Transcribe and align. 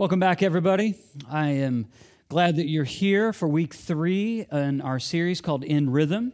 Welcome 0.00 0.18
back, 0.18 0.42
everybody. 0.42 0.94
I 1.28 1.48
am 1.48 1.86
glad 2.30 2.56
that 2.56 2.70
you're 2.70 2.84
here 2.84 3.34
for 3.34 3.46
week 3.46 3.74
three 3.74 4.46
in 4.50 4.80
our 4.80 4.98
series 4.98 5.42
called 5.42 5.62
In 5.62 5.90
Rhythm. 5.90 6.32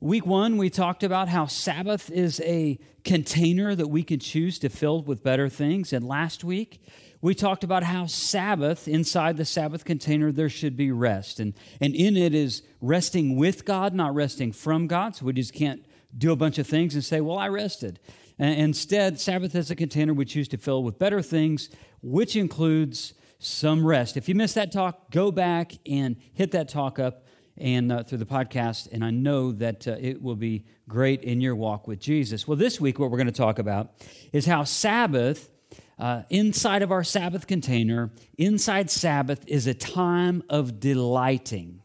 Week 0.00 0.24
one, 0.24 0.56
we 0.56 0.70
talked 0.70 1.04
about 1.04 1.28
how 1.28 1.44
Sabbath 1.44 2.10
is 2.10 2.40
a 2.40 2.78
container 3.04 3.74
that 3.74 3.88
we 3.88 4.02
can 4.02 4.18
choose 4.18 4.58
to 4.60 4.70
fill 4.70 5.02
with 5.02 5.22
better 5.22 5.50
things. 5.50 5.92
And 5.92 6.08
last 6.08 6.42
week, 6.42 6.80
we 7.20 7.34
talked 7.34 7.62
about 7.62 7.82
how 7.82 8.06
Sabbath, 8.06 8.88
inside 8.88 9.36
the 9.36 9.44
Sabbath 9.44 9.84
container, 9.84 10.32
there 10.32 10.48
should 10.48 10.74
be 10.74 10.90
rest. 10.90 11.38
And, 11.38 11.52
and 11.82 11.94
in 11.94 12.16
it 12.16 12.34
is 12.34 12.62
resting 12.80 13.36
with 13.36 13.66
God, 13.66 13.92
not 13.92 14.14
resting 14.14 14.52
from 14.52 14.86
God. 14.86 15.16
So 15.16 15.26
we 15.26 15.34
just 15.34 15.52
can't 15.52 15.84
do 16.16 16.32
a 16.32 16.36
bunch 16.36 16.56
of 16.56 16.66
things 16.66 16.94
and 16.94 17.04
say, 17.04 17.20
well, 17.20 17.36
I 17.36 17.48
rested. 17.48 18.00
Instead, 18.44 19.20
Sabbath 19.20 19.54
as 19.54 19.70
a 19.70 19.76
container 19.76 20.12
we 20.12 20.24
choose 20.24 20.48
to 20.48 20.58
fill 20.58 20.82
with 20.82 20.98
better 20.98 21.22
things, 21.22 21.70
which 22.02 22.34
includes 22.36 23.14
some 23.38 23.86
rest. 23.86 24.16
If 24.16 24.28
you 24.28 24.34
missed 24.34 24.54
that 24.54 24.72
talk, 24.72 25.10
go 25.10 25.30
back 25.30 25.72
and 25.86 26.16
hit 26.32 26.52
that 26.52 26.68
talk 26.68 26.98
up 26.98 27.26
and 27.56 27.92
uh, 27.92 28.02
through 28.02 28.18
the 28.18 28.26
podcast, 28.26 28.90
and 28.92 29.04
I 29.04 29.10
know 29.10 29.52
that 29.52 29.86
uh, 29.86 29.96
it 30.00 30.22
will 30.22 30.36
be 30.36 30.64
great 30.88 31.22
in 31.22 31.40
your 31.40 31.54
walk 31.54 31.86
with 31.86 32.00
Jesus. 32.00 32.48
Well, 32.48 32.56
this 32.56 32.80
week, 32.80 32.98
what 32.98 33.10
we're 33.10 33.18
going 33.18 33.26
to 33.26 33.32
talk 33.32 33.58
about 33.58 33.92
is 34.32 34.46
how 34.46 34.64
Sabbath, 34.64 35.50
uh, 35.98 36.22
inside 36.30 36.82
of 36.82 36.90
our 36.90 37.04
Sabbath 37.04 37.46
container, 37.46 38.10
inside 38.38 38.90
Sabbath 38.90 39.44
is 39.46 39.66
a 39.66 39.74
time 39.74 40.42
of 40.48 40.80
delighting. 40.80 41.81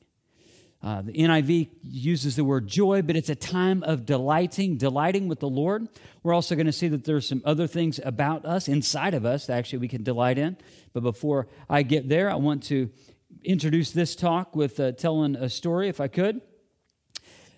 Uh, 0.83 1.01
the 1.01 1.13
NIV 1.13 1.69
uses 1.81 2.35
the 2.35 2.43
word 2.43 2.67
joy, 2.67 3.01
but 3.01 3.15
it's 3.15 3.29
a 3.29 3.35
time 3.35 3.81
of 3.83 4.05
delighting, 4.05 4.77
delighting 4.77 5.27
with 5.27 5.39
the 5.39 5.49
Lord. 5.49 5.87
We're 6.21 6.33
also 6.33 6.55
going 6.55 6.67
to 6.67 6.71
see 6.71 6.87
that 6.89 7.03
there's 7.03 7.27
some 7.27 7.41
other 7.45 7.65
things 7.65 7.99
about 8.03 8.45
us, 8.45 8.67
inside 8.67 9.13
of 9.13 9.25
us, 9.25 9.47
that 9.47 9.57
actually 9.57 9.79
we 9.79 9.87
can 9.87 10.03
delight 10.03 10.37
in. 10.37 10.55
But 10.93 11.01
before 11.01 11.47
I 11.67 11.81
get 11.81 12.09
there, 12.09 12.29
I 12.29 12.35
want 12.35 12.63
to 12.63 12.91
introduce 13.43 13.91
this 13.91 14.15
talk 14.15 14.55
with 14.55 14.79
uh, 14.79 14.91
telling 14.91 15.35
a 15.35 15.49
story, 15.49 15.89
if 15.89 15.99
I 15.99 16.07
could. 16.07 16.41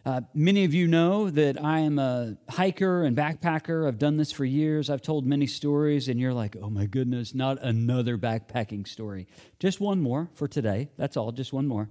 Uh, 0.06 0.22
many 0.34 0.64
of 0.64 0.74
you 0.74 0.88
know 0.88 1.30
that 1.30 1.62
I 1.62 1.80
am 1.80 2.00
a 2.00 2.38
hiker 2.50 3.04
and 3.04 3.18
backpacker. 3.18 3.86
I've 3.86 4.00
done 4.00 4.16
this 4.16 4.32
for 4.32 4.46
years. 4.46 4.90
I've 4.90 5.02
told 5.02 5.26
many 5.26 5.46
stories, 5.46 6.08
and 6.08 6.20
you're 6.20 6.34
like, 6.34 6.56
oh 6.62 6.70
my 6.70 6.86
goodness, 6.86 7.36
not 7.36 7.62
another 7.62 8.18
backpacking 8.18 8.88
story. 8.88 9.28
Just 9.60 9.82
one 9.82 10.02
more 10.02 10.30
for 10.36 10.48
today. 10.48 10.90
That's 10.98 11.18
all, 11.18 11.34
just 11.34 11.52
one 11.52 11.68
more. 11.68 11.90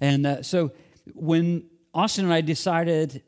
And 0.00 0.26
uh, 0.26 0.42
so 0.42 0.72
when 1.14 1.64
Austin 1.92 2.24
and 2.24 2.34
I 2.34 2.40
decided 2.40 3.22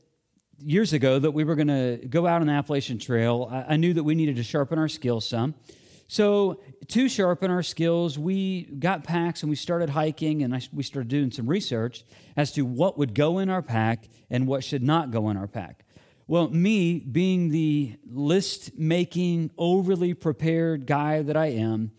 years 0.58 0.92
ago 0.92 1.18
that 1.18 1.32
we 1.32 1.44
were 1.44 1.54
going 1.54 1.68
to 1.68 2.06
go 2.08 2.26
out 2.26 2.40
on 2.40 2.46
the 2.46 2.52
Appalachian 2.52 2.98
Trail, 2.98 3.48
I, 3.50 3.74
I 3.74 3.76
knew 3.76 3.94
that 3.94 4.04
we 4.04 4.14
needed 4.14 4.36
to 4.36 4.42
sharpen 4.42 4.78
our 4.78 4.88
skills 4.88 5.28
some. 5.28 5.54
So, 6.08 6.60
to 6.88 7.08
sharpen 7.08 7.50
our 7.50 7.62
skills, 7.62 8.18
we 8.18 8.64
got 8.64 9.02
packs 9.02 9.42
and 9.42 9.48
we 9.48 9.56
started 9.56 9.88
hiking 9.88 10.42
and 10.42 10.54
I, 10.54 10.60
we 10.70 10.82
started 10.82 11.08
doing 11.08 11.30
some 11.30 11.46
research 11.46 12.04
as 12.36 12.52
to 12.52 12.66
what 12.66 12.98
would 12.98 13.14
go 13.14 13.38
in 13.38 13.48
our 13.48 13.62
pack 13.62 14.10
and 14.28 14.46
what 14.46 14.62
should 14.62 14.82
not 14.82 15.10
go 15.10 15.30
in 15.30 15.38
our 15.38 15.46
pack. 15.46 15.86
Well, 16.26 16.50
me 16.50 16.98
being 16.98 17.48
the 17.48 17.96
list 18.06 18.78
making, 18.78 19.52
overly 19.56 20.12
prepared 20.12 20.86
guy 20.86 21.22
that 21.22 21.36
I 21.36 21.46
am, 21.46 21.92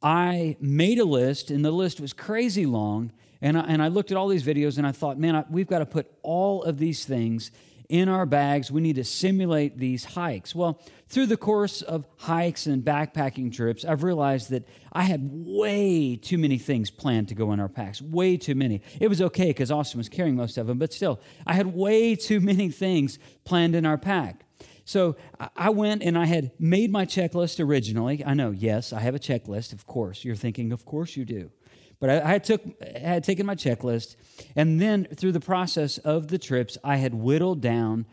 I 0.00 0.56
made 0.60 1.00
a 1.00 1.04
list 1.04 1.50
and 1.50 1.64
the 1.64 1.72
list 1.72 2.00
was 2.00 2.12
crazy 2.12 2.66
long 2.66 3.10
and 3.46 3.56
I, 3.56 3.60
and 3.62 3.80
I 3.80 3.86
looked 3.86 4.10
at 4.10 4.16
all 4.16 4.26
these 4.26 4.42
videos 4.42 4.76
and 4.76 4.84
I 4.84 4.90
thought, 4.90 5.18
man, 5.18 5.36
I, 5.36 5.44
we've 5.48 5.68
got 5.68 5.78
to 5.78 5.86
put 5.86 6.10
all 6.22 6.64
of 6.64 6.78
these 6.78 7.04
things 7.04 7.52
in 7.88 8.08
our 8.08 8.26
bags. 8.26 8.72
We 8.72 8.80
need 8.80 8.96
to 8.96 9.04
simulate 9.04 9.78
these 9.78 10.04
hikes. 10.04 10.52
Well, 10.52 10.82
through 11.08 11.26
the 11.26 11.36
course 11.36 11.80
of 11.80 12.08
hikes 12.16 12.66
and 12.66 12.84
backpacking 12.84 13.54
trips, 13.54 13.84
I've 13.84 14.02
realized 14.02 14.50
that 14.50 14.66
I 14.92 15.02
had 15.02 15.30
way 15.30 16.16
too 16.16 16.38
many 16.38 16.58
things 16.58 16.90
planned 16.90 17.28
to 17.28 17.36
go 17.36 17.52
in 17.52 17.60
our 17.60 17.68
packs. 17.68 18.02
Way 18.02 18.36
too 18.36 18.56
many. 18.56 18.82
It 19.00 19.06
was 19.06 19.22
okay 19.22 19.46
because 19.46 19.70
Austin 19.70 19.98
was 19.98 20.08
carrying 20.08 20.34
most 20.34 20.58
of 20.58 20.66
them, 20.66 20.78
but 20.78 20.92
still, 20.92 21.20
I 21.46 21.52
had 21.52 21.68
way 21.72 22.16
too 22.16 22.40
many 22.40 22.68
things 22.70 23.20
planned 23.44 23.76
in 23.76 23.86
our 23.86 23.96
pack. 23.96 24.44
So 24.84 25.14
I 25.56 25.70
went 25.70 26.02
and 26.02 26.18
I 26.18 26.26
had 26.26 26.50
made 26.58 26.90
my 26.90 27.06
checklist 27.06 27.64
originally. 27.64 28.24
I 28.24 28.34
know, 28.34 28.50
yes, 28.50 28.92
I 28.92 28.98
have 29.00 29.14
a 29.14 29.20
checklist, 29.20 29.72
of 29.72 29.86
course. 29.86 30.24
You're 30.24 30.34
thinking, 30.34 30.72
of 30.72 30.84
course 30.84 31.16
you 31.16 31.24
do. 31.24 31.52
But 31.98 32.10
I, 32.10 32.34
I 32.34 32.38
took, 32.38 32.62
had 32.96 33.24
taken 33.24 33.46
my 33.46 33.54
checklist, 33.54 34.16
and 34.54 34.80
then 34.80 35.06
through 35.14 35.32
the 35.32 35.40
process 35.40 35.98
of 35.98 36.28
the 36.28 36.38
trips, 36.38 36.76
I 36.84 36.96
had 36.96 37.14
whittled 37.14 37.60
down 37.60 38.06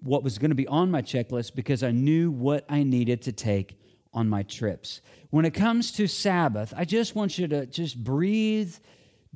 what 0.00 0.22
was 0.22 0.38
going 0.38 0.50
to 0.50 0.54
be 0.54 0.66
on 0.66 0.90
my 0.90 1.02
checklist 1.02 1.54
because 1.54 1.82
I 1.82 1.90
knew 1.90 2.30
what 2.30 2.64
I 2.68 2.82
needed 2.82 3.22
to 3.22 3.32
take 3.32 3.78
on 4.12 4.28
my 4.28 4.42
trips. 4.42 5.00
When 5.30 5.44
it 5.44 5.52
comes 5.52 5.92
to 5.92 6.06
Sabbath, 6.06 6.72
I 6.76 6.84
just 6.84 7.14
want 7.14 7.38
you 7.38 7.48
to 7.48 7.66
just 7.66 8.02
breathe 8.02 8.74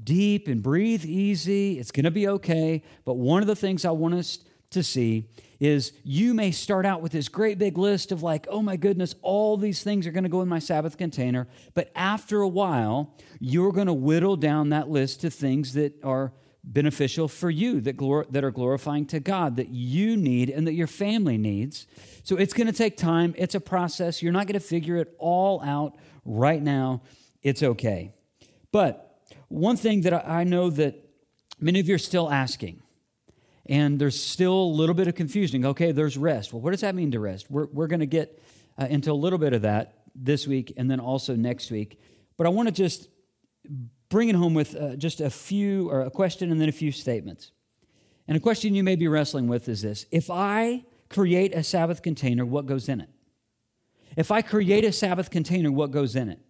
deep 0.02 0.48
and 0.48 0.62
breathe 0.62 1.04
easy. 1.04 1.78
It's 1.78 1.90
going 1.90 2.04
to 2.04 2.10
be 2.10 2.28
okay. 2.28 2.82
But 3.04 3.14
one 3.14 3.42
of 3.42 3.48
the 3.48 3.56
things 3.56 3.84
I 3.84 3.90
want 3.90 4.14
us 4.14 4.38
to 4.72 4.82
see 4.82 5.28
is 5.60 5.92
you 6.02 6.34
may 6.34 6.50
start 6.50 6.84
out 6.84 7.00
with 7.00 7.12
this 7.12 7.28
great 7.28 7.56
big 7.56 7.78
list 7.78 8.10
of 8.10 8.20
like, 8.20 8.48
oh 8.50 8.60
my 8.60 8.76
goodness, 8.76 9.14
all 9.22 9.56
these 9.56 9.84
things 9.84 10.08
are 10.08 10.10
going 10.10 10.24
to 10.24 10.28
go 10.28 10.42
in 10.42 10.48
my 10.48 10.58
Sabbath 10.58 10.98
container. 10.98 11.46
But 11.74 11.92
after 11.94 12.40
a 12.40 12.48
while, 12.48 13.14
you're 13.38 13.70
going 13.70 13.86
to 13.86 13.92
whittle 13.92 14.36
down 14.36 14.70
that 14.70 14.88
list 14.88 15.20
to 15.20 15.30
things 15.30 15.74
that 15.74 16.02
are 16.02 16.32
beneficial 16.64 17.28
for 17.28 17.48
you, 17.48 17.80
that, 17.80 17.96
glor- 17.96 18.28
that 18.32 18.42
are 18.42 18.50
glorifying 18.50 19.06
to 19.06 19.20
God, 19.20 19.54
that 19.56 19.68
you 19.68 20.16
need 20.16 20.50
and 20.50 20.66
that 20.66 20.74
your 20.74 20.88
family 20.88 21.38
needs. 21.38 21.86
So 22.24 22.36
it's 22.36 22.54
going 22.54 22.66
to 22.66 22.72
take 22.72 22.96
time. 22.96 23.32
It's 23.38 23.54
a 23.54 23.60
process. 23.60 24.20
You're 24.20 24.32
not 24.32 24.48
going 24.48 24.58
to 24.58 24.60
figure 24.60 24.96
it 24.96 25.14
all 25.18 25.62
out 25.62 25.96
right 26.24 26.62
now. 26.62 27.02
It's 27.40 27.62
okay. 27.62 28.14
But 28.72 29.16
one 29.46 29.76
thing 29.76 30.00
that 30.02 30.28
I 30.28 30.42
know 30.42 30.70
that 30.70 30.96
many 31.60 31.78
of 31.78 31.88
you 31.88 31.94
are 31.94 31.98
still 31.98 32.30
asking 32.30 32.81
and 33.66 33.98
there's 33.98 34.20
still 34.20 34.54
a 34.54 34.74
little 34.74 34.94
bit 34.94 35.08
of 35.08 35.14
confusion. 35.14 35.64
Okay, 35.64 35.92
there's 35.92 36.16
rest. 36.16 36.52
Well, 36.52 36.60
what 36.60 36.72
does 36.72 36.80
that 36.80 36.94
mean 36.94 37.10
to 37.12 37.20
rest? 37.20 37.50
We're, 37.50 37.66
we're 37.66 37.86
going 37.86 38.00
to 38.00 38.06
get 38.06 38.42
uh, 38.78 38.86
into 38.86 39.12
a 39.12 39.14
little 39.14 39.38
bit 39.38 39.52
of 39.52 39.62
that 39.62 40.02
this 40.14 40.46
week 40.46 40.72
and 40.76 40.90
then 40.90 41.00
also 41.00 41.36
next 41.36 41.70
week. 41.70 42.00
But 42.36 42.46
I 42.46 42.50
want 42.50 42.68
to 42.68 42.74
just 42.74 43.08
bring 44.08 44.28
it 44.28 44.34
home 44.34 44.54
with 44.54 44.74
uh, 44.74 44.96
just 44.96 45.20
a 45.20 45.30
few, 45.30 45.90
or 45.90 46.02
a 46.02 46.10
question 46.10 46.50
and 46.50 46.60
then 46.60 46.68
a 46.68 46.72
few 46.72 46.92
statements. 46.92 47.52
And 48.28 48.36
a 48.36 48.40
question 48.40 48.74
you 48.74 48.84
may 48.84 48.96
be 48.96 49.08
wrestling 49.08 49.48
with 49.48 49.68
is 49.68 49.82
this 49.82 50.06
If 50.10 50.30
I 50.30 50.84
create 51.08 51.54
a 51.54 51.62
Sabbath 51.62 52.02
container, 52.02 52.44
what 52.44 52.66
goes 52.66 52.88
in 52.88 53.00
it? 53.00 53.10
If 54.16 54.30
I 54.30 54.42
create 54.42 54.84
a 54.84 54.92
Sabbath 54.92 55.30
container, 55.30 55.72
what 55.72 55.90
goes 55.90 56.16
in 56.16 56.28
it? 56.28 56.40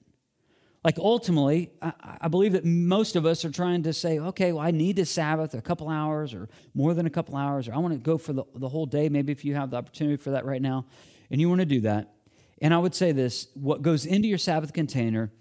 Like 0.84 0.98
ultimately, 0.98 1.70
I, 1.80 1.92
I, 2.22 2.28
believe 2.28 2.52
that 2.52 2.64
most 2.64 3.14
of 3.14 3.24
us 3.24 3.44
are 3.44 3.50
trying 3.50 3.84
to 3.84 3.92
say, 3.92 4.18
okay, 4.18 4.52
well, 4.52 4.64
I 4.64 4.72
need 4.72 4.96
to 4.96 5.06
Sabbath 5.06 5.54
a 5.54 5.62
couple 5.62 5.88
hours 5.88 6.34
or 6.34 6.48
more 6.74 6.92
than 6.92 7.06
a 7.06 7.10
couple 7.10 7.36
hours, 7.36 7.68
or 7.68 7.74
I 7.74 7.78
want 7.78 7.94
to 7.94 8.00
go 8.00 8.18
for 8.18 8.32
the, 8.32 8.44
the 8.56 8.68
whole 8.68 8.86
day. 8.86 9.08
Maybe 9.08 9.30
if 9.30 9.44
you 9.44 9.54
have 9.54 9.70
the 9.70 9.76
opportunity 9.76 10.16
for 10.16 10.30
that 10.30 10.44
right 10.44 10.60
now 10.60 10.86
and 11.30 11.40
you 11.40 11.48
want 11.48 11.60
to 11.60 11.66
do 11.66 11.82
that. 11.82 12.14
And 12.60 12.74
I 12.74 12.78
would 12.78 12.94
say 12.94 13.12
this 13.12 13.48
what 13.54 13.82
goes 13.82 14.06
into 14.06 14.26
your 14.26 14.38
Sabbath 14.38 14.72
container 14.72 15.32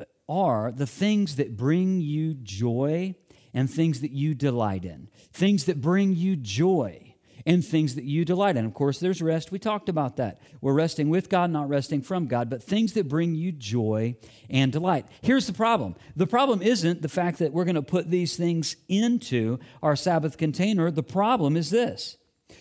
uh, 0.00 0.04
are 0.28 0.72
the 0.72 0.86
things 0.86 1.36
that 1.36 1.56
bring 1.56 2.00
you 2.00 2.34
joy 2.34 3.14
and 3.54 3.70
things 3.70 4.00
that 4.00 4.10
you 4.10 4.34
delight 4.34 4.84
in, 4.84 5.08
things 5.32 5.66
that 5.66 5.80
bring 5.80 6.14
you 6.14 6.34
joy 6.34 7.09
and 7.50 7.64
things 7.64 7.96
that 7.96 8.04
you 8.04 8.24
delight 8.24 8.56
in. 8.56 8.64
Of 8.64 8.74
course, 8.74 9.00
there's 9.00 9.20
rest. 9.20 9.50
We 9.50 9.58
talked 9.58 9.88
about 9.88 10.18
that. 10.18 10.40
We're 10.60 10.72
resting 10.72 11.10
with 11.10 11.28
God, 11.28 11.50
not 11.50 11.68
resting 11.68 12.00
from 12.00 12.28
God, 12.28 12.48
but 12.48 12.62
things 12.62 12.92
that 12.92 13.08
bring 13.08 13.34
you 13.34 13.50
joy 13.50 14.14
and 14.48 14.70
delight. 14.70 15.06
Here's 15.20 15.48
the 15.48 15.52
problem 15.52 15.96
the 16.14 16.28
problem 16.28 16.62
isn't 16.62 17.02
the 17.02 17.08
fact 17.08 17.40
that 17.40 17.52
we're 17.52 17.64
going 17.64 17.74
to 17.74 17.82
put 17.82 18.08
these 18.08 18.36
things 18.36 18.76
into 18.88 19.58
our 19.82 19.96
Sabbath 19.96 20.38
container. 20.38 20.92
The 20.92 21.02
problem 21.02 21.56
is 21.56 21.70
this 21.70 22.18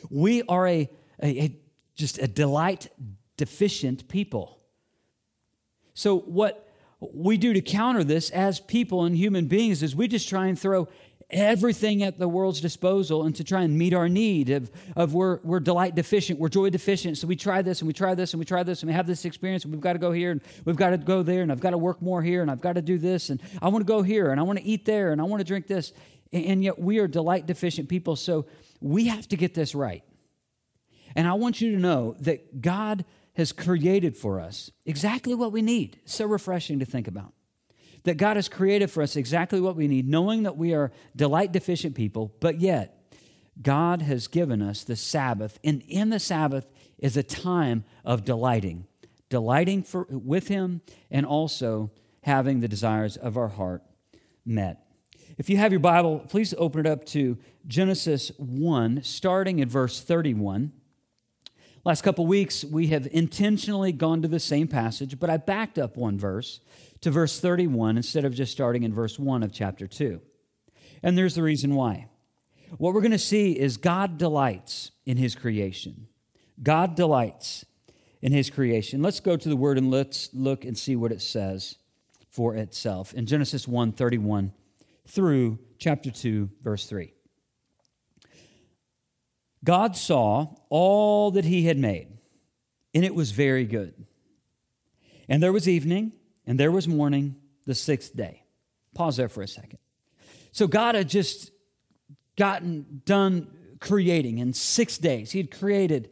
we 0.09 0.41
are 0.49 0.67
a, 0.67 0.89
a, 1.21 1.39
a 1.39 1.59
just 1.93 2.17
a 2.17 2.27
delight 2.27 2.87
deficient 3.37 4.07
people. 4.07 4.59
So, 5.93 6.17
what 6.17 6.67
we 6.99 7.37
do 7.37 7.53
to 7.53 7.61
counter 7.61 8.03
this 8.03 8.31
as 8.31 8.59
people 8.59 9.05
and 9.05 9.15
human 9.15 9.45
beings 9.45 9.83
is 9.83 9.95
we 9.95 10.07
just 10.07 10.27
try 10.27 10.47
and 10.47 10.57
throw 10.57 10.87
everything 11.29 12.01
at 12.01 12.17
the 12.17 12.27
world's 12.27 12.59
disposal 12.59 13.23
and 13.23 13.35
to 13.35 13.43
try 13.43 13.61
and 13.61 13.77
meet 13.77 13.93
our 13.93 14.09
need 14.09 14.49
of, 14.49 14.71
of 14.95 15.13
we're, 15.13 15.39
we're 15.43 15.59
delight 15.59 15.93
deficient, 15.93 16.39
we're 16.39 16.49
joy 16.49 16.69
deficient. 16.69 17.17
So 17.17 17.27
we 17.27 17.35
try 17.35 17.61
this 17.61 17.81
and 17.81 17.87
we 17.87 17.93
try 17.93 18.15
this 18.15 18.33
and 18.33 18.39
we 18.39 18.45
try 18.45 18.63
this 18.63 18.81
and 18.81 18.87
we 18.87 18.93
have 18.93 19.05
this 19.05 19.25
experience 19.25 19.63
and 19.63 19.71
we've 19.71 19.81
got 19.81 19.93
to 19.93 19.99
go 19.99 20.11
here 20.11 20.31
and 20.31 20.41
we've 20.65 20.75
got 20.75 20.89
to 20.89 20.97
go 20.97 21.21
there 21.21 21.43
and 21.43 21.51
I've 21.51 21.59
got 21.59 21.71
to 21.71 21.77
work 21.77 22.01
more 22.01 22.21
here 22.21 22.41
and 22.41 22.49
I've 22.49 22.61
got 22.61 22.73
to 22.73 22.81
do 22.81 22.97
this 22.97 23.29
and 23.29 23.41
I 23.61 23.67
want 23.67 23.85
to 23.85 23.87
go 23.87 24.01
here 24.01 24.31
and 24.31 24.39
I 24.39 24.43
want 24.43 24.57
to 24.57 24.65
eat 24.65 24.85
there 24.85 25.11
and 25.11 25.21
I 25.21 25.23
want 25.25 25.39
to 25.39 25.45
drink 25.45 25.67
this. 25.67 25.93
And, 26.33 26.45
and 26.45 26.63
yet 26.63 26.79
we 26.79 26.97
are 26.99 27.07
delight 27.07 27.45
deficient 27.45 27.89
people. 27.89 28.15
So 28.15 28.47
we 28.81 29.07
have 29.07 29.27
to 29.27 29.37
get 29.37 29.53
this 29.53 29.75
right. 29.75 30.03
And 31.15 31.27
I 31.27 31.33
want 31.33 31.61
you 31.61 31.71
to 31.73 31.77
know 31.77 32.15
that 32.21 32.61
God 32.61 33.05
has 33.33 33.51
created 33.51 34.17
for 34.17 34.39
us 34.39 34.71
exactly 34.85 35.35
what 35.35 35.51
we 35.51 35.61
need. 35.61 35.99
so 36.05 36.25
refreshing 36.25 36.79
to 36.79 36.85
think 36.85 37.07
about 37.07 37.33
that 38.03 38.17
God 38.17 38.35
has 38.35 38.49
created 38.49 38.89
for 38.89 39.03
us 39.03 39.15
exactly 39.15 39.59
what 39.59 39.75
we 39.75 39.87
need, 39.87 40.07
knowing 40.07 40.43
that 40.43 40.57
we 40.57 40.73
are 40.73 40.91
delight 41.15 41.51
deficient 41.51 41.95
people, 41.95 42.33
but 42.39 42.59
yet 42.59 42.99
God 43.61 44.01
has 44.01 44.27
given 44.27 44.61
us 44.61 44.83
the 44.83 44.95
Sabbath, 44.95 45.59
and 45.63 45.83
in 45.87 46.09
the 46.09 46.19
Sabbath 46.19 46.69
is 46.97 47.17
a 47.17 47.23
time 47.23 47.83
of 48.05 48.23
delighting, 48.23 48.85
delighting 49.29 49.83
for, 49.83 50.07
with 50.09 50.47
Him, 50.47 50.81
and 51.11 51.25
also 51.25 51.91
having 52.21 52.59
the 52.59 52.67
desires 52.67 53.17
of 53.17 53.37
our 53.37 53.49
heart 53.49 53.83
met. 54.45 54.85
If 55.37 55.49
you 55.49 55.57
have 55.57 55.71
your 55.71 55.79
Bible, 55.79 56.19
please 56.27 56.53
open 56.57 56.81
it 56.85 56.89
up 56.89 57.05
to 57.07 57.37
Genesis 57.67 58.31
1, 58.37 59.03
starting 59.03 59.59
in 59.59 59.69
verse 59.69 60.01
31. 60.01 60.73
Last 61.85 62.01
couple 62.01 62.27
weeks, 62.27 62.65
we 62.65 62.87
have 62.87 63.07
intentionally 63.11 63.91
gone 63.91 64.21
to 64.21 64.27
the 64.27 64.39
same 64.39 64.67
passage, 64.67 65.19
but 65.19 65.29
I 65.29 65.37
backed 65.37 65.79
up 65.79 65.95
one 65.95 66.19
verse 66.19 66.59
to 67.01 67.11
verse 67.11 67.39
31 67.39 67.97
instead 67.97 68.25
of 68.25 68.33
just 68.33 68.51
starting 68.51 68.83
in 68.83 68.93
verse 68.93 69.17
1 69.17 69.43
of 69.43 69.53
chapter 69.53 69.87
2. 69.87 70.21
And 71.01 71.17
there's 71.17 71.35
the 71.35 71.43
reason 71.43 71.75
why. 71.75 72.07
What 72.77 72.93
we're 72.93 73.01
going 73.01 73.11
to 73.11 73.17
see 73.17 73.57
is 73.57 73.77
God 73.77 74.17
delights 74.17 74.91
in 75.05 75.17
his 75.17 75.35
creation. 75.35 76.07
God 76.61 76.95
delights 76.95 77.65
in 78.21 78.33
his 78.33 78.49
creation. 78.49 79.01
Let's 79.01 79.21
go 79.21 79.37
to 79.37 79.49
the 79.49 79.55
word 79.55 79.77
and 79.77 79.89
let's 79.89 80.29
look 80.33 80.65
and 80.65 80.77
see 80.77 80.95
what 80.95 81.11
it 81.11 81.21
says 81.21 81.77
for 82.29 82.55
itself 82.55 83.13
in 83.13 83.25
Genesis 83.25 83.67
1 83.67 83.93
31 83.93 84.53
through 85.07 85.57
chapter 85.79 86.11
2, 86.11 86.49
verse 86.61 86.85
3. 86.85 87.13
God 89.63 89.95
saw 89.95 90.55
all 90.69 91.31
that 91.31 91.45
he 91.45 91.65
had 91.65 91.77
made, 91.77 92.07
and 92.93 93.03
it 93.03 93.13
was 93.13 93.31
very 93.31 93.65
good. 93.65 93.93
And 95.27 95.43
there 95.43 95.53
was 95.53 95.67
evening, 95.67 96.13
and 96.45 96.59
there 96.59 96.71
was 96.71 96.87
morning, 96.87 97.35
the 97.65 97.75
sixth 97.75 98.15
day. 98.15 98.43
Pause 98.95 99.17
there 99.17 99.29
for 99.29 99.43
a 99.43 99.47
second. 99.47 99.79
So 100.51 100.67
God 100.67 100.95
had 100.95 101.07
just 101.09 101.51
gotten 102.37 103.01
done 103.05 103.47
creating 103.79 104.39
in 104.39 104.53
six 104.53 104.97
days. 104.97 105.31
He 105.31 105.39
had 105.39 105.51
created, 105.51 106.09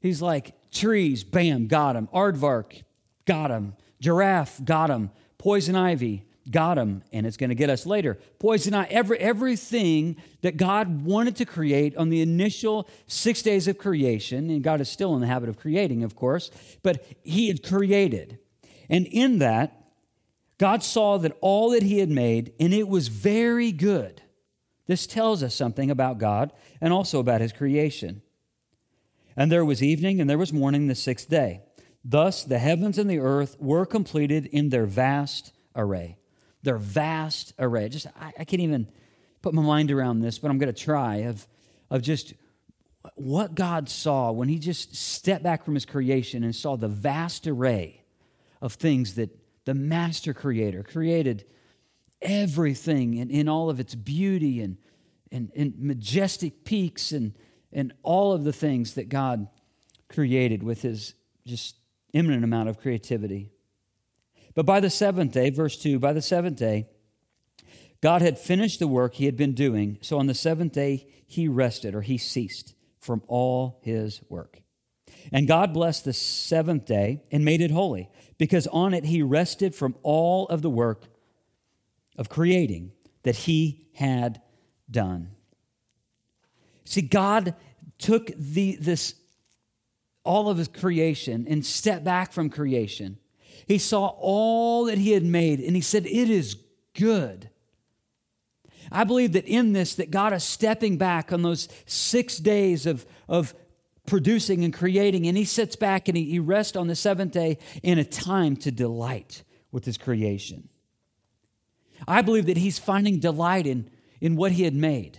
he's 0.00 0.22
like, 0.22 0.54
trees, 0.70 1.24
bam, 1.24 1.66
got 1.66 1.96
him. 1.96 2.08
Aardvark, 2.14 2.82
got 3.26 3.50
him. 3.50 3.74
Giraffe, 4.00 4.64
got 4.64 4.90
him. 4.90 5.10
Poison 5.36 5.76
ivy, 5.76 6.24
got 6.50 6.78
him. 6.78 7.02
And 7.12 7.26
it's 7.26 7.36
going 7.36 7.50
to 7.50 7.54
get 7.54 7.70
us 7.70 7.86
later. 7.86 8.18
Poison 8.38 8.74
ivy, 8.74 8.90
every, 8.92 9.18
everything 9.18 10.16
that 10.42 10.56
God 10.56 11.04
wanted 11.04 11.36
to 11.36 11.44
create 11.44 11.96
on 11.96 12.10
the 12.10 12.20
initial 12.20 12.88
six 13.06 13.42
days 13.42 13.68
of 13.68 13.78
creation, 13.78 14.50
and 14.50 14.62
God 14.62 14.80
is 14.80 14.88
still 14.88 15.14
in 15.14 15.20
the 15.20 15.26
habit 15.26 15.48
of 15.48 15.58
creating, 15.58 16.02
of 16.02 16.14
course, 16.14 16.50
but 16.82 17.04
he 17.22 17.48
had 17.48 17.62
created. 17.62 18.38
And 18.88 19.06
in 19.06 19.38
that, 19.38 19.80
God 20.58 20.82
saw 20.82 21.18
that 21.18 21.36
all 21.40 21.70
that 21.70 21.82
he 21.82 21.98
had 21.98 22.10
made, 22.10 22.52
and 22.60 22.72
it 22.72 22.88
was 22.88 23.08
very 23.08 23.72
good. 23.72 24.22
This 24.86 25.06
tells 25.06 25.42
us 25.42 25.54
something 25.54 25.90
about 25.90 26.18
God 26.18 26.52
and 26.80 26.92
also 26.92 27.18
about 27.18 27.40
his 27.40 27.52
creation. 27.52 28.22
And 29.36 29.50
there 29.50 29.64
was 29.64 29.82
evening 29.82 30.20
and 30.20 30.28
there 30.28 30.38
was 30.38 30.52
morning 30.52 30.86
the 30.86 30.94
sixth 30.94 31.28
day. 31.28 31.62
Thus 32.04 32.44
the 32.44 32.58
heavens 32.58 32.98
and 32.98 33.08
the 33.08 33.18
earth 33.18 33.56
were 33.58 33.86
completed 33.86 34.46
in 34.46 34.68
their 34.68 34.86
vast 34.86 35.52
array. 35.74 36.18
Their 36.64 36.78
vast 36.78 37.52
array. 37.58 37.88
Just 37.88 38.06
I, 38.20 38.32
I 38.40 38.44
can't 38.44 38.62
even 38.62 38.88
put 39.42 39.54
my 39.54 39.62
mind 39.62 39.90
around 39.90 40.20
this, 40.20 40.38
but 40.38 40.50
I'm 40.50 40.58
going 40.58 40.72
to 40.72 40.80
try 40.80 41.16
of, 41.16 41.46
of 41.90 42.02
just 42.02 42.34
what 43.14 43.54
God 43.54 43.88
saw 43.88 44.32
when 44.32 44.48
he 44.48 44.58
just 44.58 44.96
stepped 44.96 45.44
back 45.44 45.64
from 45.64 45.74
his 45.74 45.84
creation 45.84 46.42
and 46.42 46.56
saw 46.56 46.76
the 46.76 46.88
vast 46.88 47.46
array 47.46 48.02
of 48.62 48.72
things 48.72 49.14
that 49.14 49.30
the 49.66 49.74
master 49.74 50.32
creator 50.32 50.82
created 50.82 51.44
everything 52.22 53.14
in, 53.14 53.30
in 53.30 53.48
all 53.48 53.68
of 53.68 53.78
its 53.78 53.94
beauty 53.94 54.60
and, 54.60 54.78
and, 55.30 55.52
and 55.54 55.78
majestic 55.78 56.64
peaks 56.64 57.12
and, 57.12 57.34
and 57.72 57.92
all 58.02 58.32
of 58.32 58.44
the 58.44 58.52
things 58.52 58.94
that 58.94 59.08
God 59.08 59.46
created 60.08 60.62
with 60.62 60.82
his 60.82 61.14
just 61.46 61.76
imminent 62.14 62.44
amount 62.44 62.68
of 62.70 62.78
creativity. 62.78 63.50
But 64.54 64.66
by 64.66 64.80
the 64.80 64.90
seventh 64.90 65.32
day, 65.32 65.50
verse 65.50 65.76
2, 65.76 65.98
by 65.98 66.12
the 66.12 66.22
seventh 66.22 66.56
day, 66.56 66.86
God 68.00 68.22
had 68.22 68.38
finished 68.38 68.78
the 68.78 68.88
work 68.88 69.14
he 69.14 69.24
had 69.24 69.36
been 69.36 69.54
doing. 69.54 69.98
So 70.02 70.18
on 70.18 70.26
the 70.26 70.34
seventh 70.34 70.72
day, 70.72 71.06
he 71.26 71.48
rested 71.48 71.94
or 71.94 72.02
he 72.02 72.18
ceased 72.18 72.74
from 73.00 73.22
all 73.26 73.80
his 73.82 74.20
work. 74.28 74.62
And 75.32 75.48
God 75.48 75.72
blessed 75.72 76.04
the 76.04 76.12
seventh 76.12 76.84
day 76.84 77.22
and 77.32 77.44
made 77.44 77.60
it 77.60 77.70
holy, 77.70 78.10
because 78.38 78.66
on 78.68 78.94
it 78.94 79.04
he 79.04 79.22
rested 79.22 79.74
from 79.74 79.96
all 80.02 80.46
of 80.48 80.62
the 80.62 80.70
work 80.70 81.04
of 82.16 82.28
creating 82.28 82.92
that 83.22 83.36
he 83.36 83.86
had 83.94 84.40
done. 84.90 85.30
See, 86.84 87.02
God 87.02 87.54
took 87.98 88.30
the, 88.36 88.76
this, 88.76 89.14
all 90.24 90.50
of 90.50 90.58
his 90.58 90.68
creation 90.68 91.46
and 91.48 91.64
stepped 91.64 92.04
back 92.04 92.32
from 92.32 92.50
creation. 92.50 93.18
He 93.66 93.78
saw 93.78 94.06
all 94.18 94.84
that 94.86 94.98
he 94.98 95.12
had 95.12 95.24
made 95.24 95.60
and 95.60 95.74
he 95.74 95.82
said, 95.82 96.06
It 96.06 96.30
is 96.30 96.56
good. 96.94 97.50
I 98.92 99.04
believe 99.04 99.32
that 99.32 99.46
in 99.46 99.72
this, 99.72 99.94
that 99.96 100.10
God 100.10 100.32
is 100.32 100.44
stepping 100.44 100.98
back 100.98 101.32
on 101.32 101.42
those 101.42 101.68
six 101.86 102.38
days 102.38 102.86
of, 102.86 103.06
of 103.28 103.54
producing 104.06 104.64
and 104.64 104.72
creating, 104.72 105.26
and 105.26 105.36
he 105.36 105.44
sits 105.44 105.76
back 105.76 106.08
and 106.08 106.16
he, 106.16 106.24
he 106.24 106.38
rests 106.38 106.76
on 106.76 106.86
the 106.86 106.94
seventh 106.94 107.32
day 107.32 107.58
in 107.82 107.98
a 107.98 108.04
time 108.04 108.56
to 108.56 108.70
delight 108.70 109.42
with 109.72 109.84
his 109.84 109.96
creation. 109.96 110.68
I 112.06 112.22
believe 112.22 112.46
that 112.46 112.56
he's 112.56 112.78
finding 112.78 113.18
delight 113.18 113.66
in, 113.66 113.90
in 114.20 114.36
what 114.36 114.52
he 114.52 114.64
had 114.64 114.74
made. 114.74 115.18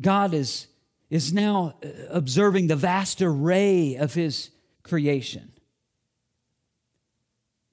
God 0.00 0.34
is, 0.34 0.68
is 1.10 1.32
now 1.32 1.74
uh, 1.84 1.88
observing 2.10 2.66
the 2.66 2.76
vast 2.76 3.22
array 3.22 3.96
of 3.96 4.14
his 4.14 4.50
creation, 4.82 5.52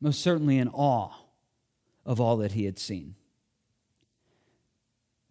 most 0.05 0.21
certainly 0.21 0.59
in 0.59 0.67
awe 0.67 1.09
of 2.05 2.21
all 2.21 2.37
that 2.37 2.51
he 2.51 2.65
had 2.65 2.77
seen. 2.77 3.15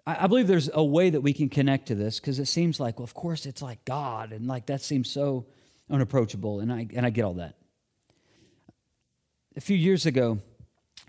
I, 0.04 0.24
I 0.24 0.26
believe 0.26 0.48
there's 0.48 0.68
a 0.74 0.82
way 0.82 1.10
that 1.10 1.20
we 1.20 1.32
can 1.32 1.48
connect 1.48 1.86
to 1.88 1.94
this 1.94 2.18
because 2.18 2.40
it 2.40 2.46
seems 2.46 2.80
like, 2.80 2.98
well, 2.98 3.04
of 3.04 3.14
course, 3.14 3.46
it's 3.46 3.62
like 3.62 3.84
God, 3.84 4.32
and 4.32 4.48
like 4.48 4.66
that 4.66 4.82
seems 4.82 5.08
so 5.08 5.46
unapproachable, 5.88 6.58
and 6.58 6.72
I, 6.72 6.88
and 6.92 7.06
I 7.06 7.10
get 7.10 7.24
all 7.24 7.34
that. 7.34 7.54
A 9.56 9.60
few 9.60 9.76
years 9.76 10.06
ago, 10.06 10.40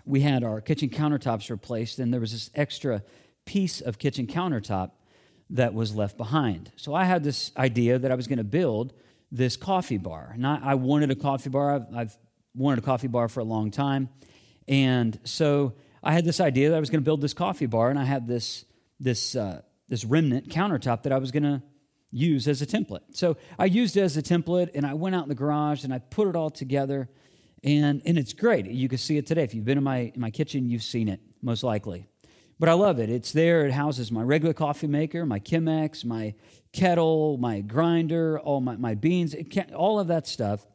we 0.04 0.20
had 0.20 0.44
our 0.44 0.60
kitchen 0.60 0.88
countertops 0.88 1.50
replaced, 1.50 1.98
and 1.98 2.12
there 2.12 2.20
was 2.20 2.30
this 2.30 2.50
extra 2.54 3.02
piece 3.46 3.80
of 3.80 3.98
kitchen 3.98 4.28
countertop 4.28 4.92
that 5.50 5.74
was 5.74 5.92
left 5.92 6.16
behind. 6.16 6.70
So 6.76 6.94
I 6.94 7.02
had 7.02 7.24
this 7.24 7.50
idea 7.56 7.98
that 7.98 8.12
I 8.12 8.14
was 8.14 8.28
going 8.28 8.38
to 8.38 8.44
build 8.44 8.92
this 9.32 9.56
coffee 9.56 9.98
bar. 9.98 10.30
And 10.34 10.46
I, 10.46 10.60
I 10.62 10.74
wanted 10.76 11.10
a 11.10 11.16
coffee 11.16 11.50
bar. 11.50 11.74
I've, 11.74 11.94
I've, 11.96 12.18
wanted 12.56 12.78
a 12.78 12.86
coffee 12.86 13.08
bar 13.08 13.28
for 13.28 13.40
a 13.40 13.44
long 13.44 13.70
time. 13.70 14.08
And 14.66 15.18
so 15.24 15.74
I 16.02 16.12
had 16.12 16.24
this 16.24 16.40
idea 16.40 16.70
that 16.70 16.76
I 16.76 16.80
was 16.80 16.90
going 16.90 17.00
to 17.00 17.04
build 17.04 17.20
this 17.20 17.34
coffee 17.34 17.66
bar, 17.66 17.90
and 17.90 17.98
I 17.98 18.04
had 18.04 18.26
this, 18.26 18.64
this, 18.98 19.36
uh, 19.36 19.62
this 19.88 20.04
remnant 20.04 20.48
countertop 20.48 21.02
that 21.04 21.12
I 21.12 21.18
was 21.18 21.30
going 21.30 21.42
to 21.42 21.62
use 22.10 22.48
as 22.48 22.62
a 22.62 22.66
template. 22.66 23.02
So 23.12 23.36
I 23.58 23.66
used 23.66 23.96
it 23.96 24.00
as 24.00 24.16
a 24.16 24.22
template, 24.22 24.70
and 24.74 24.86
I 24.86 24.94
went 24.94 25.14
out 25.14 25.24
in 25.24 25.28
the 25.28 25.34
garage 25.34 25.84
and 25.84 25.92
I 25.92 25.98
put 25.98 26.28
it 26.28 26.36
all 26.36 26.50
together. 26.50 27.08
And, 27.62 28.00
and 28.06 28.16
it's 28.16 28.32
great. 28.32 28.66
You 28.66 28.88
can 28.88 28.98
see 28.98 29.16
it 29.16 29.26
today. 29.26 29.42
If 29.42 29.54
you've 29.54 29.64
been 29.64 29.78
in 29.78 29.84
my, 29.84 30.12
in 30.14 30.20
my 30.20 30.30
kitchen, 30.30 30.68
you've 30.68 30.82
seen 30.82 31.08
it, 31.08 31.20
most 31.42 31.62
likely. 31.62 32.06
But 32.58 32.68
I 32.68 32.72
love 32.72 32.98
it. 33.00 33.10
It's 33.10 33.32
there. 33.32 33.66
It 33.66 33.72
houses 33.72 34.10
my 34.10 34.22
regular 34.22 34.54
coffee 34.54 34.86
maker, 34.86 35.26
my 35.26 35.40
Chemex, 35.40 36.04
my 36.04 36.34
kettle, 36.72 37.36
my 37.38 37.60
grinder, 37.60 38.38
all 38.38 38.60
my, 38.60 38.76
my 38.76 38.94
beans, 38.94 39.34
all 39.74 40.00
of 40.00 40.06
that 40.08 40.26
stuff. 40.26 40.66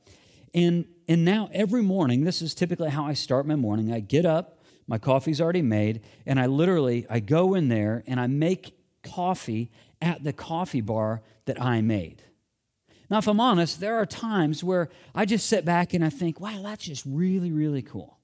And, 0.53 0.85
and 1.07 1.23
now 1.23 1.49
every 1.53 1.81
morning, 1.81 2.23
this 2.23 2.41
is 2.41 2.53
typically 2.53 2.89
how 2.89 3.05
I 3.05 3.13
start 3.13 3.45
my 3.45 3.55
morning. 3.55 3.93
I 3.93 3.99
get 3.99 4.25
up, 4.25 4.59
my 4.87 4.97
coffee's 4.97 5.39
already 5.39 5.61
made, 5.61 6.01
and 6.25 6.39
I 6.39 6.47
literally, 6.47 7.05
I 7.09 7.19
go 7.19 7.53
in 7.53 7.69
there 7.69 8.03
and 8.07 8.19
I 8.19 8.27
make 8.27 8.75
coffee 9.03 9.71
at 10.01 10.23
the 10.23 10.33
coffee 10.33 10.81
bar 10.81 11.21
that 11.45 11.61
I 11.61 11.81
made. 11.81 12.23
Now, 13.09 13.17
if 13.17 13.27
I'm 13.27 13.39
honest, 13.41 13.79
there 13.81 13.97
are 13.97 14.05
times 14.05 14.63
where 14.63 14.89
I 15.13 15.25
just 15.25 15.47
sit 15.47 15.65
back 15.65 15.93
and 15.93 16.03
I 16.03 16.09
think, 16.09 16.39
wow, 16.39 16.61
that's 16.63 16.85
just 16.85 17.03
really, 17.05 17.51
really 17.51 17.81
cool. 17.81 18.17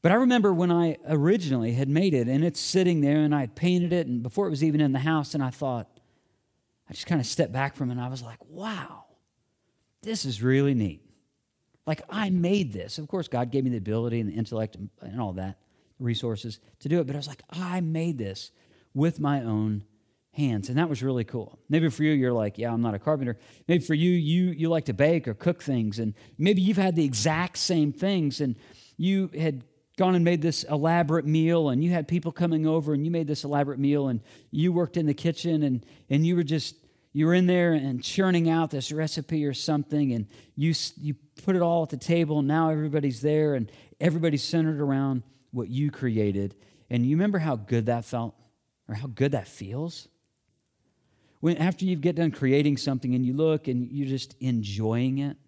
But 0.00 0.12
I 0.12 0.16
remember 0.16 0.54
when 0.54 0.70
I 0.70 0.98
originally 1.08 1.72
had 1.72 1.88
made 1.88 2.14
it 2.14 2.28
and 2.28 2.44
it's 2.44 2.60
sitting 2.60 3.00
there 3.00 3.16
and 3.16 3.34
I 3.34 3.40
had 3.40 3.56
painted 3.56 3.92
it 3.92 4.06
and 4.06 4.22
before 4.22 4.46
it 4.46 4.50
was 4.50 4.62
even 4.62 4.80
in 4.80 4.92
the 4.92 5.00
house, 5.00 5.34
and 5.34 5.42
I 5.42 5.50
thought, 5.50 5.88
I 6.88 6.92
just 6.92 7.06
kind 7.06 7.20
of 7.20 7.26
stepped 7.26 7.52
back 7.52 7.74
from 7.74 7.88
it 7.88 7.94
and 7.94 8.00
I 8.00 8.06
was 8.06 8.22
like, 8.22 8.38
wow, 8.48 9.05
this 10.06 10.24
is 10.24 10.42
really 10.42 10.74
neat. 10.74 11.02
Like 11.86 12.02
I 12.08 12.30
made 12.30 12.72
this. 12.72 12.98
Of 12.98 13.08
course, 13.08 13.28
God 13.28 13.50
gave 13.50 13.64
me 13.64 13.70
the 13.70 13.76
ability 13.76 14.20
and 14.20 14.30
the 14.30 14.34
intellect 14.34 14.76
and 15.02 15.20
all 15.20 15.34
that, 15.34 15.58
resources 15.98 16.60
to 16.80 16.88
do 16.88 17.00
it, 17.00 17.06
but 17.06 17.14
I 17.14 17.18
was 17.18 17.28
like, 17.28 17.42
I 17.50 17.80
made 17.80 18.16
this 18.18 18.50
with 18.94 19.20
my 19.20 19.42
own 19.42 19.84
hands 20.32 20.68
and 20.68 20.76
that 20.76 20.86
was 20.86 21.02
really 21.02 21.24
cool 21.24 21.58
maybe 21.70 21.88
for 21.88 22.02
you 22.02 22.12
you're 22.12 22.30
like 22.30 22.58
yeah 22.58 22.70
i'm 22.70 22.82
not 22.82 22.92
a 22.92 22.98
carpenter 22.98 23.38
maybe 23.68 23.82
for 23.82 23.94
you 23.94 24.10
you 24.10 24.50
you 24.50 24.68
like 24.68 24.84
to 24.84 24.92
bake 24.92 25.26
or 25.26 25.32
cook 25.32 25.62
things 25.62 25.98
and 25.98 26.12
maybe 26.36 26.60
you've 26.60 26.76
had 26.76 26.94
the 26.94 27.04
exact 27.06 27.56
same 27.56 27.90
things 27.90 28.42
and 28.42 28.54
you 28.98 29.30
had 29.38 29.64
gone 29.96 30.14
and 30.14 30.24
made 30.24 30.42
this 30.42 30.62
elaborate 30.64 31.24
meal 31.24 31.70
and 31.70 31.82
you 31.82 31.90
had 31.90 32.06
people 32.06 32.30
coming 32.30 32.66
over 32.66 32.92
and 32.92 33.04
you 33.04 33.10
made 33.10 33.26
this 33.26 33.44
elaborate 33.44 33.78
meal 33.78 34.08
and 34.08 34.20
you 34.50 34.72
worked 34.72 34.98
in 34.98 35.06
the 35.06 35.14
kitchen 35.14 35.62
and, 35.62 35.86
and 36.10 36.26
you 36.26 36.36
were 36.36 36.42
just 36.42 36.76
you 37.16 37.24
were 37.24 37.32
in 37.32 37.46
there 37.46 37.72
and 37.72 38.04
churning 38.04 38.50
out 38.50 38.68
this 38.68 38.92
recipe 38.92 39.46
or 39.46 39.54
something, 39.54 40.12
and 40.12 40.26
you, 40.54 40.74
you 41.00 41.14
put 41.46 41.56
it 41.56 41.62
all 41.62 41.82
at 41.82 41.88
the 41.88 41.96
table, 41.96 42.40
and 42.40 42.46
now 42.46 42.68
everybody's 42.68 43.22
there, 43.22 43.54
and 43.54 43.72
everybody's 43.98 44.44
centered 44.44 44.82
around 44.82 45.22
what 45.50 45.70
you 45.70 45.90
created. 45.90 46.54
And 46.90 47.06
you 47.06 47.16
remember 47.16 47.38
how 47.38 47.56
good 47.56 47.86
that 47.86 48.04
felt, 48.04 48.34
or 48.86 48.96
how 48.96 49.06
good 49.06 49.32
that 49.32 49.48
feels? 49.48 50.08
When 51.40 51.56
after 51.56 51.86
you 51.86 51.96
get 51.96 52.16
done 52.16 52.32
creating 52.32 52.76
something 52.76 53.14
and 53.14 53.24
you 53.24 53.32
look 53.32 53.66
and 53.66 53.90
you're 53.90 54.08
just 54.08 54.36
enjoying 54.38 55.16
it, 55.16 55.38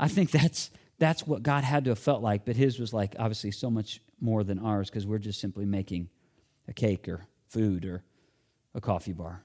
I 0.00 0.08
think 0.08 0.32
that's 0.32 0.72
that's 0.98 1.28
what 1.28 1.44
God 1.44 1.62
had 1.62 1.84
to 1.84 1.92
have 1.92 2.00
felt 2.00 2.22
like, 2.22 2.44
but 2.44 2.56
his 2.56 2.80
was 2.80 2.92
like 2.92 3.14
obviously 3.20 3.52
so 3.52 3.70
much 3.70 4.00
more 4.20 4.42
than 4.42 4.58
ours 4.58 4.90
because 4.90 5.06
we're 5.06 5.18
just 5.18 5.40
simply 5.40 5.64
making 5.64 6.08
a 6.66 6.72
cake 6.72 7.08
or 7.08 7.28
food 7.46 7.84
or 7.84 8.02
a 8.74 8.80
coffee 8.80 9.12
bar. 9.12 9.44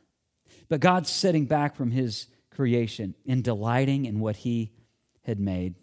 But 0.68 0.80
God's 0.80 1.10
sitting 1.10 1.46
back 1.46 1.76
from 1.76 1.92
his 1.92 2.28
creation 2.50 3.16
and 3.28 3.44
delighting 3.44 4.06
in 4.06 4.20
what 4.20 4.38
he 4.38 4.72
had 5.24 5.40
made. 5.40 5.76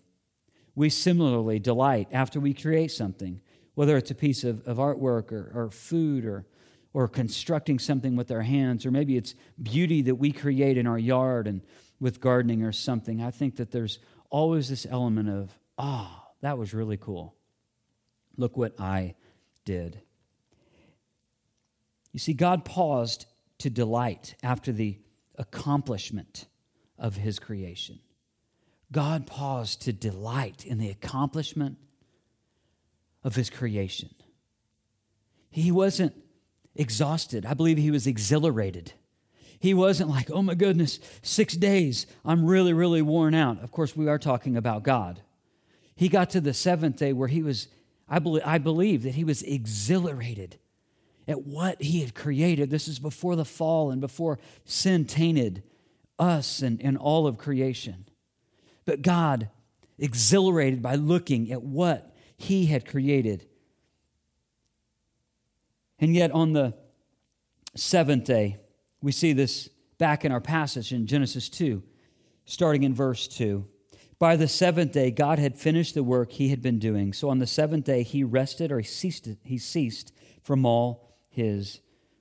We 0.74 0.88
similarly 0.88 1.58
delight 1.58 2.08
after 2.12 2.40
we 2.40 2.54
create 2.54 2.90
something, 2.90 3.40
whether 3.74 3.96
it's 3.96 4.10
a 4.10 4.14
piece 4.14 4.42
of, 4.44 4.66
of 4.66 4.78
artwork 4.78 5.32
or, 5.32 5.52
or 5.54 5.70
food 5.70 6.24
or, 6.24 6.46
or 6.94 7.08
constructing 7.08 7.78
something 7.78 8.16
with 8.16 8.30
our 8.30 8.42
hands, 8.42 8.86
or 8.86 8.90
maybe 8.90 9.16
it's 9.16 9.34
beauty 9.62 10.02
that 10.02 10.14
we 10.14 10.32
create 10.32 10.78
in 10.78 10.86
our 10.86 10.98
yard 10.98 11.46
and 11.46 11.60
with 12.00 12.20
gardening 12.20 12.62
or 12.62 12.72
something. 12.72 13.22
I 13.22 13.30
think 13.30 13.56
that 13.56 13.70
there's 13.70 13.98
always 14.30 14.68
this 14.68 14.86
element 14.88 15.28
of, 15.28 15.58
ah, 15.78 16.24
oh, 16.24 16.32
that 16.40 16.58
was 16.58 16.74
really 16.74 16.96
cool. 16.96 17.36
Look 18.36 18.56
what 18.56 18.80
I 18.80 19.14
did. 19.64 20.00
You 22.12 22.18
see, 22.18 22.34
God 22.34 22.64
paused 22.64 23.26
to 23.62 23.70
delight 23.70 24.34
after 24.42 24.72
the 24.72 24.98
accomplishment 25.38 26.46
of 26.98 27.16
his 27.16 27.38
creation. 27.38 28.00
God 28.90 29.26
paused 29.26 29.82
to 29.82 29.92
delight 29.92 30.66
in 30.66 30.78
the 30.78 30.90
accomplishment 30.90 31.78
of 33.24 33.36
his 33.36 33.48
creation. 33.50 34.10
He 35.48 35.70
wasn't 35.70 36.14
exhausted. 36.74 37.46
I 37.46 37.54
believe 37.54 37.78
he 37.78 37.90
was 37.90 38.06
exhilarated. 38.06 38.92
He 39.58 39.74
wasn't 39.74 40.10
like, 40.10 40.30
oh 40.30 40.42
my 40.42 40.54
goodness, 40.54 40.98
six 41.22 41.54
days, 41.54 42.06
I'm 42.24 42.44
really, 42.44 42.72
really 42.72 43.02
worn 43.02 43.34
out. 43.34 43.62
Of 43.62 43.70
course, 43.70 43.96
we 43.96 44.08
are 44.08 44.18
talking 44.18 44.56
about 44.56 44.82
God. 44.82 45.22
He 45.94 46.08
got 46.08 46.30
to 46.30 46.40
the 46.40 46.52
seventh 46.52 46.96
day 46.96 47.12
where 47.12 47.28
he 47.28 47.42
was, 47.42 47.68
I 48.08 48.18
believe, 48.18 48.42
I 48.44 48.58
believe 48.58 49.04
that 49.04 49.14
he 49.14 49.22
was 49.24 49.42
exhilarated 49.44 50.58
at 51.28 51.42
what 51.42 51.80
he 51.82 52.00
had 52.00 52.14
created. 52.14 52.70
This 52.70 52.88
is 52.88 52.98
before 52.98 53.36
the 53.36 53.44
fall 53.44 53.90
and 53.90 54.00
before 54.00 54.38
sin 54.64 55.04
tainted 55.04 55.62
us 56.18 56.62
and, 56.62 56.80
and 56.82 56.96
all 56.96 57.26
of 57.26 57.38
creation. 57.38 58.06
But 58.84 59.02
God, 59.02 59.48
exhilarated 59.98 60.82
by 60.82 60.96
looking 60.96 61.52
at 61.52 61.62
what 61.62 62.14
he 62.36 62.66
had 62.66 62.86
created. 62.86 63.46
And 65.98 66.14
yet, 66.14 66.32
on 66.32 66.52
the 66.52 66.74
seventh 67.76 68.24
day, 68.24 68.58
we 69.00 69.12
see 69.12 69.32
this 69.32 69.68
back 69.98 70.24
in 70.24 70.32
our 70.32 70.40
passage 70.40 70.92
in 70.92 71.06
Genesis 71.06 71.48
2, 71.48 71.82
starting 72.44 72.82
in 72.82 72.94
verse 72.94 73.28
2. 73.28 73.64
By 74.18 74.36
the 74.36 74.48
seventh 74.48 74.92
day, 74.92 75.10
God 75.10 75.38
had 75.38 75.56
finished 75.56 75.94
the 75.94 76.02
work 76.02 76.32
he 76.32 76.48
had 76.48 76.62
been 76.62 76.78
doing. 76.78 77.12
So 77.12 77.28
on 77.28 77.38
the 77.38 77.46
seventh 77.46 77.84
day, 77.84 78.02
he 78.02 78.24
rested 78.24 78.72
or 78.72 78.78
he 78.78 78.84
ceased, 78.84 79.28
he 79.44 79.58
ceased 79.58 80.12
from 80.42 80.64
all 80.66 81.11
his 81.32 81.80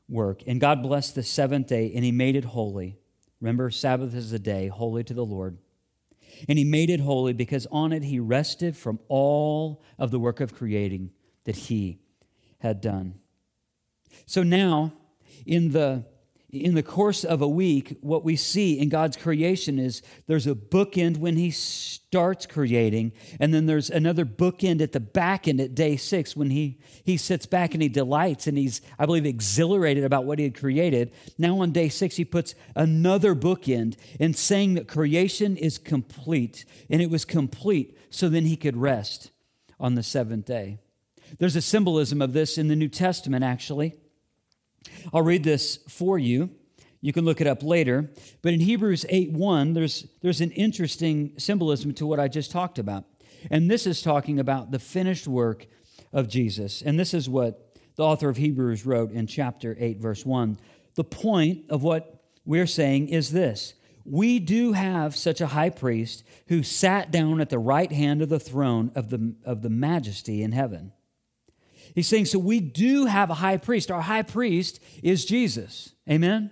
work. 0.09 0.41
And 0.47 0.59
God 0.59 0.81
blessed 0.81 1.15
the 1.15 1.23
seventh 1.23 1.67
day 1.67 1.91
and 1.93 2.03
he 2.03 2.11
made 2.11 2.35
it 2.35 2.45
holy. 2.45 2.97
Remember, 3.39 3.69
Sabbath 3.69 4.13
is 4.15 4.31
a 4.33 4.39
day 4.39 4.67
holy 4.67 5.03
to 5.03 5.13
the 5.13 5.25
Lord. 5.25 5.57
And 6.47 6.57
he 6.57 6.65
made 6.65 6.89
it 6.89 7.01
holy 7.01 7.33
because 7.33 7.67
on 7.71 7.91
it 7.91 8.03
he 8.03 8.19
rested 8.19 8.75
from 8.75 8.99
all 9.07 9.83
of 9.99 10.11
the 10.11 10.19
work 10.19 10.39
of 10.39 10.55
creating 10.55 11.11
that 11.43 11.55
he 11.55 11.99
had 12.59 12.81
done. 12.81 13.15
So 14.25 14.43
now, 14.43 14.93
in 15.45 15.71
the 15.71 16.05
in 16.51 16.75
the 16.75 16.84
course 16.84 17.24
of 17.24 17.41
a 17.41 17.48
week, 17.48 17.98
what 18.01 18.25
we 18.25 18.36
see 18.36 18.77
in 18.77 18.89
God's 18.89 19.15
creation 19.15 19.79
is 19.79 20.01
there's 20.27 20.48
a 20.48 20.53
bookend 20.53 21.17
when 21.17 21.38
He 21.38 21.50
starts 21.50 22.46
creating, 22.46 23.13
and 23.39 23.53
then 23.53 23.67
there's 23.67 23.89
another 23.89 24.25
bookend 24.25 24.81
at 24.81 24.91
the 24.91 25.00
back 25.00 25.48
end 25.48 25.62
at 25.62 25.75
day 25.75 25.96
six 25.96 26.36
when 26.36 26.50
He, 26.50 26.79
he 27.03 27.15
sits 27.15 27.46
back 27.46 27.74
and 27.74 27.81
He 27.81 27.89
delights 27.89 28.48
and 28.48 28.58
He's, 28.58 28.81
I 29.00 29.05
believe, 29.05 29.25
exhilarated 29.25 30.03
about 30.03 30.25
what 30.25 30.39
He 30.39 30.43
had 30.43 30.58
created. 30.58 31.13
Now 31.38 31.60
on 31.60 31.72
day 31.72 31.88
six, 31.88 32.17
He 32.17 32.25
puts 32.25 32.53
another 32.75 33.34
bookend 33.34 33.96
in 34.20 34.34
saying 34.34 34.74
that 34.74 34.88
creation 34.88 35.55
is 35.55 35.77
complete, 35.77 36.65
and 36.89 37.01
it 37.01 37.10
was 37.10 37.24
complete 37.24 37.98
so 38.10 38.27
then 38.27 38.46
He 38.46 38.58
could 38.58 38.75
rest 38.75 39.31
on 39.79 39.96
the 39.96 40.03
seventh 40.03 40.46
day. 40.46 40.79
There's 41.39 41.55
a 41.55 41.62
symbolism 41.62 42.22
of 42.22 42.34
this 42.34 42.58
in 42.58 42.67
the 42.67 42.75
New 42.75 42.89
Testament, 42.89 43.43
actually. 43.46 43.96
I'll 45.13 45.21
read 45.21 45.43
this 45.43 45.79
for 45.88 46.17
you. 46.17 46.50
You 47.01 47.13
can 47.13 47.25
look 47.25 47.41
it 47.41 47.47
up 47.47 47.63
later. 47.63 48.11
But 48.41 48.53
in 48.53 48.59
Hebrews 48.59 49.05
8 49.09 49.31
1, 49.31 49.73
there's, 49.73 50.07
there's 50.21 50.41
an 50.41 50.51
interesting 50.51 51.33
symbolism 51.38 51.93
to 51.95 52.05
what 52.05 52.19
I 52.19 52.27
just 52.27 52.51
talked 52.51 52.79
about. 52.79 53.05
And 53.50 53.69
this 53.69 53.88
is 53.88 54.01
talking 54.01 54.39
about 54.39 54.71
the 54.71 54.79
finished 54.79 55.27
work 55.27 55.65
of 56.13 56.29
Jesus. 56.29 56.81
And 56.81 57.00
this 57.00 57.13
is 57.13 57.27
what 57.27 57.75
the 57.95 58.03
author 58.03 58.29
of 58.29 58.38
Hebrews 58.38 58.85
wrote 58.85 59.11
in 59.11 59.27
chapter 59.27 59.75
8, 59.79 60.00
verse 60.00 60.25
1. 60.25 60.59
The 60.95 61.03
point 61.03 61.65
of 61.69 61.81
what 61.81 62.23
we're 62.45 62.67
saying 62.67 63.09
is 63.09 63.31
this 63.31 63.73
we 64.03 64.39
do 64.39 64.73
have 64.73 65.15
such 65.15 65.41
a 65.41 65.47
high 65.47 65.69
priest 65.69 66.23
who 66.47 66.63
sat 66.63 67.11
down 67.11 67.39
at 67.39 67.50
the 67.50 67.59
right 67.59 67.91
hand 67.91 68.21
of 68.21 68.29
the 68.29 68.39
throne 68.39 68.91
of 68.95 69.09
the, 69.09 69.35
of 69.45 69.61
the 69.61 69.69
majesty 69.69 70.41
in 70.41 70.51
heaven 70.51 70.91
He's 71.95 72.07
saying, 72.07 72.25
so 72.25 72.39
we 72.39 72.60
do 72.60 73.05
have 73.05 73.29
a 73.29 73.36
high 73.36 73.57
priest. 73.57 73.91
Our 73.91 74.01
high 74.01 74.24
priest 74.24 74.79
is 75.03 75.25
Jesus. 75.25 75.93
Amen? 76.10 76.51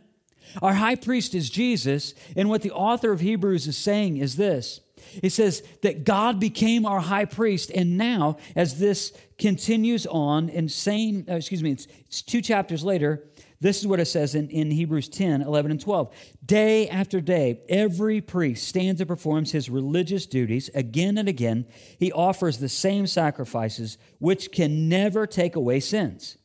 Our 0.61 0.73
high 0.73 0.95
priest 0.95 1.35
is 1.35 1.49
Jesus. 1.49 2.13
And 2.35 2.49
what 2.49 2.61
the 2.61 2.71
author 2.71 3.11
of 3.11 3.19
Hebrews 3.19 3.67
is 3.67 3.77
saying 3.77 4.17
is 4.17 4.35
this 4.35 4.81
it 5.23 5.31
says 5.31 5.63
that 5.81 6.03
God 6.03 6.39
became 6.39 6.85
our 6.85 6.99
high 6.99 7.25
priest. 7.25 7.71
And 7.73 7.97
now, 7.97 8.37
as 8.55 8.79
this 8.79 9.13
continues 9.37 10.05
on, 10.05 10.49
and 10.49 10.71
same, 10.71 11.25
uh, 11.27 11.35
excuse 11.35 11.63
me, 11.63 11.71
it's, 11.71 11.87
it's 12.05 12.21
two 12.21 12.41
chapters 12.41 12.83
later, 12.83 13.23
this 13.61 13.79
is 13.79 13.87
what 13.87 13.99
it 13.99 14.05
says 14.05 14.35
in, 14.35 14.49
in 14.49 14.71
Hebrews 14.71 15.09
10 15.09 15.41
11 15.41 15.71
and 15.71 15.81
12. 15.81 16.13
Day 16.45 16.87
after 16.87 17.19
day, 17.19 17.61
every 17.67 18.21
priest 18.21 18.67
stands 18.67 19.01
and 19.01 19.07
performs 19.07 19.51
his 19.51 19.69
religious 19.69 20.25
duties. 20.25 20.69
Again 20.73 21.17
and 21.17 21.27
again, 21.27 21.65
he 21.97 22.11
offers 22.11 22.57
the 22.57 22.69
same 22.69 23.05
sacrifices, 23.05 23.97
which 24.19 24.51
can 24.51 24.87
never 24.87 25.27
take 25.27 25.55
away 25.55 25.81
sins. 25.81 26.37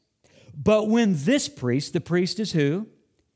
But 0.57 0.89
when 0.89 1.15
this 1.17 1.49
priest, 1.49 1.93
the 1.93 2.01
priest 2.01 2.41
is 2.41 2.53
who? 2.53 2.89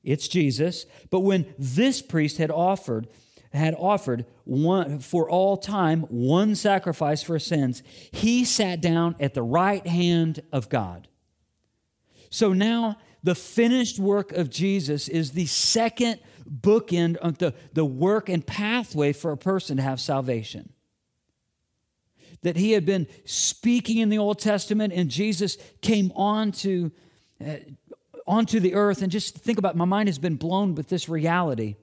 It's 0.02 0.28
Jesus. 0.28 0.87
But 1.11 1.20
when 1.20 1.54
this 1.58 2.02
priest 2.02 2.38
had 2.38 2.50
offered, 2.50 3.08
had 3.52 3.75
offered 3.78 4.26
one 4.44 4.99
for 4.99 5.30
all 5.30 5.56
time 5.56 6.02
one 6.02 6.54
sacrifice 6.54 7.23
for 7.23 7.38
sins, 7.38 7.82
he 8.11 8.44
sat 8.44 8.80
down 8.80 9.14
at 9.20 9.35
the 9.35 9.42
right 9.42 9.87
hand 9.87 10.40
of 10.52 10.68
God. 10.68 11.08
So 12.30 12.52
now 12.52 12.99
the 13.28 13.35
finished 13.35 13.99
work 13.99 14.32
of 14.32 14.49
Jesus 14.49 15.06
is 15.06 15.32
the 15.32 15.44
second 15.44 16.18
bookend 16.50 17.16
of 17.16 17.37
the, 17.37 17.52
the 17.75 17.85
work 17.85 18.30
and 18.30 18.47
pathway 18.47 19.12
for 19.12 19.32
a 19.32 19.37
person 19.37 19.76
to 19.76 19.82
have 19.82 20.00
salvation. 20.00 20.73
That 22.40 22.56
he 22.56 22.73
had 22.73 22.87
been 22.87 23.06
speaking 23.26 23.99
in 23.99 24.08
the 24.08 24.16
Old 24.16 24.38
Testament 24.38 24.94
and 24.94 25.11
Jesus 25.11 25.58
came 25.82 26.11
on 26.16 26.52
to, 26.52 26.90
uh, 27.47 27.56
onto 28.26 28.61
the 28.61 28.73
earth. 28.73 29.02
And 29.02 29.12
just 29.12 29.37
think 29.37 29.58
about 29.58 29.75
it, 29.75 29.76
my 29.76 29.85
mind 29.85 30.08
has 30.08 30.18
been 30.18 30.37
blown 30.37 30.75
with 30.75 30.88
this 30.88 31.06
reality. 31.06 31.76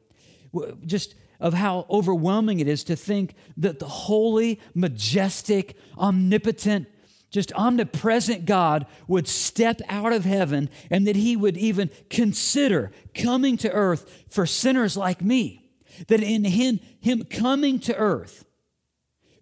Just 0.84 1.14
of 1.40 1.54
how 1.54 1.86
overwhelming 1.92 2.60
it 2.60 2.68
is 2.68 2.84
to 2.86 2.96
think 2.96 3.36
that 3.58 3.78
the 3.78 3.88
holy, 3.88 4.60
majestic, 4.74 5.78
omnipotent, 5.96 6.88
just 7.36 7.52
omnipresent 7.52 8.46
God 8.46 8.86
would 9.10 9.28
step 9.28 9.82
out 9.90 10.14
of 10.14 10.24
heaven 10.24 10.70
and 10.90 11.06
that 11.06 11.18
he 11.18 11.36
would 11.36 11.58
even 11.58 11.90
consider 12.10 12.94
coming 13.14 13.58
to 13.58 13.70
earth 13.74 14.24
for 14.30 14.46
sinners 14.46 14.96
like 14.96 15.22
me. 15.22 15.70
That 16.08 16.24
in 16.24 16.46
him, 16.46 16.80
him 17.02 17.26
coming 17.26 17.80
to 17.80 17.96
earth 17.98 18.46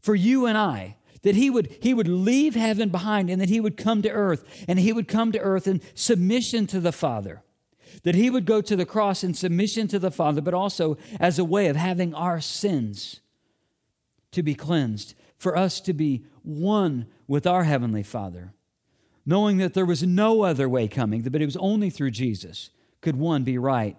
for 0.02 0.16
you 0.16 0.48
and 0.48 0.58
I, 0.58 0.98
that 1.22 1.36
he 1.36 1.52
would, 1.52 1.78
he 1.84 1.94
would 1.94 2.08
leave 2.08 2.56
heaven 2.56 2.90
behind 2.90 3.30
and 3.30 3.40
that 3.40 3.50
he 3.50 3.60
would 3.60 3.78
come 3.78 4.02
to 4.02 4.10
earth 4.10 4.44
and 4.68 4.80
he 4.80 4.92
would 4.92 5.08
come 5.08 5.32
to 5.32 5.40
earth 5.40 5.68
in 5.68 5.80
submission 5.94 6.66
to 6.68 6.80
the 6.80 6.92
Father. 6.92 7.44
That 8.02 8.16
he 8.16 8.32
would 8.32 8.48
go 8.48 8.60
to 8.60 8.76
the 8.76 8.88
cross 8.88 9.24
in 9.24 9.36
submission 9.36 9.88
to 9.90 10.00
the 10.00 10.10
Father, 10.10 10.42
but 10.42 10.56
also 10.56 10.98
as 11.20 11.38
a 11.38 11.46
way 11.46 11.68
of 11.68 11.76
having 11.76 12.16
our 12.16 12.42
sins 12.42 13.20
to 14.32 14.42
be 14.42 14.56
cleansed, 14.56 15.14
for 15.38 15.56
us 15.56 15.80
to 15.82 15.94
be 15.94 16.26
one 16.44 17.08
with 17.28 17.48
our 17.48 17.64
Heavenly 17.64 18.04
Father, 18.04 18.54
knowing 19.26 19.58
that 19.58 19.74
there 19.74 19.86
was 19.86 20.04
no 20.04 20.42
other 20.42 20.68
way 20.68 20.88
coming, 20.88 21.22
but 21.22 21.42
it 21.42 21.46
was 21.46 21.58
only 21.58 21.90
through 21.90 22.12
Jesus 22.12 22.70
could 23.02 23.16
one 23.16 23.44
be 23.44 23.58
right 23.58 23.98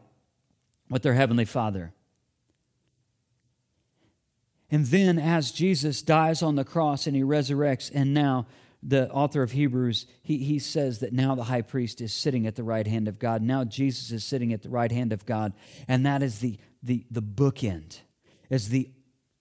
with 0.89 1.03
their 1.03 1.15
Heavenly 1.15 1.45
Father. 1.45 1.93
And 4.71 4.87
then, 4.87 5.19
as 5.19 5.53
Jesus 5.53 6.03
dies 6.03 6.43
on 6.43 6.57
the 6.57 6.65
cross 6.65 7.07
and 7.07 7.15
he 7.15 7.23
resurrects, 7.23 7.91
and 7.95 8.13
now 8.13 8.47
the 8.83 9.11
author 9.11 9.43
of 9.43 9.53
Hebrews, 9.53 10.07
he, 10.23 10.39
he 10.39 10.59
says 10.59 10.99
that 10.99 11.13
now 11.13 11.35
the 11.35 11.45
high 11.45 11.63
priest 11.63 12.01
is 12.01 12.13
sitting 12.13 12.47
at 12.47 12.57
the 12.57 12.63
right 12.63 12.87
hand 12.87 13.09
of 13.09 13.19
God. 13.19 13.41
Now 13.41 13.65
Jesus 13.65 14.11
is 14.11 14.25
sitting 14.25 14.53
at 14.53 14.63
the 14.63 14.69
right 14.69 14.93
hand 14.93 15.13
of 15.13 15.25
God. 15.25 15.55
And 15.89 16.05
that 16.05 16.23
is 16.23 16.41
the, 16.41 16.59
the, 16.83 17.07
the 17.11 17.23
bookend, 17.23 18.01
is 18.51 18.69
the, 18.69 18.91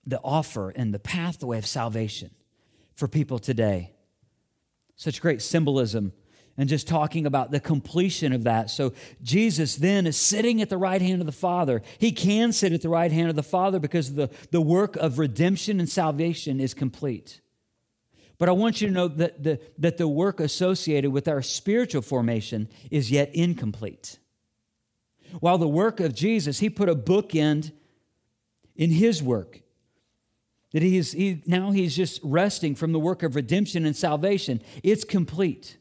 the 0.06 0.20
offer 0.20 0.70
and 0.70 0.94
the 0.94 0.98
pathway 0.98 1.58
of 1.58 1.66
salvation 1.66 2.30
for 2.94 3.08
people 3.08 3.38
today. 3.38 3.92
Such 4.96 5.20
great 5.20 5.42
symbolism 5.42 6.12
and 6.56 6.68
just 6.68 6.86
talking 6.86 7.26
about 7.26 7.50
the 7.50 7.60
completion 7.60 8.32
of 8.32 8.44
that. 8.44 8.70
So 8.70 8.92
Jesus 9.22 9.76
then 9.76 10.06
is 10.06 10.16
sitting 10.16 10.62
at 10.62 10.70
the 10.70 10.78
right 10.78 11.02
hand 11.02 11.20
of 11.20 11.26
the 11.26 11.32
Father. 11.32 11.82
He 11.98 12.12
can 12.12 12.52
sit 12.52 12.72
at 12.72 12.82
the 12.82 12.88
right 12.88 13.10
hand 13.10 13.28
of 13.28 13.36
the 13.36 13.42
Father 13.42 13.80
because 13.80 14.14
the, 14.14 14.30
the 14.50 14.60
work 14.60 14.96
of 14.96 15.18
redemption 15.18 15.80
and 15.80 15.88
salvation 15.88 16.60
is 16.60 16.72
complete. 16.72 17.40
But 18.38 18.48
I 18.48 18.52
want 18.52 18.80
you 18.80 18.88
to 18.88 18.94
know 18.94 19.08
that 19.08 19.42
the, 19.42 19.60
that 19.78 19.96
the 19.96 20.08
work 20.08 20.40
associated 20.40 21.10
with 21.12 21.28
our 21.28 21.42
spiritual 21.42 22.02
formation 22.02 22.68
is 22.90 23.10
yet 23.10 23.34
incomplete. 23.34 24.18
While 25.40 25.58
the 25.58 25.68
work 25.68 26.00
of 26.00 26.14
Jesus, 26.14 26.60
he 26.60 26.70
put 26.70 26.88
a 26.88 26.94
bookend 26.94 27.72
in 28.76 28.90
his 28.90 29.22
work. 29.22 29.60
That 30.74 30.82
he's, 30.82 31.12
he, 31.12 31.40
now 31.46 31.70
he's 31.70 31.94
just 31.94 32.20
resting 32.24 32.74
from 32.74 32.90
the 32.90 32.98
work 32.98 33.22
of 33.22 33.36
redemption 33.36 33.86
and 33.86 33.94
salvation. 33.94 34.60
It's 34.82 35.04
complete. 35.04 35.78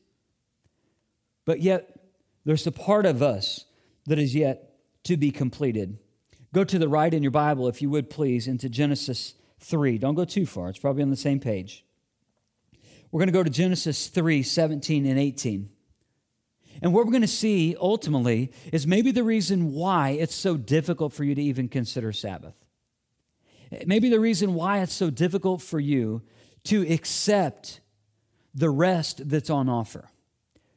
But 1.45 1.61
yet, 1.61 1.99
there's 2.45 2.67
a 2.67 2.71
part 2.71 3.07
of 3.07 3.23
us 3.23 3.65
that 4.05 4.19
is 4.19 4.35
yet 4.35 4.75
to 5.05 5.17
be 5.17 5.31
completed. 5.31 5.97
Go 6.53 6.63
to 6.63 6.77
the 6.77 6.87
right 6.87 7.11
in 7.11 7.23
your 7.23 7.31
Bible, 7.31 7.67
if 7.67 7.81
you 7.81 7.89
would 7.89 8.11
please, 8.11 8.47
into 8.47 8.69
Genesis 8.69 9.33
3. 9.61 9.97
Don't 9.97 10.13
go 10.13 10.25
too 10.25 10.45
far, 10.45 10.69
it's 10.69 10.77
probably 10.77 11.01
on 11.01 11.09
the 11.09 11.15
same 11.15 11.39
page. 11.39 11.83
We're 13.11 13.19
going 13.19 13.29
to 13.29 13.33
go 13.33 13.43
to 13.43 13.49
Genesis 13.49 14.09
3 14.09 14.43
17 14.43 15.07
and 15.07 15.19
18. 15.19 15.69
And 16.83 16.93
what 16.93 17.05
we're 17.05 17.11
going 17.11 17.21
to 17.21 17.27
see 17.27 17.75
ultimately 17.79 18.51
is 18.71 18.85
maybe 18.85 19.11
the 19.11 19.23
reason 19.23 19.73
why 19.73 20.09
it's 20.09 20.35
so 20.35 20.55
difficult 20.55 21.13
for 21.13 21.23
you 21.23 21.33
to 21.33 21.41
even 21.41 21.67
consider 21.67 22.11
Sabbath. 22.11 22.62
Maybe 23.85 24.09
the 24.09 24.19
reason 24.19 24.53
why 24.53 24.79
it's 24.79 24.93
so 24.93 25.09
difficult 25.09 25.61
for 25.61 25.79
you 25.79 26.21
to 26.65 26.81
accept 26.91 27.81
the 28.53 28.69
rest 28.69 29.29
that's 29.29 29.49
on 29.49 29.69
offer. 29.69 30.09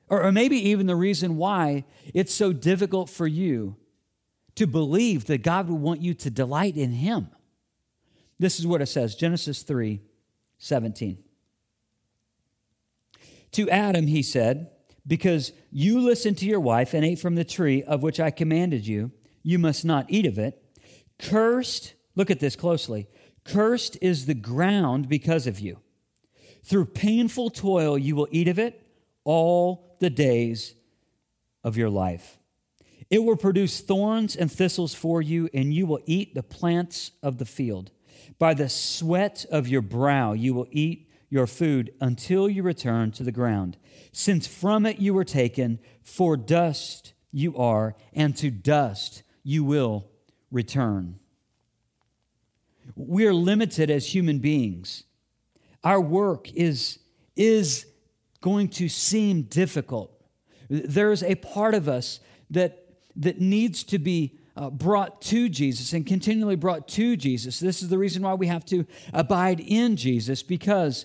Or, 0.08 0.24
or 0.24 0.32
maybe 0.32 0.56
even 0.70 0.86
the 0.86 0.96
reason 0.96 1.36
why 1.36 1.84
it's 2.14 2.34
so 2.34 2.52
difficult 2.52 3.10
for 3.10 3.26
you 3.26 3.76
to 4.54 4.66
believe 4.66 5.26
that 5.26 5.42
God 5.42 5.68
would 5.68 5.80
want 5.80 6.00
you 6.00 6.14
to 6.14 6.30
delight 6.30 6.76
in 6.76 6.92
Him. 6.92 7.28
This 8.38 8.58
is 8.58 8.66
what 8.66 8.82
it 8.82 8.86
says 8.86 9.14
Genesis 9.14 9.62
3 9.62 10.00
17. 10.58 11.18
To 13.52 13.70
Adam, 13.70 14.06
he 14.06 14.22
said, 14.22 14.70
Because 15.06 15.52
you 15.70 16.00
listened 16.00 16.38
to 16.38 16.46
your 16.46 16.60
wife 16.60 16.94
and 16.94 17.04
ate 17.04 17.18
from 17.18 17.34
the 17.34 17.44
tree 17.44 17.82
of 17.82 18.02
which 18.02 18.20
I 18.20 18.30
commanded 18.30 18.86
you, 18.86 19.12
you 19.42 19.58
must 19.58 19.84
not 19.84 20.06
eat 20.08 20.26
of 20.26 20.38
it. 20.38 20.62
Cursed, 21.18 21.94
look 22.16 22.30
at 22.30 22.40
this 22.40 22.56
closely, 22.56 23.06
cursed 23.44 23.96
is 24.02 24.26
the 24.26 24.34
ground 24.34 25.08
because 25.08 25.46
of 25.46 25.60
you. 25.60 25.78
Through 26.64 26.86
painful 26.86 27.50
toil, 27.50 27.96
you 27.96 28.16
will 28.16 28.26
eat 28.32 28.48
of 28.48 28.58
it 28.58 28.82
all 29.22 29.96
the 30.00 30.10
days 30.10 30.74
of 31.62 31.76
your 31.76 31.90
life. 31.90 32.38
It 33.08 33.20
will 33.20 33.36
produce 33.36 33.80
thorns 33.80 34.34
and 34.34 34.50
thistles 34.50 34.94
for 34.94 35.22
you, 35.22 35.48
and 35.54 35.72
you 35.72 35.86
will 35.86 36.00
eat 36.06 36.34
the 36.34 36.42
plants 36.42 37.12
of 37.22 37.38
the 37.38 37.44
field. 37.44 37.92
By 38.38 38.54
the 38.54 38.68
sweat 38.68 39.46
of 39.50 39.68
your 39.68 39.82
brow 39.82 40.32
you 40.32 40.54
will 40.54 40.66
eat 40.70 41.08
your 41.28 41.46
food 41.46 41.92
until 42.00 42.48
you 42.48 42.62
return 42.62 43.12
to 43.12 43.22
the 43.22 43.32
ground, 43.32 43.76
since 44.12 44.46
from 44.46 44.86
it 44.86 44.98
you 44.98 45.14
were 45.14 45.24
taken, 45.24 45.78
for 46.02 46.36
dust 46.36 47.12
you 47.30 47.56
are, 47.56 47.94
and 48.12 48.36
to 48.36 48.50
dust 48.50 49.22
you 49.42 49.62
will 49.62 50.06
return. 50.50 51.18
We 52.96 53.26
are 53.26 53.34
limited 53.34 53.90
as 53.90 54.14
human 54.14 54.38
beings. 54.38 55.04
Our 55.84 56.00
work 56.00 56.50
is, 56.54 56.98
is 57.36 57.86
going 58.40 58.68
to 58.70 58.88
seem 58.88 59.42
difficult. 59.42 60.12
There's 60.68 61.22
a 61.22 61.34
part 61.36 61.74
of 61.74 61.88
us 61.88 62.20
that, 62.50 62.86
that 63.16 63.40
needs 63.40 63.84
to 63.84 63.98
be 63.98 64.38
uh, 64.56 64.70
brought 64.70 65.20
to 65.20 65.48
Jesus 65.48 65.92
and 65.92 66.06
continually 66.06 66.56
brought 66.56 66.88
to 66.88 67.16
Jesus. 67.16 67.60
This 67.60 67.82
is 67.82 67.90
the 67.90 67.98
reason 67.98 68.22
why 68.22 68.34
we 68.34 68.46
have 68.46 68.64
to 68.66 68.86
abide 69.12 69.60
in 69.60 69.96
Jesus 69.96 70.42
because 70.42 71.04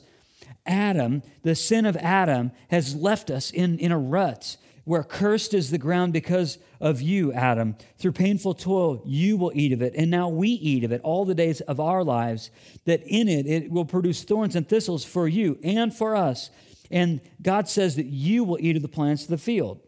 Adam, 0.66 1.22
the 1.44 1.56
sin 1.56 1.86
of 1.86 1.98
Adam, 1.98 2.52
has 2.70 2.96
left 2.96 3.30
us 3.30 3.52
in, 3.52 3.78
in 3.80 3.92
a 3.92 4.00
rut 4.00 4.56
where 4.84 5.04
cursed 5.04 5.54
is 5.54 5.70
the 5.70 5.78
ground 5.78 6.14
because 6.14 6.58
of 6.80 7.02
you, 7.02 7.32
Adam. 7.34 7.76
Through 7.98 8.14
painful 8.14 8.56
toil, 8.56 9.02
you 9.06 9.38
will 9.38 9.52
eat 9.54 9.74
of 9.74 9.82
it. 9.82 9.94
And 9.96 10.10
now 10.10 10.28
we 10.30 10.50
eat 10.50 10.84
of 10.84 10.92
it 10.92 11.02
all 11.02 11.26
the 11.26 11.36
days 11.36 11.62
of 11.62 11.80
our 11.80 12.04
lives, 12.04 12.50
that 12.86 13.04
in 13.06 13.28
it 13.28 13.46
it 13.46 13.72
will 13.72 13.86
produce 13.86 14.24
thorns 14.24 14.56
and 14.56 14.68
thistles 14.68 15.06
for 15.06 15.28
you 15.28 15.60
and 15.64 15.94
for 15.94 16.16
us. 16.16 16.50
And 16.90 17.22
God 17.42 17.70
says 17.70 17.96
that 17.96 18.08
you 18.08 18.44
will 18.44 18.58
eat 18.60 18.76
of 18.76 18.82
the 18.82 18.88
plants 18.88 19.24
of 19.24 19.30
the 19.30 19.38
field. 19.38 19.80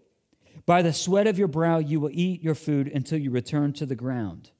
By 0.65 0.81
the 0.81 0.93
sweat 0.93 1.27
of 1.27 1.37
your 1.37 1.49
brow, 1.49 1.79
you 1.79 1.99
will 1.99 2.11
eat 2.13 2.41
your 2.41 2.55
food 2.55 2.87
until 2.87 3.17
you 3.17 3.31
return 3.31 3.73
to 3.73 3.85
the 3.85 3.95
ground. 3.95 4.51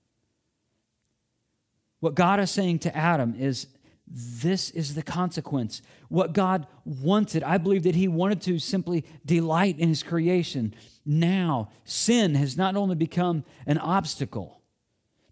What 2.01 2.15
God 2.15 2.41
is 2.41 2.51
saying 2.51 2.79
to 2.79 2.95
Adam 2.95 3.35
is 3.39 3.67
this 4.07 4.69
is 4.71 4.95
the 4.95 5.03
consequence. 5.03 5.81
What 6.09 6.33
God 6.33 6.67
wanted, 6.85 7.43
I 7.43 7.57
believe 7.57 7.83
that 7.83 7.95
He 7.95 8.07
wanted 8.07 8.41
to 8.41 8.59
simply 8.59 9.05
delight 9.25 9.79
in 9.79 9.89
His 9.89 10.03
creation. 10.03 10.73
Now, 11.05 11.69
sin 11.83 12.35
has 12.35 12.57
not 12.57 12.75
only 12.75 12.95
become 12.95 13.43
an 13.65 13.77
obstacle, 13.77 14.61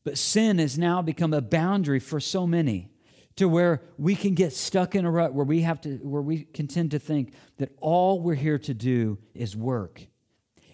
but 0.04 0.18
sin 0.18 0.58
has 0.60 0.78
now 0.78 1.02
become 1.02 1.34
a 1.34 1.42
boundary 1.42 2.00
for 2.00 2.20
so 2.20 2.48
many 2.48 2.90
to 3.36 3.48
where 3.48 3.82
we 3.98 4.16
can 4.16 4.36
get 4.36 4.54
stuck 4.54 4.96
in 4.96 5.06
a 5.06 5.12
rut 5.12 5.34
where 5.34 5.46
we 5.46 5.62
have 5.62 5.80
to 5.82 5.98
where 5.98 6.22
we 6.22 6.44
can 6.44 6.68
tend 6.68 6.92
to 6.92 7.00
think 7.00 7.34
that 7.58 7.72
all 7.80 8.20
we're 8.20 8.36
here 8.36 8.60
to 8.60 8.74
do 8.74 9.18
is 9.34 9.56
work 9.56 10.06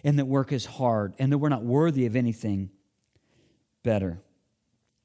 and 0.04 0.18
that 0.18 0.26
work 0.26 0.52
is 0.52 0.66
hard 0.66 1.14
and 1.18 1.32
that 1.32 1.38
we're 1.38 1.48
not 1.48 1.62
worthy 1.62 2.06
of 2.06 2.16
anything 2.16 2.70
better 3.82 4.20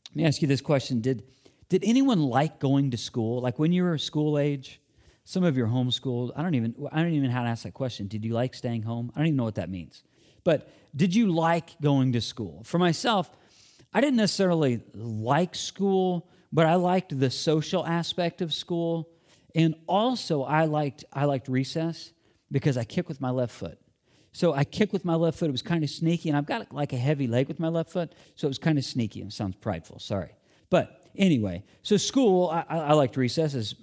let 0.09 0.15
me 0.15 0.25
ask 0.25 0.41
you 0.41 0.47
this 0.47 0.61
question 0.61 0.99
did 0.99 1.23
did 1.69 1.83
anyone 1.83 2.21
like 2.21 2.59
going 2.59 2.91
to 2.91 2.97
school 2.97 3.41
like 3.41 3.59
when 3.59 3.71
you 3.71 3.83
were 3.83 3.97
school 3.97 4.37
age 4.37 4.79
some 5.25 5.43
of 5.43 5.57
you 5.57 5.63
are 5.63 5.67
homeschooled 5.67 6.31
i 6.35 6.41
don't 6.41 6.55
even 6.55 6.75
i 6.91 7.01
don't 7.01 7.13
even 7.13 7.29
know 7.29 7.35
how 7.35 7.43
to 7.43 7.49
ask 7.49 7.63
that 7.63 7.73
question 7.73 8.07
did 8.07 8.23
you 8.23 8.33
like 8.33 8.53
staying 8.53 8.83
home 8.83 9.11
i 9.15 9.19
don't 9.19 9.27
even 9.27 9.37
know 9.37 9.43
what 9.43 9.55
that 9.55 9.69
means 9.69 10.03
but 10.43 10.69
did 10.95 11.15
you 11.15 11.31
like 11.31 11.79
going 11.81 12.11
to 12.11 12.21
school 12.21 12.61
for 12.63 12.77
myself 12.77 13.29
i 13.93 14.01
didn't 14.01 14.17
necessarily 14.17 14.81
like 14.93 15.55
school 15.55 16.27
but 16.53 16.67
I 16.67 16.75
liked 16.75 17.19
the 17.19 17.31
social 17.31 17.85
aspect 17.85 18.39
of 18.39 18.53
school. 18.53 19.09
And 19.55 19.73
also 19.87 20.43
I 20.43 20.65
liked 20.65 21.03
I 21.11 21.25
liked 21.25 21.47
recess 21.47 22.13
because 22.51 22.77
I 22.77 22.83
kick 22.83 23.09
with 23.09 23.19
my 23.19 23.31
left 23.31 23.53
foot. 23.53 23.79
So 24.31 24.53
I 24.53 24.63
kick 24.63 24.93
with 24.93 25.03
my 25.03 25.15
left 25.15 25.37
foot. 25.37 25.49
It 25.49 25.51
was 25.51 25.61
kind 25.61 25.83
of 25.83 25.89
sneaky, 25.89 26.29
and 26.29 26.37
I've 26.37 26.45
got 26.45 26.71
like 26.71 26.93
a 26.93 26.97
heavy 26.97 27.27
leg 27.27 27.47
with 27.47 27.59
my 27.59 27.67
left 27.67 27.91
foot, 27.91 28.13
so 28.35 28.47
it 28.47 28.49
was 28.49 28.57
kind 28.57 28.77
of 28.77 28.85
sneaky. 28.85 29.21
It 29.21 29.31
sounds 29.31 29.55
prideful, 29.55 29.99
sorry. 29.99 30.31
But 30.71 31.02
anyway, 31.15 31.63
so 31.81 31.97
school, 31.97 32.49
I, 32.49 32.65
I 32.69 32.93
liked 32.93 33.17
recess, 33.17 33.53
as 33.55 33.75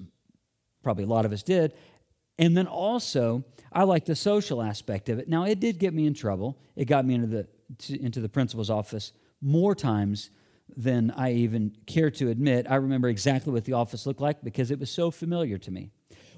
probably 0.83 1.05
a 1.05 1.09
lot 1.09 1.25
of 1.25 1.33
us 1.33 1.43
did. 1.43 1.75
And 2.38 2.57
then 2.57 2.66
also, 2.66 3.45
I 3.73 3.85
liked 3.85 4.07
the 4.07 4.16
social 4.16 4.62
aspect 4.62 5.09
of 5.09 5.19
it. 5.19 5.29
Now, 5.29 5.45
it 5.45 5.61
did 5.61 5.79
get 5.79 5.93
me 5.93 6.07
in 6.07 6.14
trouble. 6.14 6.59
It 6.75 6.87
got 6.87 7.05
me 7.05 7.14
into 7.14 7.27
the, 7.27 7.49
to, 7.79 8.03
into 8.03 8.21
the 8.21 8.29
principal's 8.29 8.71
office 8.71 9.12
more 9.43 9.75
times 9.75 10.31
than 10.77 11.11
I 11.11 11.33
even 11.33 11.77
care 11.87 12.11
to 12.12 12.31
admit. 12.31 12.66
I 12.69 12.77
remember 12.77 13.09
exactly 13.09 13.53
what 13.53 13.64
the 13.64 13.73
office 13.75 14.07
looked 14.07 14.21
like 14.21 14.43
because 14.43 14.71
it 14.71 14.79
was 14.79 14.90
so 14.90 15.11
familiar 15.11 15.59
to 15.59 15.71
me. 15.71 15.90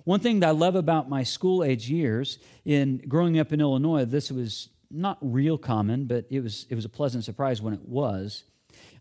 One 0.05 0.21
thing 0.21 0.41
that 0.41 0.49
I 0.49 0.53
love 0.53 0.75
about 0.75 1.09
my 1.09 1.23
school 1.23 1.63
age 1.63 1.89
years 1.89 2.39
in 2.65 3.03
growing 3.07 3.39
up 3.39 3.53
in 3.53 3.61
Illinois, 3.61 4.05
this 4.05 4.33
was 4.33 4.71
not 4.91 5.19
real 5.21 5.57
common, 5.57 6.07
but 6.07 6.27
it 6.31 6.41
was, 6.41 6.67
it 6.69 6.75
was 6.75 6.85
a 6.85 6.89
pleasant 6.89 7.25
surprise 7.25 7.63
when 7.63 7.73
it 7.73 7.89
was. 7.89 8.45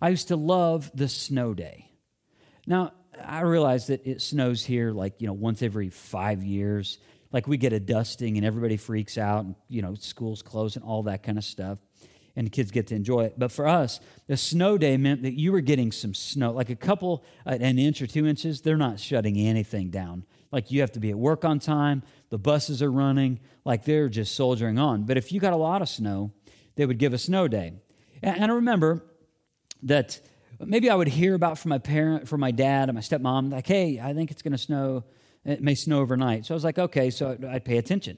I 0.02 0.10
used 0.10 0.30
to 0.30 0.36
love 0.36 0.92
the 0.94 1.08
snow 1.08 1.54
day. 1.54 1.92
Now, 2.66 2.94
I 3.24 3.42
realize 3.42 3.88
that 3.88 4.06
it 4.06 4.22
snows 4.22 4.66
here 4.66 4.92
like, 4.92 5.22
you 5.22 5.28
know, 5.28 5.34
once 5.34 5.62
every 5.62 5.90
five 5.90 6.44
years. 6.44 6.98
Like 7.32 7.48
we 7.48 7.58
get 7.58 7.72
a 7.72 7.80
dusting 7.80 8.38
and 8.38 8.46
everybody 8.46 8.78
freaks 8.78 9.18
out, 9.18 9.46
and, 9.46 9.56
you 9.70 9.82
know, 9.82 9.94
schools 9.96 10.42
close 10.42 10.76
and 10.76 10.84
all 10.84 11.04
that 11.04 11.24
kind 11.24 11.38
of 11.38 11.44
stuff 11.44 11.78
and 12.36 12.48
the 12.48 12.52
kids 12.52 12.72
get 12.72 12.88
to 12.88 12.96
enjoy 12.96 13.26
it. 13.26 13.36
But 13.38 13.52
for 13.52 13.68
us, 13.68 14.00
the 14.28 14.38
snow 14.38 14.78
day 14.78 14.98
meant 14.98 15.24
that 15.24 15.38
you 15.38 15.52
were 15.52 15.62
getting 15.62 15.92
some 15.92 16.14
snow, 16.14 16.52
like 16.52 16.70
a 16.70 16.76
couple, 16.76 17.24
uh, 17.46 17.58
an 17.60 17.78
inch 17.78 18.02
or 18.02 18.08
two 18.08 18.26
inches. 18.26 18.62
They're 18.62 18.78
not 18.78 19.00
shutting 19.00 19.38
anything 19.38 19.90
down. 19.90 20.26
Like 20.52 20.72
you 20.72 20.82
have 20.82 20.92
to 20.94 21.00
be 21.00 21.10
at 21.10 21.18
work 21.18 21.46
on 21.46 21.60
time, 21.60 22.04
the 22.30 22.38
buses 22.38 22.82
are 22.82 22.92
running, 22.92 23.40
like 23.64 23.86
they're 23.86 24.10
just 24.10 24.36
soldiering 24.36 24.78
on. 24.80 25.04
But 25.04 25.18
if 25.18 25.32
you 25.32 25.40
got 25.40 25.54
a 25.54 25.58
lot 25.58 25.82
of 25.82 25.90
snow, 25.90 26.32
they 26.76 26.86
would 26.86 26.98
give 26.98 27.14
a 27.14 27.18
snow 27.18 27.48
day. 27.48 27.74
And 28.22 28.52
I 28.52 28.56
remember 28.56 29.06
that 29.84 30.20
maybe 30.60 30.90
I 30.90 30.96
would 30.96 31.08
hear 31.08 31.34
about 31.34 31.58
from 31.58 31.70
my 31.70 31.78
parent, 31.78 32.28
from 32.28 32.40
my 32.40 32.52
dad 32.52 32.90
and 32.90 32.96
my 32.96 33.02
stepmom, 33.02 33.52
like, 33.52 33.68
hey, 33.68 34.00
I 34.02 34.14
think 34.14 34.32
it's 34.32 34.42
going 34.42 34.52
to 34.52 34.58
snow. 34.58 35.04
It 35.44 35.62
may 35.62 35.76
snow 35.76 36.00
overnight. 36.00 36.46
So 36.46 36.54
I 36.54 36.56
was 36.56 36.64
like, 36.64 36.78
okay, 36.78 37.10
so 37.10 37.38
I'd 37.50 37.66
pay 37.66 37.78
attention. 37.78 38.18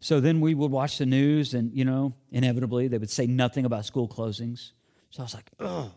So 0.00 0.20
then 0.20 0.40
we 0.40 0.54
would 0.54 0.70
watch 0.70 0.98
the 0.98 1.06
news, 1.06 1.54
and, 1.54 1.72
you 1.74 1.84
know, 1.84 2.14
inevitably 2.30 2.88
they 2.88 2.98
would 2.98 3.10
say 3.10 3.26
nothing 3.26 3.64
about 3.64 3.84
school 3.84 4.08
closings. 4.08 4.72
So 5.10 5.22
I 5.22 5.24
was 5.24 5.34
like, 5.34 5.50
oh, 5.58 5.90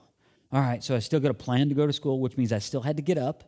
all 0.51 0.61
right. 0.61 0.83
So 0.83 0.95
I 0.95 0.99
still 0.99 1.19
got 1.19 1.31
a 1.31 1.35
plan 1.35 1.69
to 1.69 1.75
go 1.75 1.85
to 1.85 1.93
school, 1.93 2.19
which 2.19 2.37
means 2.37 2.51
I 2.51 2.59
still 2.59 2.81
had 2.81 2.97
to 2.97 3.03
get 3.03 3.17
up. 3.17 3.43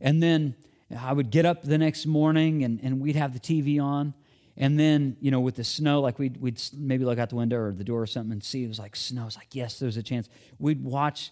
And 0.00 0.22
then 0.22 0.56
I 0.96 1.12
would 1.12 1.30
get 1.30 1.46
up 1.46 1.62
the 1.62 1.78
next 1.78 2.06
morning, 2.06 2.64
and, 2.64 2.80
and 2.82 3.00
we'd 3.00 3.16
have 3.16 3.32
the 3.32 3.40
TV 3.40 3.82
on. 3.82 4.14
And 4.60 4.78
then, 4.78 5.16
you 5.20 5.30
know, 5.30 5.38
with 5.38 5.54
the 5.54 5.64
snow, 5.64 6.00
like 6.00 6.18
we'd, 6.18 6.36
we'd 6.36 6.60
maybe 6.76 7.04
look 7.04 7.18
out 7.18 7.30
the 7.30 7.36
window 7.36 7.58
or 7.58 7.72
the 7.72 7.84
door 7.84 8.02
or 8.02 8.06
something 8.06 8.32
and 8.32 8.42
see 8.42 8.64
it 8.64 8.68
was 8.68 8.80
like 8.80 8.96
snow. 8.96 9.26
It's 9.26 9.36
like, 9.36 9.54
yes, 9.54 9.78
there's 9.78 9.96
a 9.96 10.02
chance. 10.02 10.28
We'd 10.58 10.84
watch 10.84 11.30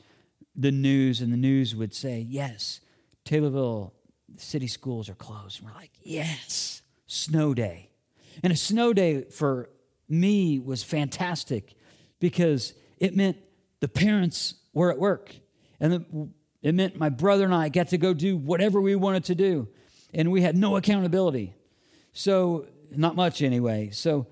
the 0.54 0.70
news, 0.70 1.20
and 1.20 1.32
the 1.32 1.36
news 1.36 1.74
would 1.74 1.92
say, 1.92 2.24
yes, 2.26 2.80
Taylorville 3.24 3.92
city 4.36 4.68
schools 4.68 5.08
are 5.08 5.14
closed. 5.14 5.58
And 5.58 5.68
we're 5.68 5.74
like, 5.74 5.90
yes, 6.02 6.82
snow 7.08 7.52
day. 7.52 7.90
And 8.44 8.52
a 8.52 8.56
snow 8.56 8.92
day 8.92 9.22
for 9.22 9.70
me 10.08 10.60
was 10.60 10.84
fantastic 10.84 11.74
because 12.20 12.74
it 12.98 13.14
meant 13.16 13.38
the 13.80 13.88
parents 13.88 14.54
were 14.72 14.90
at 14.90 14.98
work. 14.98 15.34
And 15.80 16.32
it 16.62 16.74
meant 16.74 16.96
my 16.96 17.08
brother 17.08 17.44
and 17.44 17.54
I 17.54 17.70
got 17.70 17.88
to 17.88 17.98
go 17.98 18.14
do 18.14 18.36
whatever 18.36 18.80
we 18.80 18.94
wanted 18.94 19.24
to 19.24 19.34
do. 19.34 19.68
And 20.14 20.30
we 20.30 20.42
had 20.42 20.56
no 20.56 20.76
accountability. 20.76 21.54
So, 22.12 22.66
not 22.96 23.16
much 23.16 23.42
anyway. 23.42 23.90
So, 23.92 24.26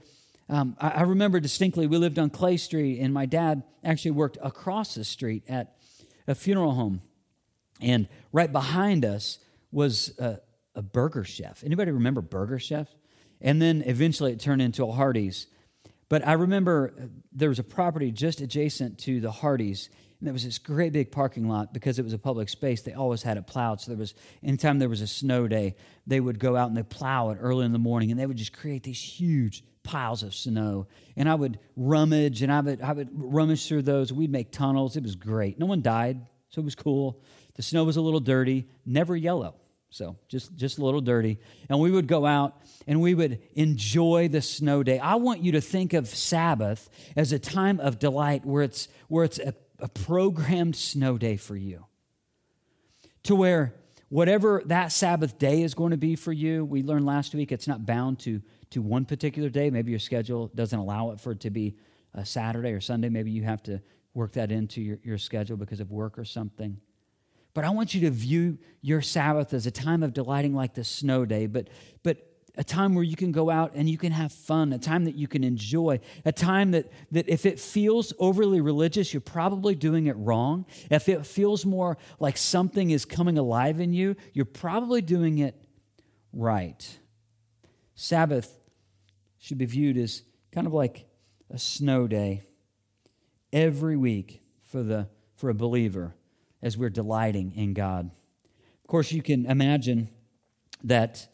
um, 0.48 0.76
I, 0.78 0.88
I, 0.88 1.02
remember 1.02 1.40
distinctly 1.40 1.86
we 1.86 1.96
lived 1.96 2.18
on 2.18 2.30
Clay 2.30 2.56
Street, 2.56 3.00
and 3.00 3.14
my 3.14 3.26
dad 3.26 3.62
actually 3.82 4.10
worked 4.10 4.36
across 4.42 4.94
the 4.94 5.04
street 5.04 5.42
at 5.48 5.74
a 6.26 6.34
funeral 6.34 6.72
home. 6.72 7.00
And 7.80 8.08
right 8.32 8.50
behind 8.50 9.04
us 9.04 9.38
was 9.72 10.16
a, 10.18 10.40
a 10.74 10.82
burger 10.82 11.24
chef. 11.24 11.64
Anybody 11.64 11.90
remember 11.90 12.20
Burger 12.20 12.58
Chef? 12.58 12.88
And 13.40 13.60
then 13.60 13.82
eventually 13.86 14.32
it 14.32 14.40
turned 14.40 14.62
into 14.62 14.84
a 14.84 14.92
Hardee's. 14.92 15.46
But 16.08 16.26
I 16.26 16.34
remember 16.34 16.94
uh, 16.96 17.06
there 17.32 17.48
was 17.48 17.58
a 17.58 17.64
property 17.64 18.10
just 18.10 18.40
adjacent 18.40 18.98
to 19.00 19.20
the 19.20 19.30
Hardee's, 19.30 19.90
and 20.20 20.26
there 20.26 20.32
was 20.32 20.44
this 20.44 20.58
great 20.58 20.92
big 20.92 21.12
parking 21.12 21.48
lot 21.48 21.74
because 21.74 21.98
it 21.98 22.04
was 22.04 22.12
a 22.12 22.18
public 22.18 22.48
space. 22.48 22.82
They 22.82 22.94
always 22.94 23.22
had 23.22 23.36
it 23.36 23.46
plowed. 23.46 23.80
So 23.80 23.90
there 23.90 23.98
was, 23.98 24.14
anytime 24.42 24.78
there 24.78 24.88
was 24.88 25.00
a 25.00 25.06
snow 25.06 25.48
day, 25.48 25.76
they 26.06 26.20
would 26.20 26.38
go 26.38 26.56
out 26.56 26.68
and 26.68 26.76
they 26.76 26.82
plow 26.82 27.30
it 27.30 27.38
early 27.40 27.66
in 27.66 27.72
the 27.72 27.78
morning, 27.78 28.10
and 28.10 28.18
they 28.18 28.26
would 28.26 28.36
just 28.36 28.52
create 28.52 28.82
these 28.82 29.00
huge 29.00 29.64
piles 29.82 30.22
of 30.22 30.34
snow. 30.34 30.86
And 31.16 31.28
I 31.28 31.34
would 31.34 31.58
rummage, 31.76 32.42
and 32.42 32.50
I 32.50 32.60
would, 32.60 32.80
I 32.80 32.92
would 32.92 33.10
rummage 33.12 33.68
through 33.68 33.82
those. 33.82 34.12
We'd 34.12 34.32
make 34.32 34.50
tunnels. 34.50 34.96
It 34.96 35.02
was 35.02 35.16
great. 35.16 35.58
No 35.58 35.66
one 35.66 35.82
died, 35.82 36.24
so 36.48 36.62
it 36.62 36.64
was 36.64 36.74
cool. 36.74 37.20
The 37.56 37.62
snow 37.62 37.84
was 37.84 37.96
a 37.96 38.00
little 38.00 38.20
dirty, 38.20 38.66
never 38.86 39.16
yellow. 39.16 39.56
So 39.90 40.16
just, 40.26 40.56
just 40.56 40.78
a 40.78 40.84
little 40.84 41.00
dirty. 41.00 41.38
And 41.68 41.78
we 41.78 41.92
would 41.92 42.08
go 42.08 42.26
out 42.26 42.56
and 42.88 43.00
we 43.00 43.14
would 43.14 43.40
enjoy 43.54 44.26
the 44.26 44.42
snow 44.42 44.82
day. 44.82 44.98
I 44.98 45.14
want 45.14 45.44
you 45.44 45.52
to 45.52 45.60
think 45.60 45.92
of 45.92 46.08
Sabbath 46.08 46.90
as 47.14 47.32
a 47.32 47.38
time 47.38 47.78
of 47.78 48.00
delight 48.00 48.44
where 48.44 48.64
it's, 48.64 48.88
where 49.06 49.22
it's 49.22 49.38
a, 49.38 49.54
a 49.78 49.88
programmed 49.88 50.76
snow 50.76 51.18
day 51.18 51.36
for 51.36 51.56
you. 51.56 51.86
To 53.24 53.34
where 53.34 53.74
whatever 54.08 54.62
that 54.66 54.92
Sabbath 54.92 55.38
day 55.38 55.62
is 55.62 55.74
going 55.74 55.90
to 55.90 55.96
be 55.96 56.16
for 56.16 56.32
you, 56.32 56.64
we 56.64 56.82
learned 56.82 57.06
last 57.06 57.34
week 57.34 57.52
it's 57.52 57.66
not 57.66 57.84
bound 57.86 58.18
to, 58.20 58.40
to 58.70 58.82
one 58.82 59.04
particular 59.04 59.48
day. 59.48 59.70
Maybe 59.70 59.90
your 59.90 59.98
schedule 59.98 60.50
doesn't 60.54 60.78
allow 60.78 61.10
it 61.10 61.20
for 61.20 61.32
it 61.32 61.40
to 61.40 61.50
be 61.50 61.76
a 62.14 62.24
Saturday 62.24 62.70
or 62.70 62.80
Sunday. 62.80 63.08
Maybe 63.08 63.30
you 63.30 63.42
have 63.42 63.62
to 63.64 63.80
work 64.14 64.32
that 64.32 64.52
into 64.52 64.80
your, 64.80 64.98
your 65.02 65.18
schedule 65.18 65.56
because 65.56 65.80
of 65.80 65.90
work 65.90 66.18
or 66.18 66.24
something. 66.24 66.78
But 67.54 67.64
I 67.64 67.70
want 67.70 67.94
you 67.94 68.02
to 68.02 68.10
view 68.10 68.58
your 68.82 69.00
Sabbath 69.00 69.54
as 69.54 69.66
a 69.66 69.70
time 69.70 70.02
of 70.02 70.12
delighting 70.12 70.54
like 70.54 70.74
the 70.74 70.84
snow 70.84 71.24
day, 71.24 71.46
but, 71.46 71.68
but 72.02 72.33
a 72.56 72.64
time 72.64 72.94
where 72.94 73.04
you 73.04 73.16
can 73.16 73.32
go 73.32 73.50
out 73.50 73.72
and 73.74 73.88
you 73.88 73.98
can 73.98 74.12
have 74.12 74.32
fun, 74.32 74.72
a 74.72 74.78
time 74.78 75.04
that 75.04 75.16
you 75.16 75.26
can 75.26 75.42
enjoy, 75.42 75.98
a 76.24 76.32
time 76.32 76.70
that, 76.70 76.90
that 77.10 77.28
if 77.28 77.46
it 77.46 77.58
feels 77.58 78.12
overly 78.18 78.60
religious, 78.60 79.12
you're 79.12 79.20
probably 79.20 79.74
doing 79.74 80.06
it 80.06 80.16
wrong. 80.16 80.64
If 80.90 81.08
it 81.08 81.26
feels 81.26 81.66
more 81.66 81.98
like 82.20 82.36
something 82.36 82.90
is 82.90 83.04
coming 83.04 83.38
alive 83.38 83.80
in 83.80 83.92
you, 83.92 84.14
you're 84.32 84.44
probably 84.44 85.02
doing 85.02 85.38
it 85.38 85.56
right. 86.32 86.98
Sabbath 87.94 88.56
should 89.38 89.58
be 89.58 89.66
viewed 89.66 89.96
as 89.96 90.22
kind 90.52 90.66
of 90.66 90.72
like 90.72 91.06
a 91.50 91.58
snow 91.58 92.06
day 92.06 92.44
every 93.52 93.96
week 93.96 94.42
for, 94.62 94.82
the, 94.82 95.08
for 95.36 95.50
a 95.50 95.54
believer 95.54 96.14
as 96.62 96.78
we're 96.78 96.90
delighting 96.90 97.52
in 97.56 97.74
God. 97.74 98.10
Of 98.82 98.88
course, 98.88 99.12
you 99.12 99.22
can 99.22 99.46
imagine 99.46 100.08
that 100.82 101.28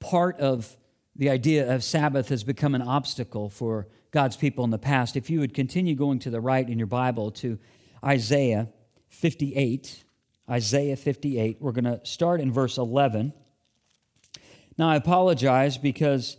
part 0.00 0.40
of 0.40 0.76
the 1.14 1.30
idea 1.30 1.72
of 1.72 1.84
Sabbath 1.84 2.30
has 2.30 2.42
become 2.42 2.74
an 2.74 2.82
obstacle 2.82 3.48
for 3.48 3.86
God's 4.10 4.36
people 4.36 4.64
in 4.64 4.70
the 4.70 4.78
past. 4.78 5.16
If 5.16 5.30
you 5.30 5.40
would 5.40 5.54
continue 5.54 5.94
going 5.94 6.18
to 6.20 6.30
the 6.30 6.40
right 6.40 6.68
in 6.68 6.78
your 6.78 6.86
Bible 6.86 7.30
to 7.32 7.58
Isaiah 8.04 8.68
58, 9.08 10.04
Isaiah 10.50 10.96
58, 10.96 11.58
we're 11.60 11.72
going 11.72 11.84
to 11.84 12.00
start 12.04 12.40
in 12.40 12.50
verse 12.52 12.78
11. 12.78 13.32
Now, 14.78 14.88
I 14.88 14.96
apologize 14.96 15.76
because 15.76 16.36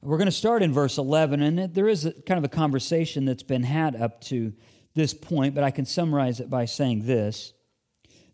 we're 0.00 0.16
going 0.16 0.26
to 0.26 0.32
start 0.32 0.62
in 0.62 0.72
verse 0.72 0.98
11, 0.98 1.42
and 1.42 1.74
there 1.74 1.88
is 1.88 2.06
a, 2.06 2.12
kind 2.12 2.38
of 2.38 2.44
a 2.44 2.48
conversation 2.48 3.26
that's 3.26 3.42
been 3.42 3.62
had 3.62 3.94
up 3.94 4.20
to 4.22 4.54
this 4.94 5.12
point, 5.12 5.54
but 5.54 5.64
I 5.64 5.70
can 5.70 5.84
summarize 5.84 6.40
it 6.40 6.48
by 6.48 6.64
saying 6.64 7.06
this 7.06 7.52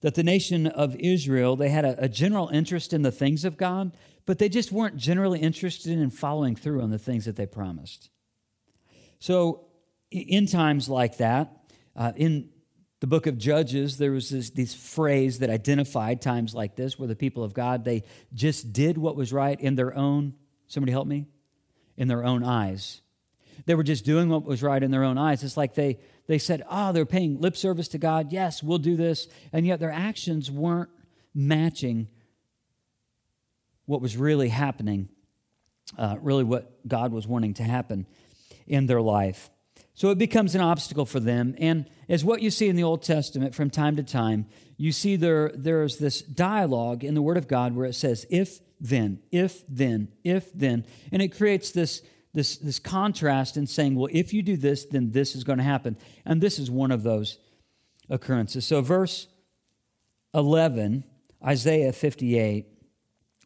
that 0.01 0.15
the 0.15 0.23
nation 0.23 0.67
of 0.67 0.97
Israel, 0.97 1.57
they 1.57 1.69
had 1.69 1.85
a, 1.85 2.05
a, 2.05 2.09
general 2.09 2.49
interest 2.49 2.95
in 2.95 3.03
the 3.03 3.13
things 3.13 3.45
of 3.45 3.59
God, 3.59 3.93
but 4.27 4.39
they 4.39 4.49
just 4.49 4.73
weren't 4.73 4.97
generally 4.97 5.41
interested 5.41 5.93
in 5.93 6.11
following 6.11 6.57
through 6.57 6.83
on 6.83 6.91
the 6.91 6.99
things 6.99 7.25
that 7.25 7.37
they 7.37 7.47
promised. 7.47 8.11
So, 9.19 9.67
in 10.11 10.47
times 10.47 10.89
like 10.89 11.19
that, 11.19 11.53
uh, 11.95 12.13
in 12.17 12.51
the 13.01 13.07
book 13.07 13.27
of 13.27 13.39
Judges, 13.39 13.97
there 13.97 14.13
was 14.13 14.29
this, 14.29 14.51
this 14.51 14.75
phrase 14.75 15.39
that 15.39 15.51
identified 15.51 16.21
times 16.21 16.55
like 16.55 16.77
this 16.77 16.99
where 16.99 17.09
the 17.09 17.17
people 17.17 17.43
of 17.43 17.55
God, 17.55 17.85
they 17.85 18.05
just 18.35 18.73
did 18.73 18.99
what 18.99 19.17
was 19.17 19.33
right 19.33 19.59
in 19.59 19.75
their 19.75 19.97
own, 19.97 20.35
somebody 20.69 20.93
help 20.93 21.07
me, 21.07 21.27
in 21.97 22.09
their 22.09 22.25
own 22.25 22.45
eyes. 22.45 23.01
They 23.67 23.75
were 23.75 23.83
just 23.83 24.05
doing 24.05 24.29
what 24.29 24.45
was 24.45 24.63
right 24.63 24.83
in 24.83 24.91
their 24.91 25.05
own 25.05 25.19
eyes. 25.19 25.43
It's 25.43 25.57
like 25.57 25.75
they, 25.75 25.99
they 26.27 26.39
said, 26.39 26.63
oh, 26.71 26.93
they're 26.93 27.07
paying 27.07 27.41
lip 27.41 27.57
service 27.57 27.89
to 27.89 27.99
God. 27.99 28.33
Yes, 28.33 28.63
we'll 28.63 28.79
do 28.79 28.97
this. 28.97 29.29
And 29.53 29.67
yet 29.67 29.81
their 29.81 29.93
actions 29.93 30.51
weren't 30.51 30.91
matching 31.35 32.09
what 33.91 34.01
was 34.01 34.17
really 34.17 34.49
happening, 34.49 35.09
uh, 35.99 36.17
really 36.21 36.45
what 36.45 36.87
God 36.87 37.13
was 37.13 37.27
wanting 37.27 37.55
to 37.55 37.65
happen 37.65 38.07
in 38.69 38.87
their 38.87 39.01
life. 39.01 39.51
So 39.95 40.11
it 40.11 40.19
becomes 40.19 40.55
an 40.55 40.61
obstacle 40.61 41.05
for 41.05 41.19
them. 41.19 41.57
And 41.59 41.91
as 42.09 42.25
what 42.25 42.41
you 42.41 42.53
see 42.53 42.69
in 42.69 42.77
the 42.77 42.85
Old 42.85 43.03
Testament 43.03 43.53
from 43.53 43.69
time 43.69 43.97
to 43.97 44.05
time, 44.05 44.47
you 44.77 44.93
see 44.93 45.17
there, 45.17 45.51
there's 45.55 45.99
this 45.99 46.23
dialogue 46.23 47.03
in 47.03 47.15
the 47.15 47.21
Word 47.21 47.37
of 47.37 47.49
God 47.49 47.75
where 47.75 47.85
it 47.85 47.95
says, 47.95 48.27
if 48.31 48.61
then, 48.81 49.19
if 49.33 49.65
then, 49.69 50.09
if 50.23 50.53
then. 50.55 50.87
And 51.11 51.21
it 51.21 51.37
creates 51.37 51.73
this 51.73 52.03
this, 52.33 52.59
this 52.59 52.79
contrast 52.79 53.57
in 53.57 53.67
saying, 53.67 53.97
well, 53.97 54.09
if 54.13 54.33
you 54.33 54.41
do 54.41 54.57
this, 54.57 54.85
then 54.85 55.11
this 55.11 55.35
is 55.35 55.43
going 55.43 55.59
to 55.59 55.65
happen. 55.65 55.97
And 56.25 56.41
this 56.41 56.61
is 56.61 56.71
one 56.71 56.93
of 56.93 57.03
those 57.03 57.39
occurrences. 58.09 58.65
So, 58.65 58.81
verse 58.83 59.27
11, 60.33 61.03
Isaiah 61.45 61.93
58, 61.93 62.70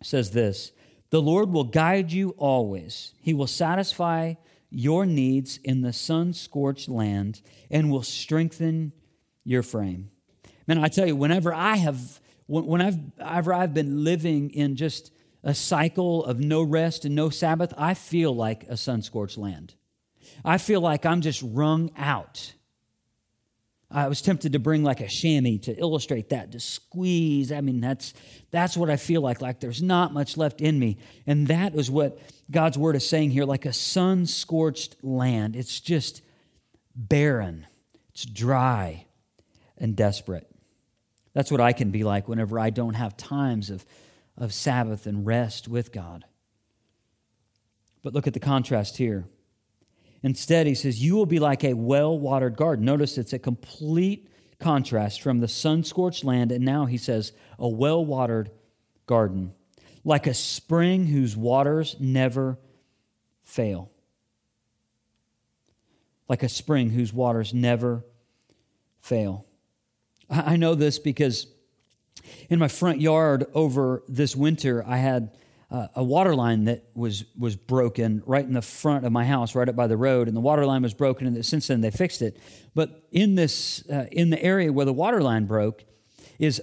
says 0.03 0.31
this 0.31 0.73
The 1.11 1.23
Lord 1.23 1.51
will 1.51 1.65
guide 1.65 2.13
you 2.13 2.31
always, 2.39 3.15
He 3.21 3.35
will 3.35 3.47
satisfy 3.47 4.35
your 4.71 5.07
needs 5.07 5.59
in 5.63 5.83
the 5.83 5.93
sun 5.93 6.33
scorched 6.33 6.89
land 6.89 7.41
and 7.71 7.91
will 7.91 8.03
strengthen 8.03 8.93
your 9.45 9.63
frame. 9.63 10.11
Man, 10.67 10.79
I 10.79 10.89
tell 10.89 11.07
you, 11.07 11.15
whenever 11.15 11.55
I 11.55 11.77
have, 11.77 12.21
when 12.47 12.81
I've, 12.81 12.99
I've 13.21 13.75
been 13.75 14.03
living 14.03 14.51
in 14.51 14.77
just 14.77 15.13
a 15.45 15.55
cycle 15.55 16.25
of 16.25 16.41
no 16.41 16.63
rest 16.63 17.05
and 17.05 17.15
no 17.15 17.31
Sabbath, 17.31 17.73
I 17.77 17.95
feel 17.95 18.35
like 18.35 18.65
a 18.65 18.77
sun 18.77 19.03
scorched 19.03 19.39
land. 19.39 19.75
I 20.45 20.59
feel 20.59 20.81
like 20.81 21.05
I'm 21.05 21.21
just 21.21 21.43
wrung 21.43 21.91
out. 21.97 22.55
I 23.95 24.09
was 24.09 24.21
tempted 24.21 24.53
to 24.53 24.59
bring 24.59 24.83
like 24.83 25.01
a 25.01 25.09
chamois 25.09 25.59
to 25.63 25.75
illustrate 25.79 26.31
that, 26.31 26.53
to 26.53 26.61
squeeze. 26.61 27.53
I 27.53 27.61
mean, 27.61 27.81
that's, 27.81 28.13
that's 28.51 28.77
what 28.77 28.91
I 28.91 28.97
feel 28.97 29.21
like, 29.21 29.41
like 29.41 29.61
there's 29.61 29.81
not 29.81 30.13
much 30.13 30.37
left 30.37 30.61
in 30.61 30.79
me. 30.79 30.99
And 31.27 31.47
that 31.47 31.75
is 31.75 31.91
what 31.91 32.19
God's 32.51 32.77
word 32.77 32.97
is 32.97 33.09
saying 33.09 33.31
here 33.31 33.45
like 33.45 33.65
a 33.65 33.73
sun 33.73 34.27
scorched 34.27 34.97
land. 35.03 35.57
It's 35.57 35.81
just 35.81 36.23
barren, 36.95 37.67
it's 38.11 38.25
dry 38.25 39.07
and 39.79 39.95
desperate. 39.97 40.51
That's 41.33 41.51
what 41.51 41.61
I 41.61 41.73
can 41.73 41.91
be 41.91 42.05
like 42.05 42.29
whenever 42.29 42.59
I 42.59 42.71
don't 42.71 42.95
have 42.95 43.17
times 43.17 43.71
of 43.71 43.85
of 44.37 44.53
Sabbath 44.53 45.07
and 45.07 45.27
rest 45.27 45.69
with 45.69 45.93
God. 45.93 46.25
But 48.03 48.15
look 48.15 48.27
at 48.27 48.35
the 48.35 48.41
contrast 48.41 48.97
here. 48.97 49.27
Instead, 50.25 50.67
he 50.67 50.75
says, 50.75 51.05
You 51.05 51.15
will 51.15 51.27
be 51.27 51.39
like 51.39 51.63
a 51.63 51.75
well 51.75 52.19
watered 52.19 52.57
garden. 52.57 52.85
Notice 52.85 53.19
it's 53.19 53.35
a 53.35 53.39
complete 53.39 54.29
contrast 54.59 55.21
from 55.21 55.41
the 55.41 55.47
sun 55.47 55.85
scorched 55.85 56.25
land, 56.25 56.51
and 56.51 56.65
now 56.65 56.87
he 56.87 56.97
says, 56.97 57.33
a 57.59 57.69
well 57.69 58.05
watered 58.05 58.51
garden, 59.07 59.53
like 60.03 60.27
a 60.27 60.33
spring 60.33 61.07
whose 61.07 61.37
waters 61.37 61.95
never 62.01 62.59
fail. 63.43 63.91
Like 66.27 66.43
a 66.43 66.49
spring 66.49 66.89
whose 66.89 67.13
waters 67.13 67.53
never 67.53 68.03
fail. 69.03 69.45
I 70.31 70.57
know 70.57 70.75
this 70.75 70.99
because 70.99 71.49
in 72.49 72.59
my 72.59 72.69
front 72.69 73.03
yard 73.03 73.45
over 73.53 74.03
this 74.09 74.35
winter, 74.35 74.83
I 74.87 74.97
had 74.97 75.37
a 75.95 76.05
water 76.05 76.35
line 76.35 76.65
that 76.65 76.85
was 76.95 77.25
was 77.39 77.57
broken 77.57 78.23
right 78.27 78.45
in 78.45 78.53
the 78.53 78.63
front 78.63 79.05
of 79.05 79.13
my 79.13 79.25
house, 79.25 79.55
right 79.55 79.69
up 79.69 79.77
by 79.77 79.87
the 79.87 79.97
road, 79.97 80.29
and 80.29 80.37
the 80.37 80.41
water 80.41 80.67
line 80.67 80.83
was 80.83 80.95
broken. 80.95 81.27
And 81.27 81.45
since 81.45 81.67
then, 81.67 81.81
they 81.81 81.91
fixed 81.91 82.23
it. 82.23 82.39
But 82.75 83.03
in 83.11 83.35
this 83.35 83.89
uh, 83.91 84.07
in 84.13 84.31
the 84.31 84.43
area 84.43 84.73
where 84.73 84.87
the 84.87 84.93
water 84.93 85.23
line 85.23 85.47
broke, 85.47 85.85
is 86.39 86.63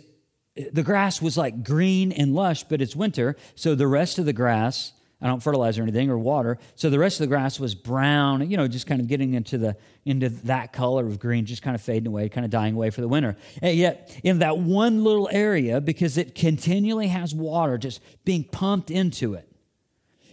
the 0.56 0.84
grass 0.84 1.22
was 1.22 1.38
like 1.38 1.64
green 1.64 2.12
and 2.12 2.34
lush, 2.34 2.64
but 2.64 2.82
it's 2.82 2.96
winter, 2.96 3.36
so 3.56 3.76
the 3.76 3.88
rest 3.88 4.20
of 4.20 4.26
the 4.26 4.34
grass 4.34 4.94
I 5.22 5.28
don't 5.28 5.42
fertilize 5.42 5.78
or 5.78 5.84
anything 5.84 6.10
or 6.10 6.18
water. 6.18 6.58
So 6.76 6.90
the 6.90 6.98
rest 6.98 7.20
of 7.20 7.26
the 7.26 7.28
grass 7.28 7.60
was 7.60 7.76
brown, 7.76 8.50
you 8.50 8.58
know, 8.58 8.68
just 8.68 8.88
kind 8.88 9.00
of 9.00 9.08
getting 9.08 9.36
into 9.36 9.58
the 9.58 9.76
into 10.04 10.30
that 10.30 10.74
color 10.74 11.06
of 11.06 11.20
green, 11.20 11.46
just 11.46 11.62
kind 11.62 11.76
of 11.76 11.82
fading 11.82 12.08
away, 12.08 12.28
kind 12.28 12.44
of 12.44 12.50
dying 12.50 12.74
away 12.74 12.90
for 12.90 13.02
the 13.02 13.08
winter. 13.08 13.38
And 13.62 13.78
yet, 13.78 14.20
in 14.24 14.40
that 14.40 14.58
one 14.58 15.04
little 15.04 15.30
area, 15.32 15.80
because 15.80 16.18
it 16.18 16.34
continually 16.34 17.08
has 17.08 17.36
water 17.36 17.78
just 17.78 18.02
being 18.26 18.44
pumped 18.44 18.90
into 18.90 19.36
it, 19.36 19.48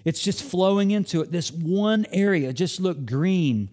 it's 0.04 0.22
just 0.22 0.42
flowing 0.42 0.90
into 0.90 1.20
it. 1.20 1.30
This 1.30 1.52
one 1.52 2.06
area 2.12 2.52
just 2.54 2.80
looked 2.80 3.04
green 3.04 3.68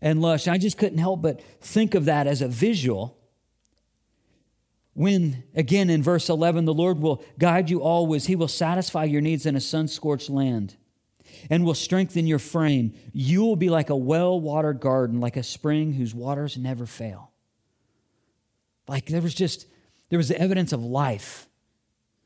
and 0.00 0.22
lush. 0.22 0.46
I 0.46 0.58
just 0.58 0.78
couldn't 0.78 0.98
help 0.98 1.22
but 1.22 1.42
think 1.60 1.94
of 1.94 2.04
that 2.04 2.28
as 2.28 2.40
a 2.40 2.48
visual 2.48 3.18
when, 4.94 5.44
again, 5.54 5.88
in 5.88 6.02
verse 6.02 6.28
11, 6.28 6.66
the 6.66 6.74
Lord 6.74 7.00
will 7.00 7.24
guide 7.38 7.70
you 7.70 7.80
always, 7.80 8.26
He 8.26 8.36
will 8.36 8.48
satisfy 8.48 9.04
your 9.04 9.22
needs 9.22 9.46
in 9.46 9.56
a 9.56 9.60
sun 9.60 9.88
scorched 9.88 10.28
land 10.28 10.76
and 11.48 11.64
will 11.64 11.74
strengthen 11.74 12.26
your 12.26 12.38
frame. 12.38 12.92
You 13.12 13.42
will 13.42 13.56
be 13.56 13.70
like 13.70 13.88
a 13.88 13.96
well 13.96 14.38
watered 14.38 14.80
garden, 14.80 15.20
like 15.20 15.36
a 15.36 15.42
spring 15.42 15.94
whose 15.94 16.14
waters 16.14 16.58
never 16.58 16.84
fail. 16.84 17.30
Like 18.86 19.06
there 19.06 19.22
was 19.22 19.34
just, 19.34 19.66
there 20.10 20.18
was 20.18 20.28
the 20.28 20.38
evidence 20.38 20.72
of 20.72 20.84
life 20.84 21.48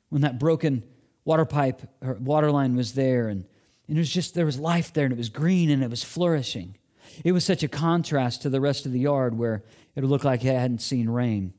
when 0.08 0.22
that 0.22 0.40
broken 0.40 0.82
water 1.24 1.44
pipe 1.44 1.82
or 2.02 2.14
water 2.14 2.50
line 2.50 2.74
was 2.74 2.94
there. 2.94 3.28
And, 3.28 3.44
and 3.86 3.96
it 3.96 4.00
was 4.00 4.10
just, 4.10 4.34
there 4.34 4.46
was 4.46 4.58
life 4.58 4.92
there 4.92 5.04
and 5.04 5.12
it 5.12 5.18
was 5.18 5.28
green 5.28 5.70
and 5.70 5.84
it 5.84 5.90
was 5.90 6.02
flourishing. 6.02 6.76
It 7.24 7.30
was 7.30 7.44
such 7.44 7.62
a 7.62 7.68
contrast 7.68 8.42
to 8.42 8.50
the 8.50 8.60
rest 8.60 8.86
of 8.86 8.92
the 8.92 9.00
yard 9.00 9.38
where 9.38 9.62
it 9.94 10.02
looked 10.02 10.24
like 10.24 10.44
it 10.44 10.52
hadn't 10.52 10.80
seen 10.80 11.08
rain 11.08 11.54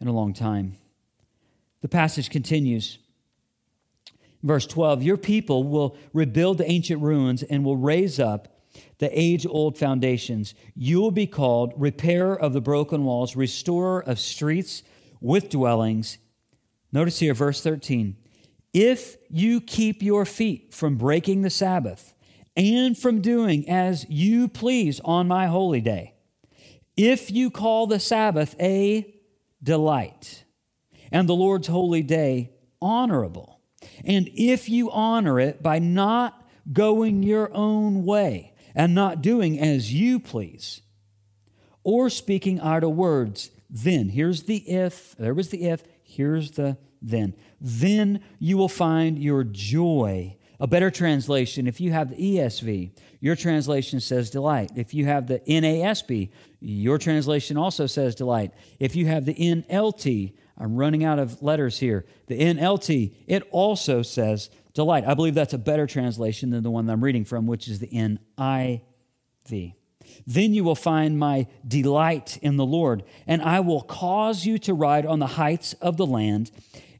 in 0.00 0.08
a 0.08 0.12
long 0.12 0.32
time. 0.32 0.76
The 1.82 1.88
passage 1.88 2.30
continues. 2.30 2.98
Verse 4.42 4.66
12 4.66 5.02
Your 5.02 5.16
people 5.16 5.64
will 5.64 5.96
rebuild 6.12 6.58
the 6.58 6.70
ancient 6.70 7.02
ruins 7.02 7.42
and 7.42 7.64
will 7.64 7.76
raise 7.76 8.18
up 8.18 8.60
the 8.98 9.10
age 9.18 9.46
old 9.46 9.78
foundations. 9.78 10.54
You 10.74 11.00
will 11.00 11.10
be 11.10 11.26
called 11.26 11.74
repairer 11.76 12.38
of 12.38 12.52
the 12.52 12.60
broken 12.60 13.04
walls, 13.04 13.36
restorer 13.36 14.00
of 14.00 14.18
streets 14.18 14.82
with 15.20 15.50
dwellings. 15.50 16.18
Notice 16.92 17.18
here, 17.18 17.34
verse 17.34 17.62
13. 17.62 18.16
If 18.72 19.16
you 19.28 19.60
keep 19.60 20.02
your 20.02 20.24
feet 20.24 20.72
from 20.72 20.96
breaking 20.96 21.42
the 21.42 21.50
Sabbath 21.50 22.14
and 22.56 22.96
from 22.96 23.20
doing 23.20 23.68
as 23.68 24.08
you 24.08 24.48
please 24.48 25.00
on 25.04 25.26
my 25.26 25.46
holy 25.46 25.80
day, 25.80 26.14
if 26.96 27.30
you 27.30 27.50
call 27.50 27.86
the 27.86 27.98
Sabbath 28.00 28.54
a 28.60 29.19
delight, 29.62 30.44
and 31.12 31.28
the 31.28 31.34
Lord's 31.34 31.68
holy 31.68 32.02
day 32.02 32.52
honorable. 32.80 33.60
And 34.04 34.28
if 34.34 34.68
you 34.68 34.90
honor 34.90 35.40
it 35.40 35.62
by 35.62 35.78
not 35.78 36.48
going 36.72 37.22
your 37.22 37.50
own 37.54 38.04
way 38.04 38.54
and 38.74 38.94
not 38.94 39.22
doing 39.22 39.58
as 39.58 39.92
you 39.92 40.20
please, 40.20 40.82
or 41.82 42.10
speaking 42.10 42.60
idle 42.60 42.92
words, 42.92 43.50
then, 43.68 44.08
here's 44.10 44.44
the 44.44 44.58
if, 44.68 45.16
there 45.16 45.34
was 45.34 45.48
the 45.50 45.64
if, 45.64 45.82
here's 46.02 46.52
the 46.52 46.76
then. 47.00 47.34
Then 47.60 48.20
you 48.38 48.56
will 48.56 48.68
find 48.68 49.18
your 49.18 49.44
joy. 49.44 50.36
A 50.58 50.66
better 50.66 50.90
translation, 50.90 51.66
if 51.66 51.80
you 51.80 51.90
have 51.92 52.10
the 52.10 52.36
ESV, 52.36 52.90
your 53.20 53.34
translation 53.34 53.98
says 54.00 54.28
delight. 54.28 54.72
If 54.76 54.92
you 54.92 55.06
have 55.06 55.26
the 55.26 55.38
NASB, 55.40 56.30
your 56.60 56.98
translation 56.98 57.56
also 57.56 57.86
says 57.86 58.14
delight. 58.14 58.52
If 58.78 58.94
you 58.94 59.06
have 59.06 59.24
the 59.24 59.34
NLT, 59.34 60.34
I'm 60.58 60.76
running 60.76 61.04
out 61.04 61.18
of 61.18 61.42
letters 61.42 61.78
here, 61.78 62.04
the 62.26 62.38
NLT, 62.38 63.14
it 63.26 63.42
also 63.50 64.02
says 64.02 64.50
delight. 64.74 65.04
I 65.06 65.14
believe 65.14 65.34
that's 65.34 65.54
a 65.54 65.58
better 65.58 65.86
translation 65.86 66.50
than 66.50 66.62
the 66.62 66.70
one 66.70 66.88
I'm 66.88 67.02
reading 67.02 67.24
from, 67.24 67.46
which 67.46 67.66
is 67.66 67.78
the 67.78 67.88
NIV. 67.88 69.74
Then 70.26 70.52
you 70.52 70.64
will 70.64 70.74
find 70.74 71.18
my 71.18 71.46
delight 71.66 72.38
in 72.42 72.56
the 72.56 72.66
Lord, 72.66 73.04
and 73.26 73.40
I 73.40 73.60
will 73.60 73.82
cause 73.82 74.44
you 74.44 74.58
to 74.58 74.74
ride 74.74 75.06
on 75.06 75.18
the 75.18 75.26
heights 75.26 75.72
of 75.74 75.96
the 75.96 76.06
land 76.06 76.50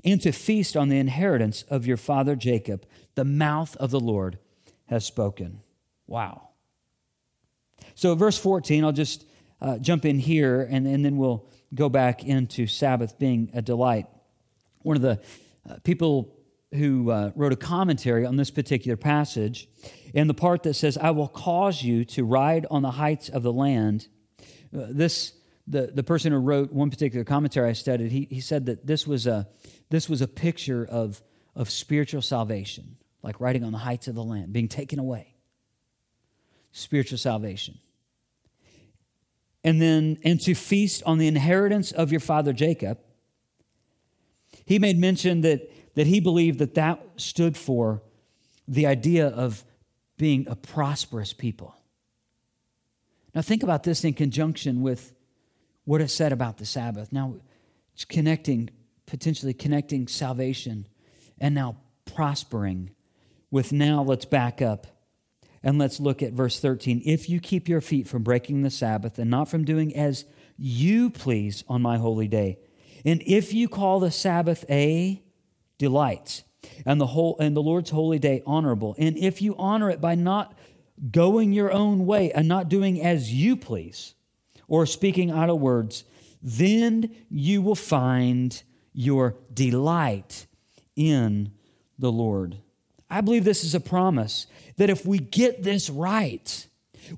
and 0.05 0.20
to 0.23 0.33
feast 0.33 0.77
on 0.77 0.88
the 0.88 0.99
inheritance 0.99 1.62
of 1.64 1.87
your 1.87 1.96
father 1.99 2.37
Jacob. 2.37 2.87
The 3.14 3.25
mouth 3.25 3.77
of 3.77 3.90
the 3.90 4.01
Lord 4.01 4.38
has 4.87 5.05
spoken. 5.05 5.61
Wow. 6.07 6.49
So, 7.94 8.14
verse 8.14 8.38
14, 8.38 8.85
I'll 8.85 8.92
just 8.92 9.27
uh, 9.61 9.79
jump 9.79 10.05
in 10.05 10.18
here 10.18 10.62
and, 10.62 10.87
and 10.87 11.05
then 11.05 11.16
we'll 11.16 11.46
go 11.75 11.88
back 11.88 12.25
into 12.25 12.66
Sabbath 12.66 13.18
being 13.18 13.51
a 13.55 13.62
delight. 13.62 14.07
One 14.83 14.96
of 14.96 15.03
the 15.03 15.20
uh, 15.68 15.77
people 15.85 16.37
who 16.73 17.11
uh, 17.11 17.33
wrote 17.35 17.53
a 17.53 17.57
commentary 17.57 18.25
on 18.25 18.37
this 18.37 18.51
particular 18.51 18.96
passage, 18.96 19.68
in 20.14 20.29
the 20.29 20.35
part 20.35 20.62
that 20.62 20.75
says, 20.75 20.96
I 20.96 21.11
will 21.11 21.29
cause 21.29 21.83
you 21.83 22.05
to 22.07 22.25
ride 22.25 22.66
on 22.70 22.83
the 22.83 22.92
heights 22.92 23.29
of 23.29 23.42
the 23.42 23.53
land, 23.53 24.09
uh, 24.77 24.87
this 24.90 25.33
the, 25.66 25.87
the 25.87 26.03
person 26.03 26.33
who 26.33 26.38
wrote 26.38 26.73
one 26.73 26.90
particular 26.90 27.25
commentary 27.25 27.68
I 27.68 27.75
studied, 27.75 28.11
he, 28.11 28.27
he 28.29 28.40
said 28.40 28.66
that 28.66 28.87
this 28.87 29.07
was 29.07 29.27
a 29.27 29.49
this 29.88 30.09
was 30.09 30.20
a 30.20 30.29
picture 30.29 30.85
of, 30.85 31.20
of 31.55 31.68
spiritual 31.70 32.23
salvation, 32.23 32.96
like 33.23 33.40
riding 33.40 33.64
on 33.64 33.73
the 33.73 33.79
heights 33.79 34.09
of 34.09 34.14
the 34.14 34.23
land, 34.23 34.53
being 34.53 34.68
taken 34.68 34.99
away 34.99 35.35
spiritual 36.73 37.18
salvation. 37.18 37.79
And 39.62 39.81
then, 39.81 40.18
and 40.25 40.40
to 40.42 40.55
feast 40.55 41.03
on 41.05 41.18
the 41.18 41.29
inheritance 41.29 41.92
of 41.92 42.11
your 42.11 42.20
father 42.20 42.53
Jacob. 42.53 42.99
He 44.64 44.79
made 44.79 44.99
mention 44.99 45.42
that, 45.42 45.70
that 45.96 46.07
he 46.07 46.20
believed 46.20 46.59
that 46.61 46.75
that 46.75 47.03
stood 47.16 47.57
for 47.57 48.03
the 48.66 48.87
idea 48.87 49.27
of 49.27 49.64
being 50.16 50.46
a 50.49 50.57
prosperous 50.57 51.33
people. 51.33 51.75
Now, 53.35 53.42
think 53.42 53.62
about 53.62 53.83
this 53.83 54.05
in 54.05 54.14
conjunction 54.14 54.83
with 54.83 55.12
what 55.85 56.01
is 56.01 56.12
said 56.12 56.33
about 56.33 56.59
the 56.59 56.66
Sabbath. 56.66 57.12
Now, 57.12 57.37
it's 57.94 58.05
connecting, 58.05 58.70
potentially 59.07 59.55
connecting 59.55 60.09
salvation 60.09 60.87
and 61.38 61.55
now 61.55 61.77
prospering 62.05 62.90
with 63.51 63.73
now, 63.73 64.03
let's 64.03 64.25
back 64.25 64.62
up 64.62 64.87
and 65.62 65.79
let's 65.79 66.01
look 66.01 66.23
at 66.23 66.33
verse 66.33 66.59
13. 66.61 67.03
If 67.05 67.29
you 67.29 67.40
keep 67.40 67.68
your 67.68 67.81
feet 67.81 68.09
from 68.09 68.23
breaking 68.23 68.62
the 68.62 68.70
Sabbath 68.70 69.18
and 69.18 69.31
not 69.31 69.49
from 69.49 69.64
doing 69.64 69.94
as 69.94 70.25
you 70.57 71.11
please 71.11 71.64
on 71.68 71.83
my 71.83 71.99
holy 71.99 72.29
day, 72.29 72.59
and 73.05 73.23
if 73.27 73.53
you 73.53 73.68
call 73.68 74.01
the 74.01 74.11
Sabbath 74.11 74.64
a 74.70 75.23
delight 75.79 76.44
and 76.85 77.01
the 77.01 77.07
whole 77.07 77.37
and 77.38 77.57
the 77.57 77.62
Lord's 77.62 77.90
holy 77.90 78.18
day 78.18 78.42
honorable, 78.46 78.94
and 78.99 79.16
if 79.16 79.42
you 79.42 79.55
honor 79.59 79.90
it 79.90 80.01
by 80.01 80.14
not 80.14 80.55
going 81.11 81.53
your 81.53 81.73
own 81.73 82.05
way 82.07 82.31
and 82.33 82.46
not 82.46 82.68
doing 82.68 83.03
as 83.03 83.33
you 83.33 83.57
please 83.57 84.14
or 84.68 84.87
speaking 84.87 85.33
idle 85.33 85.59
words, 85.59 86.05
then 86.42 87.14
you 87.31 87.62
will 87.62 87.75
find 87.75 88.62
your 88.92 89.37
delight 89.53 90.46
in 90.96 91.53
the 91.99 92.12
Lord. 92.12 92.59
I 93.11 93.20
believe 93.20 93.44
this 93.44 93.64
is 93.64 93.75
a 93.75 93.81
promise 93.81 94.46
that 94.77 94.90
if 94.90 95.05
we 95.05 95.18
get 95.18 95.62
this 95.62 95.90
right, 95.90 96.66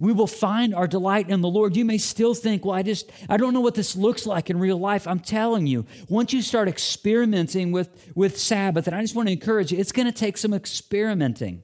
we 0.00 0.12
will 0.12 0.26
find 0.26 0.74
our 0.74 0.87
delight 0.87 1.28
in 1.28 1.40
the 1.40 1.48
Lord. 1.48 1.76
You 1.76 1.85
may 1.85 1.98
still 1.98 2.35
think, 2.35 2.64
well, 2.64 2.74
I 2.74 2.83
just, 2.83 3.11
I 3.28 3.37
don't 3.37 3.52
know 3.52 3.61
what 3.61 3.74
this 3.74 3.96
looks 3.96 4.26
like 4.26 4.50
in 4.50 4.59
real 4.59 4.78
life. 4.78 5.07
I'm 5.07 5.20
telling 5.20 5.66
you, 5.66 5.87
once 6.09 6.33
you 6.33 6.42
start 6.42 6.68
experimenting 6.68 7.72
with, 7.72 7.90
with 8.14 8.38
Sabbath, 8.38 8.87
and 8.87 8.96
I 8.96 9.02
just 9.02 9.14
want 9.14 9.28
to 9.28 9.33
encourage 9.33 9.72
you, 9.72 9.78
it's 9.78 9.92
going 9.92 10.07
to 10.07 10.12
take 10.12 10.38
some 10.38 10.55
experimenting. 10.55 11.62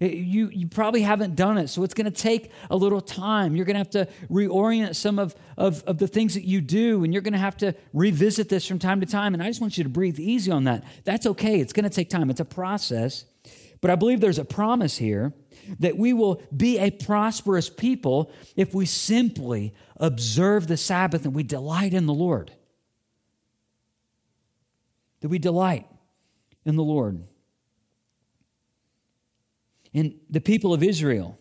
Eh, 0.00 0.06
you, 0.06 0.48
you 0.48 0.66
probably 0.68 1.02
haven't 1.02 1.36
done 1.36 1.58
it, 1.58 1.68
so 1.68 1.82
it's 1.82 1.94
going 1.94 2.10
to 2.10 2.10
take 2.10 2.50
a 2.70 2.76
little 2.76 3.00
time. 3.00 3.56
You're 3.56 3.66
going 3.66 3.74
to 3.74 3.78
have 3.78 3.90
to 3.90 4.08
reorient 4.30 4.94
some 4.96 5.18
of, 5.18 5.34
of, 5.56 5.82
of 5.84 5.98
the 5.98 6.08
things 6.08 6.34
that 6.34 6.44
you 6.44 6.60
do, 6.60 7.04
and 7.04 7.12
you're 7.12 7.22
going 7.22 7.32
to 7.32 7.38
have 7.38 7.56
to 7.58 7.74
revisit 7.92 8.48
this 8.48 8.66
from 8.66 8.78
time 8.78 9.00
to 9.00 9.06
time. 9.06 9.34
And 9.34 9.42
I 9.42 9.46
just 9.46 9.60
want 9.60 9.78
you 9.78 9.84
to 9.84 9.90
breathe 9.90 10.18
easy 10.18 10.50
on 10.50 10.64
that. 10.64 10.84
That's 11.04 11.26
okay, 11.26 11.60
it's 11.60 11.72
going 11.72 11.84
to 11.84 11.90
take 11.90 12.10
time, 12.10 12.30
it's 12.30 12.40
a 12.40 12.44
process. 12.44 13.24
But 13.80 13.90
I 13.90 13.94
believe 13.94 14.20
there's 14.20 14.38
a 14.38 14.44
promise 14.44 14.98
here 14.98 15.32
that 15.78 15.96
we 15.96 16.12
will 16.12 16.42
be 16.54 16.78
a 16.78 16.90
prosperous 16.90 17.70
people 17.70 18.30
if 18.56 18.74
we 18.74 18.86
simply 18.86 19.72
observe 19.96 20.66
the 20.66 20.76
Sabbath 20.76 21.24
and 21.24 21.34
we 21.34 21.42
delight 21.42 21.94
in 21.94 22.06
the 22.06 22.14
Lord. 22.14 22.52
That 25.20 25.28
we 25.28 25.38
delight 25.38 25.86
in 26.64 26.76
the 26.76 26.82
Lord. 26.82 27.24
And 29.94 30.14
the 30.28 30.40
people 30.40 30.72
of 30.74 30.82
Israel, 30.82 31.38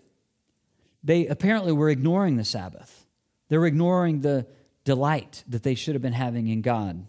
they 1.03 1.27
apparently 1.27 1.71
were 1.71 1.89
ignoring 1.89 2.37
the 2.37 2.45
Sabbath. 2.45 3.05
They 3.49 3.57
were 3.57 3.67
ignoring 3.67 4.21
the 4.21 4.47
delight 4.85 5.43
that 5.47 5.63
they 5.63 5.75
should 5.75 5.95
have 5.95 6.01
been 6.01 6.13
having 6.13 6.47
in 6.47 6.61
God. 6.61 7.05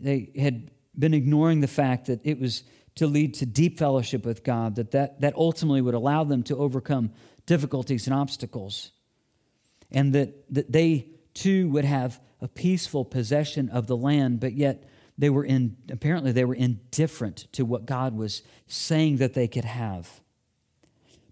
They 0.00 0.30
had 0.38 0.70
been 0.98 1.14
ignoring 1.14 1.60
the 1.60 1.68
fact 1.68 2.06
that 2.06 2.20
it 2.24 2.40
was 2.40 2.64
to 2.96 3.06
lead 3.06 3.34
to 3.34 3.46
deep 3.46 3.78
fellowship 3.78 4.24
with 4.24 4.42
God, 4.42 4.74
that, 4.76 4.90
that 4.90 5.20
that 5.20 5.34
ultimately 5.36 5.80
would 5.80 5.94
allow 5.94 6.24
them 6.24 6.42
to 6.44 6.56
overcome 6.56 7.12
difficulties 7.46 8.06
and 8.06 8.14
obstacles, 8.14 8.90
and 9.90 10.12
that, 10.12 10.52
that 10.52 10.72
they 10.72 11.08
too 11.34 11.68
would 11.70 11.84
have 11.84 12.20
a 12.40 12.48
peaceful 12.48 13.04
possession 13.04 13.68
of 13.68 13.86
the 13.86 13.96
land, 13.96 14.40
but 14.40 14.52
yet 14.52 14.88
they 15.16 15.30
were 15.30 15.44
in 15.44 15.76
apparently 15.90 16.32
they 16.32 16.44
were 16.44 16.54
indifferent 16.54 17.46
to 17.52 17.64
what 17.64 17.86
God 17.86 18.16
was 18.16 18.42
saying 18.66 19.16
that 19.16 19.34
they 19.34 19.48
could 19.48 19.64
have. 19.64 20.20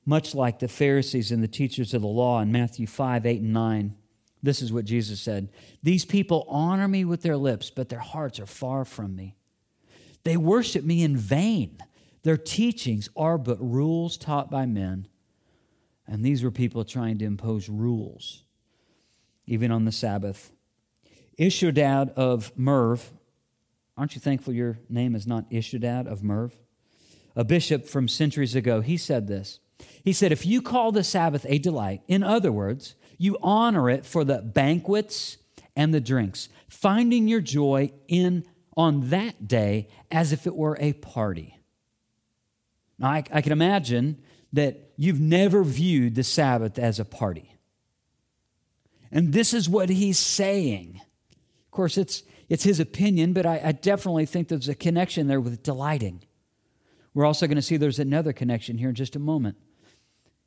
Much 0.05 0.35
like 0.35 0.59
the 0.59 0.69
Pharisees 0.69 1.33
and 1.33 1.43
the 1.43 1.49
teachers 1.49 1.95
of 1.95 2.03
the 2.03 2.09
law 2.09 2.41
in 2.41 2.53
Matthew 2.53 2.87
5, 2.87 3.27
8, 3.27 3.41
and 3.41 3.53
9. 3.53 3.97
This 4.43 4.63
is 4.63 4.73
what 4.73 4.85
Jesus 4.85 5.21
said 5.21 5.49
These 5.83 6.05
people 6.05 6.47
honor 6.49 6.89
me 6.89 7.05
with 7.05 7.23
their 7.23 7.37
lips, 7.37 7.71
but 7.71 7.89
their 7.89 8.01
hearts 8.01 8.41
are 8.41 8.47
far 8.47 8.85
from 8.85 9.15
me. 9.15 9.36
They 10.27 10.37
worship 10.37 10.83
me 10.83 11.05
in 11.05 11.17
vain. 11.17 11.79
Their 12.25 12.37
teachings 12.37 13.09
are 13.17 13.39
but 13.39 13.61
rules 13.61 14.17
taught 14.17 14.51
by 14.51 14.67
men. 14.67 15.07
And 16.05 16.25
these 16.25 16.43
were 16.43 16.51
people 16.51 16.85
trying 16.85 17.19
to 17.19 17.25
impose 17.25 17.69
rules, 17.69 18.43
even 19.47 19.71
on 19.71 19.85
the 19.85 19.93
Sabbath. 19.93 20.51
Ishodad 21.39 22.13
of 22.15 22.51
Merv, 22.59 23.13
aren't 23.97 24.17
you 24.17 24.21
thankful 24.21 24.53
your 24.53 24.81
name 24.89 25.15
is 25.15 25.29
not 25.29 25.49
Ishodad 25.49 26.09
of 26.09 26.25
Merv? 26.25 26.59
A 27.37 27.45
bishop 27.45 27.87
from 27.87 28.09
centuries 28.09 28.57
ago, 28.57 28.81
he 28.81 28.97
said 28.97 29.29
this. 29.29 29.61
He 30.03 30.13
said, 30.13 30.33
If 30.33 30.45
you 30.45 30.61
call 30.61 30.91
the 30.91 31.05
Sabbath 31.05 31.47
a 31.49 31.61
delight, 31.61 32.03
in 32.09 32.25
other 32.25 32.51
words, 32.51 32.97
you 33.17 33.39
honor 33.45 33.89
it 33.89 34.05
for 34.05 34.25
the 34.25 34.39
banquets 34.39 35.37
and 35.77 35.95
the 35.95 36.01
drinks, 36.01 36.49
finding 36.69 37.29
your 37.29 37.41
joy 37.41 37.93
in 38.09 38.45
on 38.77 39.09
that 39.11 39.49
day 39.49 39.89
as 40.11 40.33
if 40.33 40.47
it 40.47 40.55
were 40.55 40.77
a 40.79 40.93
party. 40.95 41.59
Now, 42.99 43.09
I, 43.09 43.25
I 43.33 43.41
can 43.41 43.53
imagine 43.53 44.23
that 44.53 44.91
you've 44.97 45.21
never 45.21 45.65
viewed 45.65 46.15
the 46.15 46.23
Sabbath 46.23 46.79
as 46.79 46.99
a 46.99 47.05
party. 47.05 47.53
And 49.11 49.33
this 49.33 49.55
is 49.55 49.69
what 49.69 49.89
he's 49.89 50.19
saying. 50.19 51.01
Of 51.33 51.71
course, 51.71 51.99
it's, 51.99 52.23
it's 52.49 52.65
his 52.65 52.81
opinion, 52.81 53.33
but 53.33 53.47
I, 53.47 53.61
I 53.65 53.73
definitely 53.73 54.27
think 54.27 54.49
there's 54.49 54.69
a 54.69 54.75
connection 54.75 55.27
there 55.27 55.41
with 55.41 55.63
delighting. 55.63 56.23
We're 57.15 57.27
also 57.27 57.47
going 57.47 57.57
to 57.57 57.63
see 57.63 57.77
there's 57.77 57.99
another 57.99 58.33
connection 58.33 58.79
here 58.79 58.91
in 58.91 58.95
just 58.95 59.17
a 59.17 59.19
moment 59.19 59.57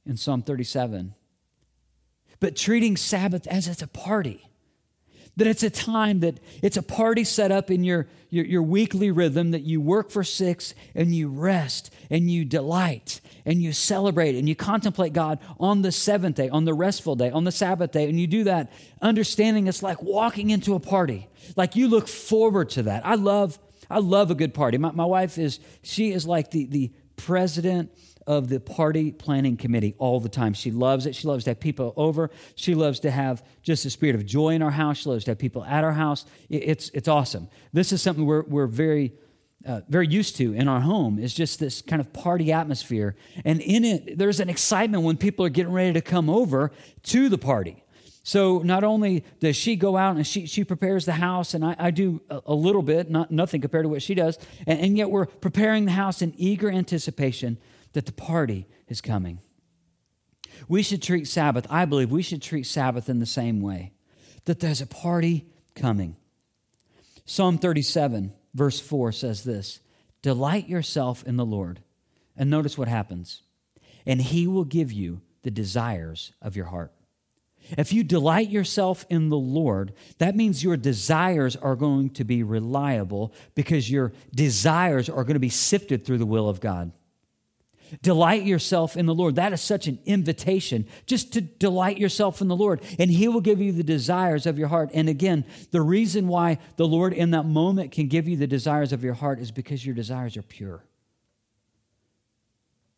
in 0.05 0.17
Psalm 0.17 0.41
37. 0.41 1.13
But 2.39 2.55
treating 2.55 2.95
Sabbath 2.95 3.47
as 3.47 3.67
it's 3.67 3.81
a 3.81 3.87
party 3.87 4.48
that 5.39 5.47
it's 5.47 5.63
a 5.63 5.69
time 5.69 6.19
that 6.19 6.39
it's 6.61 6.77
a 6.77 6.83
party 6.83 7.23
set 7.23 7.51
up 7.51 7.71
in 7.71 7.83
your, 7.83 8.07
your, 8.29 8.45
your, 8.45 8.63
weekly 8.63 9.11
rhythm 9.11 9.51
that 9.51 9.63
you 9.63 9.81
work 9.81 10.11
for 10.11 10.23
six 10.23 10.73
and 10.93 11.13
you 11.15 11.27
rest 11.27 11.93
and 12.09 12.29
you 12.29 12.45
delight 12.45 13.21
and 13.45 13.61
you 13.61 13.73
celebrate 13.73 14.35
and 14.35 14.47
you 14.47 14.55
contemplate 14.55 15.13
God 15.13 15.39
on 15.59 15.81
the 15.81 15.91
seventh 15.91 16.35
day, 16.35 16.49
on 16.49 16.65
the 16.65 16.73
restful 16.73 17.15
day, 17.15 17.31
on 17.31 17.43
the 17.43 17.51
Sabbath 17.51 17.91
day. 17.91 18.07
And 18.07 18.19
you 18.19 18.27
do 18.27 18.43
that 18.45 18.71
understanding 19.01 19.67
it's 19.67 19.81
like 19.81 20.01
walking 20.01 20.49
into 20.49 20.75
a 20.75 20.79
party. 20.79 21.27
Like 21.55 21.75
you 21.75 21.87
look 21.87 22.07
forward 22.07 22.69
to 22.71 22.83
that. 22.83 23.05
I 23.05 23.15
love, 23.15 23.57
I 23.89 23.99
love 23.99 24.31
a 24.31 24.35
good 24.35 24.53
party. 24.53 24.77
My, 24.77 24.91
my 24.91 25.05
wife 25.05 25.37
is, 25.37 25.59
she 25.81 26.11
is 26.11 26.27
like 26.27 26.51
the, 26.51 26.65
the 26.65 26.91
president 27.15 27.91
of 28.29 28.47
the 28.47 28.59
party 28.59 29.11
planning 29.11 29.57
committee 29.57 29.95
all 29.97 30.19
the 30.19 30.29
time. 30.29 30.53
She 30.53 30.69
loves 30.69 31.07
it. 31.07 31.15
She 31.15 31.27
loves 31.27 31.45
to 31.45 31.49
have 31.49 31.59
people 31.59 31.93
over. 31.97 32.29
She 32.53 32.75
loves 32.75 32.99
to 32.99 33.09
have 33.09 33.43
just 33.63 33.83
a 33.85 33.89
spirit 33.89 34.15
of 34.15 34.23
joy 34.23 34.49
in 34.49 34.61
our 34.61 34.69
house. 34.69 34.99
She 34.99 35.09
loves 35.09 35.25
to 35.25 35.31
have 35.31 35.39
people 35.39 35.65
at 35.65 35.83
our 35.83 35.93
house. 35.93 36.25
It's, 36.47 36.89
it's 36.93 37.07
awesome. 37.07 37.49
This 37.73 37.91
is 37.91 38.03
something 38.03 38.27
we're, 38.27 38.43
we're 38.43 38.67
very, 38.67 39.13
uh, 39.65 39.81
very 39.89 40.07
used 40.07 40.35
to 40.35 40.53
in 40.53 40.67
our 40.67 40.79
home 40.79 41.17
is 41.17 41.33
just 41.33 41.59
this 41.59 41.81
kind 41.81 41.99
of 41.99 42.13
party 42.13 42.51
atmosphere. 42.51 43.15
And 43.43 43.61
in 43.61 43.83
it, 43.83 44.19
there's 44.19 44.39
an 44.39 44.47
excitement 44.47 45.01
when 45.01 45.17
people 45.17 45.43
are 45.43 45.49
getting 45.49 45.73
ready 45.73 45.93
to 45.93 46.01
come 46.01 46.29
over 46.29 46.71
to 47.05 47.29
the 47.29 47.37
party. 47.39 47.83
So 48.21 48.59
not 48.59 48.83
only 48.83 49.23
does 49.39 49.55
she 49.55 49.75
go 49.75 49.97
out 49.97 50.17
and 50.17 50.27
she, 50.27 50.45
she 50.45 50.63
prepares 50.63 51.05
the 51.05 51.13
house, 51.13 51.55
and 51.55 51.65
I, 51.65 51.75
I 51.79 51.89
do 51.89 52.21
a, 52.29 52.41
a, 52.45 52.53
little 52.53 52.83
bit, 52.83 53.09
not 53.09 53.31
nothing 53.31 53.59
compared 53.59 53.85
to 53.85 53.89
what 53.89 54.03
she 54.03 54.13
does, 54.13 54.37
and, 54.67 54.79
and 54.79 54.97
yet 54.99 55.09
we're 55.09 55.25
preparing 55.25 55.85
the 55.85 55.93
house 55.93 56.21
in 56.21 56.35
eager 56.37 56.69
anticipation 56.69 57.57
that 57.93 58.05
the 58.05 58.11
party 58.11 58.67
is 58.87 59.01
coming. 59.01 59.39
We 60.67 60.83
should 60.83 61.01
treat 61.01 61.27
Sabbath, 61.27 61.65
I 61.69 61.85
believe 61.85 62.11
we 62.11 62.21
should 62.21 62.41
treat 62.41 62.65
Sabbath 62.65 63.09
in 63.09 63.19
the 63.19 63.25
same 63.25 63.61
way 63.61 63.93
that 64.45 64.59
there's 64.59 64.81
a 64.81 64.87
party 64.87 65.45
coming. 65.75 66.15
Psalm 67.25 67.57
37, 67.57 68.33
verse 68.53 68.79
4 68.79 69.11
says 69.11 69.43
this 69.43 69.79
Delight 70.21 70.67
yourself 70.67 71.23
in 71.23 71.37
the 71.37 71.45
Lord. 71.45 71.81
And 72.35 72.49
notice 72.49 72.77
what 72.77 72.87
happens. 72.87 73.43
And 74.05 74.21
he 74.21 74.47
will 74.47 74.63
give 74.63 74.91
you 74.91 75.21
the 75.43 75.51
desires 75.51 76.31
of 76.41 76.55
your 76.55 76.65
heart. 76.65 76.93
If 77.77 77.93
you 77.93 78.03
delight 78.03 78.49
yourself 78.49 79.05
in 79.09 79.29
the 79.29 79.37
Lord, 79.37 79.93
that 80.17 80.35
means 80.35 80.63
your 80.63 80.77
desires 80.77 81.55
are 81.55 81.75
going 81.75 82.09
to 82.11 82.23
be 82.23 82.41
reliable 82.41 83.33
because 83.53 83.91
your 83.91 84.13
desires 84.33 85.09
are 85.09 85.23
going 85.23 85.35
to 85.35 85.39
be 85.39 85.49
sifted 85.49 86.05
through 86.05 86.17
the 86.17 86.25
will 86.25 86.49
of 86.49 86.61
God. 86.61 86.91
Delight 88.01 88.43
yourself 88.43 88.95
in 88.95 89.05
the 89.05 89.15
Lord. 89.15 89.35
That 89.35 89.53
is 89.53 89.61
such 89.61 89.87
an 89.87 89.99
invitation 90.05 90.87
just 91.05 91.33
to 91.33 91.41
delight 91.41 91.97
yourself 91.97 92.41
in 92.41 92.47
the 92.47 92.55
Lord, 92.55 92.81
and 92.97 93.09
He 93.09 93.27
will 93.27 93.41
give 93.41 93.61
you 93.61 93.71
the 93.71 93.83
desires 93.83 94.45
of 94.45 94.57
your 94.59 94.67
heart. 94.67 94.91
And 94.93 95.09
again, 95.09 95.45
the 95.71 95.81
reason 95.81 96.27
why 96.27 96.59
the 96.75 96.87
Lord 96.87 97.13
in 97.13 97.31
that 97.31 97.45
moment 97.45 97.91
can 97.91 98.07
give 98.07 98.27
you 98.27 98.37
the 98.37 98.47
desires 98.47 98.93
of 98.93 99.03
your 99.03 99.13
heart 99.13 99.39
is 99.39 99.51
because 99.51 99.85
your 99.85 99.95
desires 99.95 100.37
are 100.37 100.41
pure, 100.41 100.83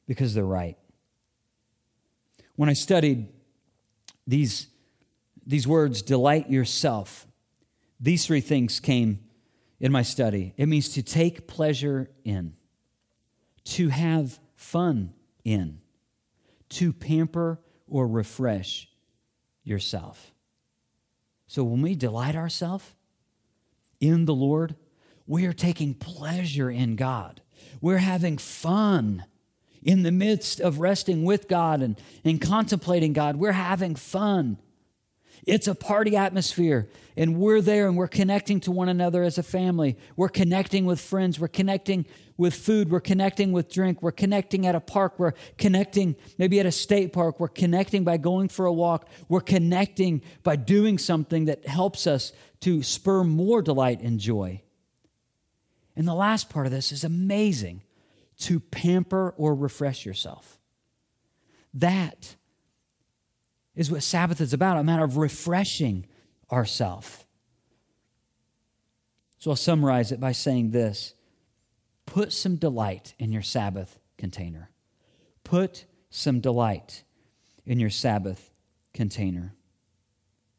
because 0.08 0.34
they're 0.34 0.44
right. 0.44 0.78
When 2.56 2.70
I 2.70 2.74
studied 2.74 3.28
these, 4.28 4.68
these 5.46 5.68
words, 5.68 6.02
delight 6.02 6.50
yourself, 6.50 7.26
these 8.00 8.26
three 8.26 8.42
things 8.42 8.80
came 8.80 9.20
in 9.80 9.92
my 9.92 10.04
study. 10.04 10.54
It 10.58 10.68
means 10.68 10.90
to 10.90 11.02
take 11.02 11.48
pleasure 11.48 12.10
in, 12.24 12.54
to 13.66 13.90
have 13.90 14.40
fun 14.62 15.12
in, 15.44 15.80
to 16.70 16.94
pamper 16.94 17.60
or 17.88 18.08
refresh 18.08 18.88
yourself. 19.64 20.32
So 21.48 21.64
when 21.64 21.82
we 21.82 21.96
delight 21.96 22.36
ourselves 22.36 22.86
in 24.00 24.26
the 24.26 24.36
Lord, 24.36 24.76
we 25.26 25.46
are 25.46 25.54
taking 25.54 25.94
pleasure 25.96 26.70
in 26.70 26.96
God. 26.96 27.42
We're 27.82 27.98
having 27.98 28.38
fun 28.38 29.26
in 29.82 30.04
the 30.04 30.12
midst 30.12 30.62
of 30.62 30.80
resting 30.80 31.24
with 31.24 31.48
God 31.48 31.82
and, 31.82 32.00
and 32.24 32.40
contemplating 32.40 33.14
God. 33.14 33.38
We're 33.38 33.52
having 33.54 33.96
fun. 33.96 34.60
It's 35.46 35.68
a 35.68 35.74
party 35.74 36.16
atmosphere, 36.16 36.88
and 37.18 37.38
we're 37.38 37.62
there 37.62 37.88
and 37.88 37.98
we're 37.98 38.08
connecting 38.08 38.60
to 38.62 38.72
one 38.72 38.90
another 38.90 39.24
as 39.24 39.40
a 39.40 39.44
family. 39.44 39.98
We're 40.16 40.30
connecting 40.30 40.86
with 40.86 41.02
friends. 41.02 41.40
We're 41.40 41.48
connecting 41.48 42.06
with 42.42 42.56
food. 42.56 42.90
We're 42.90 43.00
connecting 43.00 43.52
with 43.52 43.72
drink. 43.72 44.02
We're 44.02 44.12
connecting 44.12 44.66
at 44.66 44.74
a 44.74 44.80
park. 44.80 45.20
We're 45.20 45.34
connecting 45.60 46.16
maybe 46.40 46.60
at 46.60 46.66
a 46.66 46.72
state 46.72 47.14
park. 47.14 47.40
We're 47.40 47.48
connecting 47.48 48.04
by 48.04 48.18
going 48.18 48.48
for 48.50 48.66
a 48.66 48.74
walk. 48.74 49.08
We're 49.30 49.42
connecting 49.42 50.24
by 50.42 50.56
doing 50.56 50.98
something 50.98 51.46
that 51.46 51.68
helps 51.68 52.08
us 52.08 52.34
to 52.62 52.82
spur 52.82 53.24
more 53.24 53.62
delight 53.62 54.02
and 54.02 54.20
joy. 54.20 54.64
And 55.96 56.08
the 56.08 56.16
last 56.16 56.50
part 56.50 56.66
of 56.66 56.72
this 56.72 56.92
is 56.92 57.04
amazing 57.04 57.84
to 58.40 58.60
pamper 58.60 59.36
or 59.38 59.54
refresh 59.54 60.04
yourself. 60.04 60.60
That 61.76 62.36
is 63.76 63.92
what 63.92 64.02
Sabbath 64.02 64.42
is 64.42 64.52
about 64.52 64.78
a 64.78 64.84
matter 64.84 65.04
of 65.04 65.18
refreshing 65.18 66.08
ourselves. 66.52 67.24
So 69.38 69.52
I'll 69.52 69.56
summarize 69.56 70.12
it 70.12 70.20
by 70.20 70.32
saying 70.32 70.72
this 70.72 71.14
put 72.12 72.34
some 72.34 72.58
delight 72.58 73.14
in 73.20 73.32
your 73.32 73.42
Sabbath 73.42 73.98
container. 74.18 74.70
Put 75.46 75.86
some 76.10 76.42
delight 76.42 77.04
in 77.66 77.80
your 77.80 77.90
Sabbath 77.90 78.52
container. 78.94 79.56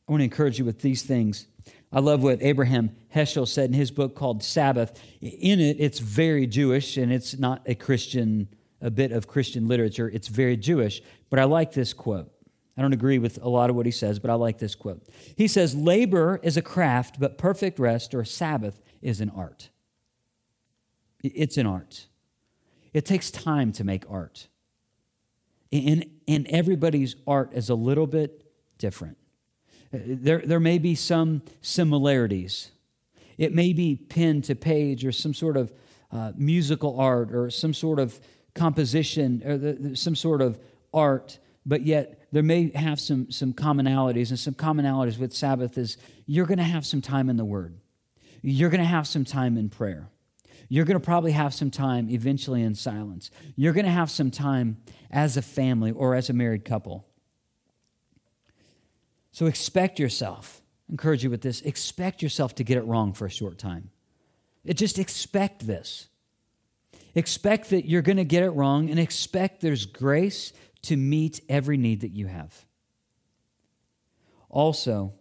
I 0.08 0.12
want 0.12 0.20
to 0.20 0.24
encourage 0.24 0.58
you 0.58 0.64
with 0.64 0.80
these 0.80 1.02
things. 1.02 1.46
I 1.92 2.00
love 2.00 2.22
what 2.22 2.42
Abraham 2.42 2.96
Heschel 3.14 3.46
said 3.46 3.68
in 3.68 3.74
his 3.74 3.90
book 3.90 4.14
called 4.14 4.42
Sabbath. 4.42 4.98
In 5.20 5.60
it, 5.60 5.76
it's 5.78 5.98
very 5.98 6.46
Jewish 6.46 6.96
and 6.96 7.12
it's 7.12 7.38
not 7.38 7.60
a 7.66 7.74
Christian, 7.74 8.48
a 8.80 8.90
bit 8.90 9.12
of 9.12 9.28
Christian 9.28 9.68
literature. 9.68 10.08
It's 10.08 10.28
very 10.28 10.56
Jewish. 10.56 11.02
But 11.28 11.38
I 11.38 11.44
like 11.44 11.74
this 11.74 11.92
quote. 11.92 12.32
I 12.78 12.80
don't 12.80 12.94
agree 12.94 13.18
with 13.18 13.38
a 13.42 13.48
lot 13.50 13.68
of 13.68 13.76
what 13.76 13.84
he 13.84 13.92
says, 13.92 14.18
but 14.18 14.30
I 14.30 14.34
like 14.34 14.56
this 14.56 14.74
quote. 14.74 15.06
He 15.36 15.48
says, 15.48 15.74
Labor 15.74 16.40
is 16.42 16.56
a 16.56 16.62
craft, 16.62 17.20
but 17.20 17.36
perfect 17.36 17.78
rest 17.78 18.14
or 18.14 18.24
Sabbath 18.24 18.80
is 19.02 19.20
an 19.20 19.28
art. 19.28 19.68
It's 21.22 21.56
an 21.56 21.66
art. 21.66 22.06
It 22.92 23.06
takes 23.06 23.30
time 23.30 23.72
to 23.72 23.84
make 23.84 24.04
art. 24.10 24.48
And, 25.70 26.04
and 26.28 26.46
everybody's 26.48 27.16
art 27.26 27.52
is 27.54 27.70
a 27.70 27.74
little 27.74 28.06
bit 28.06 28.44
different. 28.78 29.16
There, 29.90 30.42
there 30.44 30.60
may 30.60 30.78
be 30.78 30.94
some 30.94 31.42
similarities. 31.60 32.70
It 33.38 33.54
may 33.54 33.72
be 33.72 33.96
pen 33.96 34.42
to 34.42 34.54
page 34.54 35.04
or 35.04 35.12
some 35.12 35.34
sort 35.34 35.56
of 35.56 35.72
uh, 36.10 36.32
musical 36.36 37.00
art 37.00 37.32
or 37.32 37.50
some 37.50 37.72
sort 37.72 37.98
of 37.98 38.20
composition 38.54 39.42
or 39.44 39.56
the, 39.56 39.96
some 39.96 40.14
sort 40.14 40.42
of 40.42 40.58
art, 40.92 41.38
but 41.64 41.82
yet 41.82 42.26
there 42.32 42.42
may 42.42 42.70
have 42.70 43.00
some, 43.00 43.30
some 43.30 43.54
commonalities. 43.54 44.28
And 44.28 44.38
some 44.38 44.54
commonalities 44.54 45.18
with 45.18 45.32
Sabbath 45.32 45.78
is 45.78 45.96
you're 46.26 46.46
going 46.46 46.58
to 46.58 46.64
have 46.64 46.84
some 46.84 47.00
time 47.00 47.30
in 47.30 47.36
the 47.36 47.44
Word, 47.44 47.78
you're 48.42 48.70
going 48.70 48.80
to 48.80 48.86
have 48.86 49.06
some 49.06 49.24
time 49.24 49.56
in 49.56 49.70
prayer. 49.70 50.08
You're 50.72 50.86
going 50.86 50.98
to 50.98 51.04
probably 51.04 51.32
have 51.32 51.52
some 51.52 51.70
time 51.70 52.08
eventually 52.08 52.62
in 52.62 52.74
silence. 52.74 53.30
You're 53.56 53.74
going 53.74 53.84
to 53.84 53.92
have 53.92 54.10
some 54.10 54.30
time 54.30 54.78
as 55.10 55.36
a 55.36 55.42
family 55.42 55.92
or 55.92 56.14
as 56.14 56.30
a 56.30 56.32
married 56.32 56.64
couple. 56.64 57.06
So 59.32 59.44
expect 59.44 59.98
yourself, 59.98 60.62
encourage 60.88 61.24
you 61.24 61.28
with 61.28 61.42
this, 61.42 61.60
expect 61.60 62.22
yourself 62.22 62.54
to 62.54 62.64
get 62.64 62.78
it 62.78 62.86
wrong 62.86 63.12
for 63.12 63.26
a 63.26 63.30
short 63.30 63.58
time. 63.58 63.90
It 64.64 64.78
just 64.78 64.98
expect 64.98 65.66
this. 65.66 66.08
Expect 67.14 67.68
that 67.68 67.84
you're 67.86 68.00
going 68.00 68.16
to 68.16 68.24
get 68.24 68.42
it 68.42 68.52
wrong 68.52 68.88
and 68.88 68.98
expect 68.98 69.60
there's 69.60 69.84
grace 69.84 70.54
to 70.84 70.96
meet 70.96 71.42
every 71.50 71.76
need 71.76 72.00
that 72.00 72.12
you 72.12 72.28
have. 72.28 72.64
Also, 74.48 75.12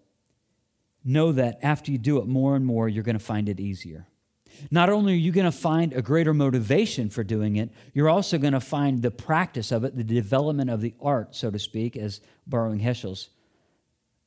know 1.03 1.33
that 1.33 1.59
after 1.61 1.91
you 1.91 1.97
do 1.97 2.19
it 2.19 2.25
more 2.25 2.55
and 2.55 2.65
more, 2.65 2.87
you're 2.87 3.03
going 3.03 3.19
to 3.19 3.25
find 3.25 3.49
it 3.49 3.59
easier. 3.59 4.07
Not 4.69 4.89
only 4.89 5.13
are 5.13 5.17
you 5.17 5.31
going 5.31 5.45
to 5.45 5.51
find 5.51 5.93
a 5.93 6.01
greater 6.01 6.33
motivation 6.33 7.09
for 7.09 7.23
doing 7.23 7.55
it, 7.55 7.71
you're 7.93 8.09
also 8.09 8.37
going 8.37 8.53
to 8.53 8.59
find 8.59 9.01
the 9.01 9.11
practice 9.11 9.71
of 9.71 9.83
it, 9.83 9.95
the 9.95 10.03
development 10.03 10.69
of 10.69 10.81
the 10.81 10.93
art, 11.01 11.35
so 11.35 11.49
to 11.49 11.59
speak, 11.59 11.97
as 11.97 12.21
borrowing 12.45 12.79
Heschel's 12.79 13.29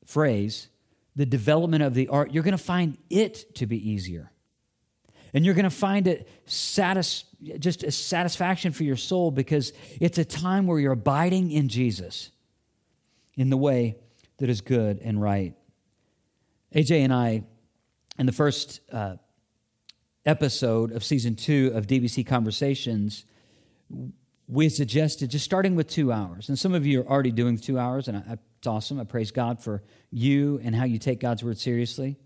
phrase, 0.05 0.68
the 1.16 1.27
development 1.27 1.83
of 1.83 1.95
the 1.95 2.09
art, 2.09 2.33
you're 2.33 2.43
going 2.43 2.53
to 2.53 2.59
find 2.59 2.99
it 3.11 3.55
to 3.57 3.66
be 3.66 3.91
easier. 3.91 4.31
And 5.33 5.45
you're 5.45 5.55
going 5.55 5.64
to 5.64 5.70
find 5.70 6.07
it 6.07 6.29
satis- 6.47 7.25
just 7.59 7.83
a 7.83 7.91
satisfaction 7.91 8.72
for 8.72 8.85
your 8.85 8.97
soul 8.97 9.31
because 9.31 9.72
it's 10.01 10.18
a 10.18 10.25
time 10.25 10.66
where 10.66 10.79
you're 10.79 10.93
abiding 10.93 11.51
in 11.51 11.68
Jesus 11.68 12.31
in 13.37 13.51
the 13.51 13.57
way 13.57 13.97
that 14.39 14.49
is 14.49 14.61
good 14.61 15.01
and 15.03 15.20
right. 15.20 15.55
AJ 16.75 17.01
and 17.01 17.12
I, 17.12 17.45
in 18.18 18.27
the 18.27 18.33
first 18.33 18.81
uh, 18.93 19.16
episode 20.27 20.93
of 20.93 21.05
season 21.05 21.37
two 21.37 21.72
of 21.75 21.87
DBC 21.87 22.27
Conversations, 22.27 23.25
we 24.47 24.68
suggested 24.68 25.31
just 25.31 25.45
starting 25.45 25.75
with 25.75 25.89
two 25.89 26.12
hours. 26.12 26.49
And 26.49 26.59
some 26.59 26.75
of 26.75 26.87
you 26.87 27.03
are 27.03 27.09
already 27.09 27.31
doing 27.31 27.59
two 27.59 27.79
hours, 27.79 28.09
and 28.09 28.18
I, 28.18 28.39
it's 28.59 28.66
awesome. 28.66 29.01
I 29.01 29.05
praise 29.05 29.31
God 29.31 29.62
for 29.62 29.83
you 30.11 30.61
and 30.62 30.75
how 30.75 30.85
you 30.85 30.99
take 30.99 31.20
God's 31.20 31.45
word 31.45 31.59
seriously. 31.59 32.18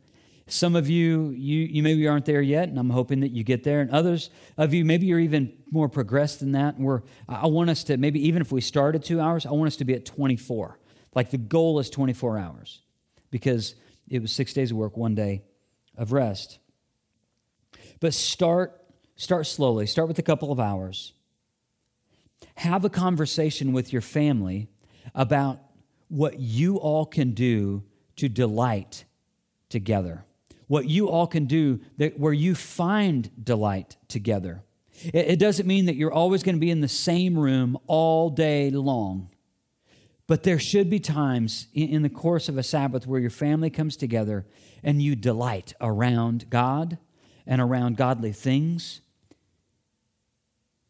Some 0.46 0.76
of 0.76 0.88
you, 0.88 1.30
you, 1.30 1.60
you 1.60 1.82
maybe 1.82 2.08
aren't 2.08 2.24
there 2.24 2.40
yet, 2.40 2.68
and 2.68 2.78
I'm 2.78 2.90
hoping 2.90 3.20
that 3.20 3.32
you 3.32 3.44
get 3.44 3.64
there. 3.64 3.80
And 3.80 3.90
others 3.90 4.30
of 4.56 4.72
you, 4.72 4.84
maybe 4.84 5.06
you're 5.06 5.18
even 5.18 5.52
more 5.70 5.88
progressed 5.88 6.40
than 6.40 6.52
that. 6.52 6.76
And 6.76 6.84
we're, 6.84 7.02
I 7.28 7.46
want 7.48 7.68
us 7.68 7.84
to, 7.84 7.98
maybe 7.98 8.26
even 8.26 8.40
if 8.40 8.50
we 8.50 8.62
start 8.62 8.94
at 8.94 9.04
two 9.04 9.20
hours, 9.20 9.44
I 9.44 9.50
want 9.50 9.66
us 9.66 9.76
to 9.76 9.84
be 9.84 9.94
at 9.94 10.06
24. 10.06 10.78
Like 11.14 11.30
the 11.30 11.38
goal 11.38 11.78
is 11.80 11.90
24 11.90 12.38
hours 12.38 12.80
because 13.30 13.74
it 14.08 14.22
was 14.22 14.32
six 14.32 14.54
days 14.54 14.70
of 14.70 14.78
work, 14.78 14.96
one 14.96 15.14
day 15.14 15.42
of 15.96 16.12
rest. 16.12 16.58
But 18.00 18.14
start, 18.14 18.80
start 19.16 19.46
slowly. 19.46 19.86
Start 19.86 20.08
with 20.08 20.18
a 20.18 20.22
couple 20.22 20.52
of 20.52 20.60
hours. 20.60 21.12
Have 22.56 22.84
a 22.84 22.90
conversation 22.90 23.72
with 23.72 23.92
your 23.92 24.02
family 24.02 24.68
about 25.14 25.60
what 26.08 26.38
you 26.38 26.76
all 26.76 27.06
can 27.06 27.32
do 27.32 27.82
to 28.16 28.28
delight 28.28 29.04
together. 29.68 30.24
What 30.66 30.88
you 30.88 31.08
all 31.08 31.26
can 31.26 31.46
do 31.46 31.80
that 31.96 32.18
where 32.18 32.32
you 32.32 32.54
find 32.54 33.30
delight 33.42 33.96
together. 34.08 34.62
It, 35.04 35.28
it 35.28 35.38
doesn't 35.38 35.66
mean 35.66 35.86
that 35.86 35.96
you're 35.96 36.12
always 36.12 36.42
going 36.42 36.56
to 36.56 36.60
be 36.60 36.70
in 36.70 36.80
the 36.80 36.88
same 36.88 37.38
room 37.38 37.78
all 37.86 38.30
day 38.30 38.70
long. 38.70 39.30
But 40.26 40.42
there 40.42 40.58
should 40.58 40.90
be 40.90 41.00
times 41.00 41.68
in, 41.72 41.88
in 41.88 42.02
the 42.02 42.10
course 42.10 42.48
of 42.48 42.58
a 42.58 42.62
Sabbath 42.62 43.06
where 43.06 43.20
your 43.20 43.30
family 43.30 43.70
comes 43.70 43.96
together 43.96 44.46
and 44.82 45.02
you 45.02 45.16
delight 45.16 45.72
around 45.80 46.50
God 46.50 46.98
and 47.48 47.62
around 47.62 47.96
godly 47.96 48.32
things. 48.32 49.00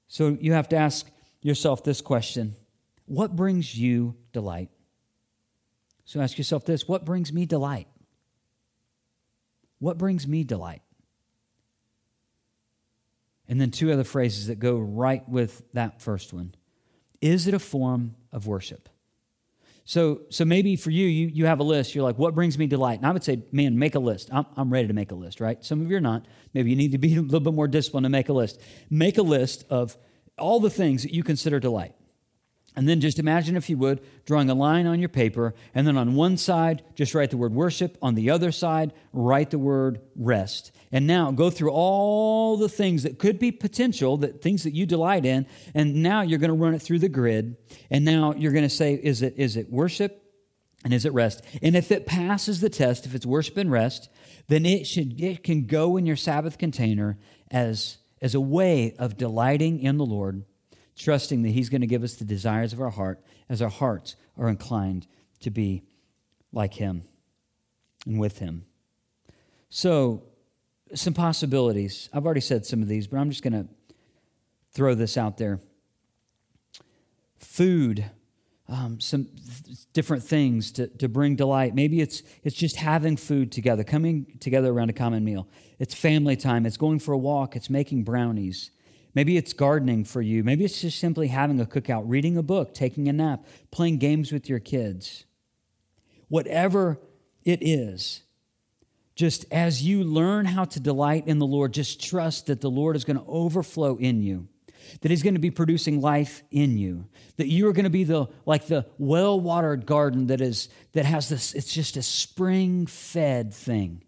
So 0.08 0.36
you 0.40 0.52
have 0.52 0.68
to 0.70 0.76
ask 0.76 1.06
yourself 1.40 1.84
this 1.84 2.02
question 2.02 2.56
What 3.06 3.34
brings 3.34 3.78
you 3.78 4.16
delight? 4.32 4.68
So 6.04 6.20
ask 6.20 6.36
yourself 6.36 6.66
this 6.66 6.86
what 6.86 7.06
brings 7.06 7.32
me 7.32 7.46
delight? 7.46 7.86
What 9.78 9.96
brings 9.96 10.26
me 10.26 10.42
delight? 10.42 10.82
And 13.46 13.58
then 13.60 13.70
two 13.70 13.92
other 13.92 14.04
phrases 14.04 14.48
that 14.48 14.58
go 14.58 14.76
right 14.76 15.26
with 15.26 15.62
that 15.72 16.02
first 16.02 16.34
one. 16.34 16.54
Is 17.20 17.46
it 17.46 17.54
a 17.54 17.58
form 17.58 18.16
of 18.32 18.46
worship? 18.46 18.88
So, 19.88 20.20
so 20.28 20.44
maybe 20.44 20.76
for 20.76 20.90
you, 20.90 21.06
you, 21.06 21.28
you 21.28 21.46
have 21.46 21.60
a 21.60 21.62
list. 21.62 21.94
You're 21.94 22.04
like, 22.04 22.18
what 22.18 22.34
brings 22.34 22.58
me 22.58 22.66
delight? 22.66 22.98
And 22.98 23.06
I 23.06 23.10
would 23.10 23.24
say, 23.24 23.40
man, 23.52 23.78
make 23.78 23.94
a 23.94 23.98
list. 23.98 24.28
I'm, 24.30 24.44
I'm 24.54 24.70
ready 24.70 24.86
to 24.86 24.92
make 24.92 25.12
a 25.12 25.14
list, 25.14 25.40
right? 25.40 25.64
Some 25.64 25.80
of 25.80 25.90
you 25.90 25.96
are 25.96 26.00
not. 26.00 26.26
Maybe 26.52 26.68
you 26.68 26.76
need 26.76 26.92
to 26.92 26.98
be 26.98 27.14
a 27.16 27.22
little 27.22 27.40
bit 27.40 27.54
more 27.54 27.66
disciplined 27.66 28.04
to 28.04 28.10
make 28.10 28.28
a 28.28 28.34
list. 28.34 28.60
Make 28.90 29.16
a 29.16 29.22
list 29.22 29.64
of 29.70 29.96
all 30.36 30.60
the 30.60 30.68
things 30.68 31.04
that 31.04 31.14
you 31.14 31.24
consider 31.24 31.58
delight. 31.58 31.94
And 32.76 32.88
then 32.88 33.00
just 33.00 33.18
imagine, 33.18 33.56
if 33.56 33.68
you 33.68 33.76
would, 33.78 34.00
drawing 34.24 34.48
a 34.50 34.54
line 34.54 34.86
on 34.86 35.00
your 35.00 35.08
paper, 35.08 35.54
and 35.74 35.86
then 35.86 35.96
on 35.96 36.14
one 36.14 36.36
side, 36.36 36.84
just 36.94 37.14
write 37.14 37.30
the 37.30 37.36
word 37.36 37.52
worship. 37.52 37.98
On 38.00 38.14
the 38.14 38.30
other 38.30 38.52
side, 38.52 38.92
write 39.12 39.50
the 39.50 39.58
word 39.58 40.00
rest. 40.14 40.70
And 40.92 41.06
now 41.06 41.32
go 41.32 41.50
through 41.50 41.72
all 41.72 42.56
the 42.56 42.68
things 42.68 43.02
that 43.02 43.18
could 43.18 43.38
be 43.38 43.50
potential, 43.50 44.16
that 44.18 44.42
things 44.42 44.62
that 44.62 44.74
you 44.74 44.86
delight 44.86 45.24
in, 45.26 45.46
and 45.74 46.02
now 46.02 46.20
you're 46.22 46.38
going 46.38 46.56
to 46.56 46.56
run 46.56 46.74
it 46.74 46.80
through 46.80 47.00
the 47.00 47.08
grid. 47.08 47.56
And 47.90 48.04
now 48.04 48.34
you're 48.34 48.52
going 48.52 48.62
to 48.62 48.70
say, 48.70 48.94
is 48.94 49.22
it, 49.22 49.34
is 49.36 49.56
it 49.56 49.70
worship 49.70 50.22
and 50.84 50.94
is 50.94 51.04
it 51.04 51.12
rest? 51.12 51.44
And 51.60 51.74
if 51.74 51.90
it 51.90 52.06
passes 52.06 52.60
the 52.60 52.70
test, 52.70 53.06
if 53.06 53.14
it's 53.14 53.26
worship 53.26 53.56
and 53.56 53.72
rest, 53.72 54.08
then 54.46 54.64
it 54.64 54.86
should 54.86 55.20
it 55.20 55.42
can 55.42 55.66
go 55.66 55.96
in 55.96 56.06
your 56.06 56.16
Sabbath 56.16 56.58
container 56.58 57.18
as, 57.50 57.98
as 58.22 58.34
a 58.34 58.40
way 58.40 58.94
of 58.98 59.16
delighting 59.16 59.80
in 59.80 59.98
the 59.98 60.06
Lord 60.06 60.44
trusting 60.98 61.42
that 61.42 61.50
He's 61.50 61.68
going 61.68 61.80
to 61.80 61.86
give 61.86 62.02
us 62.02 62.14
the 62.14 62.24
desires 62.24 62.72
of 62.72 62.80
our 62.80 62.90
heart 62.90 63.20
as 63.48 63.62
our 63.62 63.70
hearts 63.70 64.16
are 64.36 64.48
inclined 64.48 65.06
to 65.40 65.50
be 65.50 65.82
like 66.52 66.74
Him 66.74 67.04
and 68.06 68.18
with 68.18 68.38
Him. 68.38 68.64
So, 69.70 70.24
some 70.94 71.14
possibilities. 71.14 72.08
I've 72.12 72.24
already 72.24 72.40
said 72.40 72.64
some 72.64 72.82
of 72.82 72.88
these, 72.88 73.06
but 73.06 73.18
I'm 73.18 73.30
just 73.30 73.42
going 73.42 73.52
to 73.52 73.68
throw 74.72 74.94
this 74.94 75.16
out 75.16 75.36
there. 75.36 75.60
Food, 77.38 78.10
um, 78.68 79.00
some 79.00 79.26
th- 79.26 79.92
different 79.92 80.22
things 80.22 80.72
to, 80.72 80.86
to 80.86 81.08
bring 81.08 81.36
delight. 81.36 81.74
Maybe 81.74 82.00
it's, 82.00 82.22
it's 82.42 82.56
just 82.56 82.76
having 82.76 83.16
food 83.16 83.52
together, 83.52 83.84
coming 83.84 84.38
together 84.40 84.70
around 84.70 84.90
a 84.90 84.94
common 84.94 85.24
meal. 85.24 85.48
It's 85.78 85.94
family 85.94 86.36
time, 86.36 86.66
it's 86.66 86.76
going 86.76 86.98
for 86.98 87.12
a 87.12 87.18
walk, 87.18 87.54
it's 87.56 87.70
making 87.70 88.04
brownies. 88.04 88.70
Maybe 89.18 89.36
it's 89.36 89.52
gardening 89.52 90.04
for 90.04 90.22
you. 90.22 90.44
Maybe 90.44 90.64
it's 90.64 90.80
just 90.80 91.00
simply 91.00 91.26
having 91.26 91.60
a 91.60 91.66
cookout, 91.66 92.04
reading 92.06 92.36
a 92.36 92.42
book, 92.44 92.72
taking 92.72 93.08
a 93.08 93.12
nap, 93.12 93.44
playing 93.72 93.98
games 93.98 94.30
with 94.30 94.48
your 94.48 94.60
kids. 94.60 95.24
Whatever 96.28 97.00
it 97.42 97.58
is, 97.60 98.22
just 99.16 99.44
as 99.50 99.82
you 99.82 100.04
learn 100.04 100.46
how 100.46 100.66
to 100.66 100.78
delight 100.78 101.26
in 101.26 101.40
the 101.40 101.46
Lord, 101.48 101.74
just 101.74 102.00
trust 102.00 102.46
that 102.46 102.60
the 102.60 102.70
Lord 102.70 102.94
is 102.94 103.04
going 103.04 103.18
to 103.18 103.24
overflow 103.26 103.96
in 103.96 104.22
you, 104.22 104.46
that 105.00 105.10
He's 105.10 105.24
going 105.24 105.34
to 105.34 105.40
be 105.40 105.50
producing 105.50 106.00
life 106.00 106.44
in 106.52 106.78
you, 106.78 107.08
that 107.38 107.48
you 107.48 107.66
are 107.66 107.72
going 107.72 107.82
to 107.86 107.90
be 107.90 108.04
the 108.04 108.26
like 108.46 108.68
the 108.68 108.86
well-watered 108.98 109.84
garden 109.84 110.28
that 110.28 110.40
is 110.40 110.68
that 110.92 111.04
has 111.04 111.28
this. 111.28 111.54
It's 111.54 111.74
just 111.74 111.96
a 111.96 112.02
spring-fed 112.02 113.52
thing, 113.52 114.04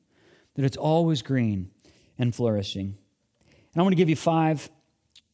that 0.55 0.65
it's 0.65 0.77
always 0.77 1.21
green 1.21 1.73
and 2.17 2.33
flourishing. 2.33 2.97
And 3.73 3.81
I 3.81 3.83
want 3.83 3.91
to 3.91 3.97
give 3.97 4.09
you 4.09 4.15
five 4.15 4.71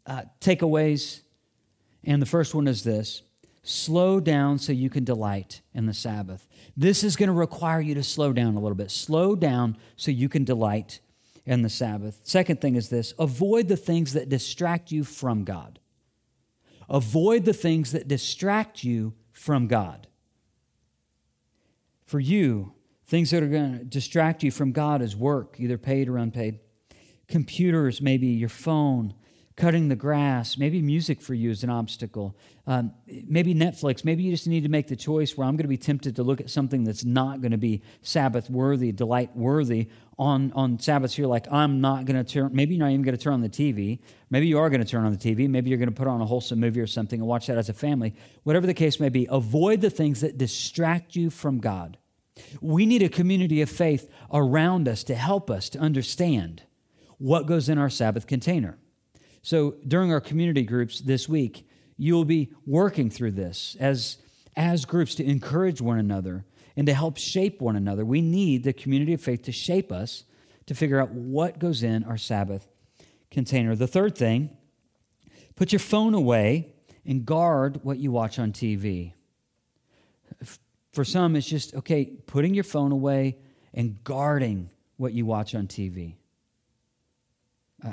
uh, 0.06 0.22
takeaways. 0.40 1.20
And 2.04 2.22
the 2.22 2.26
first 2.26 2.54
one 2.54 2.68
is 2.68 2.84
this 2.84 3.22
Slow 3.62 4.20
down 4.20 4.60
so 4.60 4.70
you 4.70 4.88
can 4.88 5.02
delight 5.02 5.60
in 5.74 5.86
the 5.86 5.92
Sabbath. 5.92 6.46
This 6.76 7.02
is 7.02 7.16
going 7.16 7.26
to 7.26 7.32
require 7.32 7.80
you 7.80 7.94
to 7.94 8.02
slow 8.04 8.32
down 8.32 8.54
a 8.54 8.60
little 8.60 8.76
bit. 8.76 8.92
Slow 8.92 9.34
down 9.34 9.76
so 9.96 10.12
you 10.12 10.28
can 10.28 10.44
delight 10.44 11.00
in 11.44 11.62
the 11.62 11.68
Sabbath. 11.68 12.20
Second 12.22 12.60
thing 12.60 12.76
is 12.76 12.90
this 12.90 13.12
avoid 13.18 13.66
the 13.66 13.76
things 13.76 14.12
that 14.12 14.28
distract 14.28 14.92
you 14.92 15.02
from 15.02 15.42
God. 15.42 15.80
Avoid 16.88 17.44
the 17.44 17.52
things 17.52 17.90
that 17.90 18.06
distract 18.06 18.84
you 18.84 19.14
from 19.32 19.66
God. 19.66 20.06
For 22.04 22.20
you, 22.20 22.72
things 23.06 23.32
that 23.32 23.42
are 23.42 23.48
going 23.48 23.80
to 23.80 23.84
distract 23.84 24.44
you 24.44 24.52
from 24.52 24.70
God 24.70 25.02
is 25.02 25.16
work, 25.16 25.56
either 25.58 25.76
paid 25.76 26.08
or 26.08 26.18
unpaid. 26.18 26.60
Computers, 27.26 28.00
maybe 28.00 28.28
your 28.28 28.48
phone, 28.48 29.12
cutting 29.56 29.88
the 29.88 29.96
grass. 29.96 30.58
Maybe 30.58 30.82
music 30.82 31.22
for 31.22 31.32
you 31.32 31.50
is 31.50 31.64
an 31.64 31.70
obstacle. 31.70 32.36
Um, 32.66 32.92
maybe 33.06 33.54
Netflix. 33.54 34.04
Maybe 34.04 34.22
you 34.22 34.30
just 34.30 34.46
need 34.46 34.64
to 34.64 34.68
make 34.68 34.86
the 34.86 34.96
choice 34.96 35.36
where 35.36 35.48
I'm 35.48 35.56
going 35.56 35.64
to 35.64 35.68
be 35.68 35.78
tempted 35.78 36.16
to 36.16 36.22
look 36.22 36.42
at 36.42 36.50
something 36.50 36.84
that's 36.84 37.04
not 37.04 37.40
going 37.40 37.52
to 37.52 37.58
be 37.58 37.82
Sabbath 38.02 38.50
worthy, 38.50 38.92
delight 38.92 39.34
worthy 39.34 39.88
on, 40.18 40.52
on 40.52 40.78
Sabbaths. 40.78 41.16
You're 41.16 41.26
like, 41.26 41.50
I'm 41.50 41.80
not 41.80 42.04
going 42.04 42.22
to 42.22 42.30
turn, 42.30 42.50
maybe 42.52 42.74
you're 42.74 42.84
not 42.84 42.92
even 42.92 43.02
going 43.02 43.16
to 43.16 43.22
turn 43.22 43.32
on 43.32 43.40
the 43.40 43.48
TV. 43.48 44.00
Maybe 44.28 44.46
you 44.46 44.58
are 44.58 44.68
going 44.68 44.82
to 44.82 44.86
turn 44.86 45.06
on 45.06 45.12
the 45.12 45.18
TV. 45.18 45.48
Maybe 45.48 45.70
you're 45.70 45.78
going 45.78 45.88
to 45.88 45.94
put 45.94 46.06
on 46.06 46.20
a 46.20 46.26
wholesome 46.26 46.60
movie 46.60 46.80
or 46.80 46.86
something 46.86 47.20
and 47.20 47.26
watch 47.26 47.46
that 47.46 47.56
as 47.56 47.70
a 47.70 47.74
family. 47.74 48.14
Whatever 48.42 48.66
the 48.66 48.74
case 48.74 49.00
may 49.00 49.08
be, 49.08 49.26
avoid 49.30 49.80
the 49.80 49.90
things 49.90 50.20
that 50.20 50.36
distract 50.36 51.16
you 51.16 51.30
from 51.30 51.60
God. 51.60 51.96
We 52.60 52.84
need 52.84 53.02
a 53.02 53.08
community 53.08 53.62
of 53.62 53.70
faith 53.70 54.10
around 54.30 54.86
us 54.86 55.02
to 55.04 55.14
help 55.14 55.50
us 55.50 55.70
to 55.70 55.78
understand 55.78 56.62
what 57.16 57.46
goes 57.46 57.70
in 57.70 57.78
our 57.78 57.88
Sabbath 57.88 58.26
container. 58.26 58.76
So 59.46 59.76
during 59.86 60.12
our 60.12 60.20
community 60.20 60.64
groups 60.64 60.98
this 60.98 61.28
week, 61.28 61.68
you'll 61.96 62.24
be 62.24 62.50
working 62.66 63.08
through 63.08 63.30
this 63.30 63.76
as, 63.78 64.18
as 64.56 64.84
groups 64.84 65.14
to 65.14 65.24
encourage 65.24 65.80
one 65.80 66.00
another 66.00 66.44
and 66.76 66.84
to 66.88 66.92
help 66.92 67.16
shape 67.16 67.60
one 67.60 67.76
another. 67.76 68.04
We 68.04 68.22
need 68.22 68.64
the 68.64 68.72
community 68.72 69.12
of 69.12 69.20
faith 69.20 69.42
to 69.42 69.52
shape 69.52 69.92
us 69.92 70.24
to 70.66 70.74
figure 70.74 71.00
out 71.00 71.12
what 71.12 71.60
goes 71.60 71.84
in 71.84 72.02
our 72.02 72.16
Sabbath 72.16 72.66
container. 73.30 73.76
The 73.76 73.86
third 73.86 74.18
thing, 74.18 74.50
put 75.54 75.70
your 75.70 75.78
phone 75.78 76.14
away 76.14 76.74
and 77.04 77.24
guard 77.24 77.84
what 77.84 77.98
you 77.98 78.10
watch 78.10 78.40
on 78.40 78.50
TV. 78.50 79.12
For 80.92 81.04
some, 81.04 81.36
it's 81.36 81.46
just, 81.46 81.72
okay, 81.76 82.06
putting 82.26 82.52
your 82.52 82.64
phone 82.64 82.90
away 82.90 83.38
and 83.72 84.02
guarding 84.02 84.70
what 84.96 85.12
you 85.12 85.24
watch 85.24 85.54
on 85.54 85.68
TV. 85.68 86.16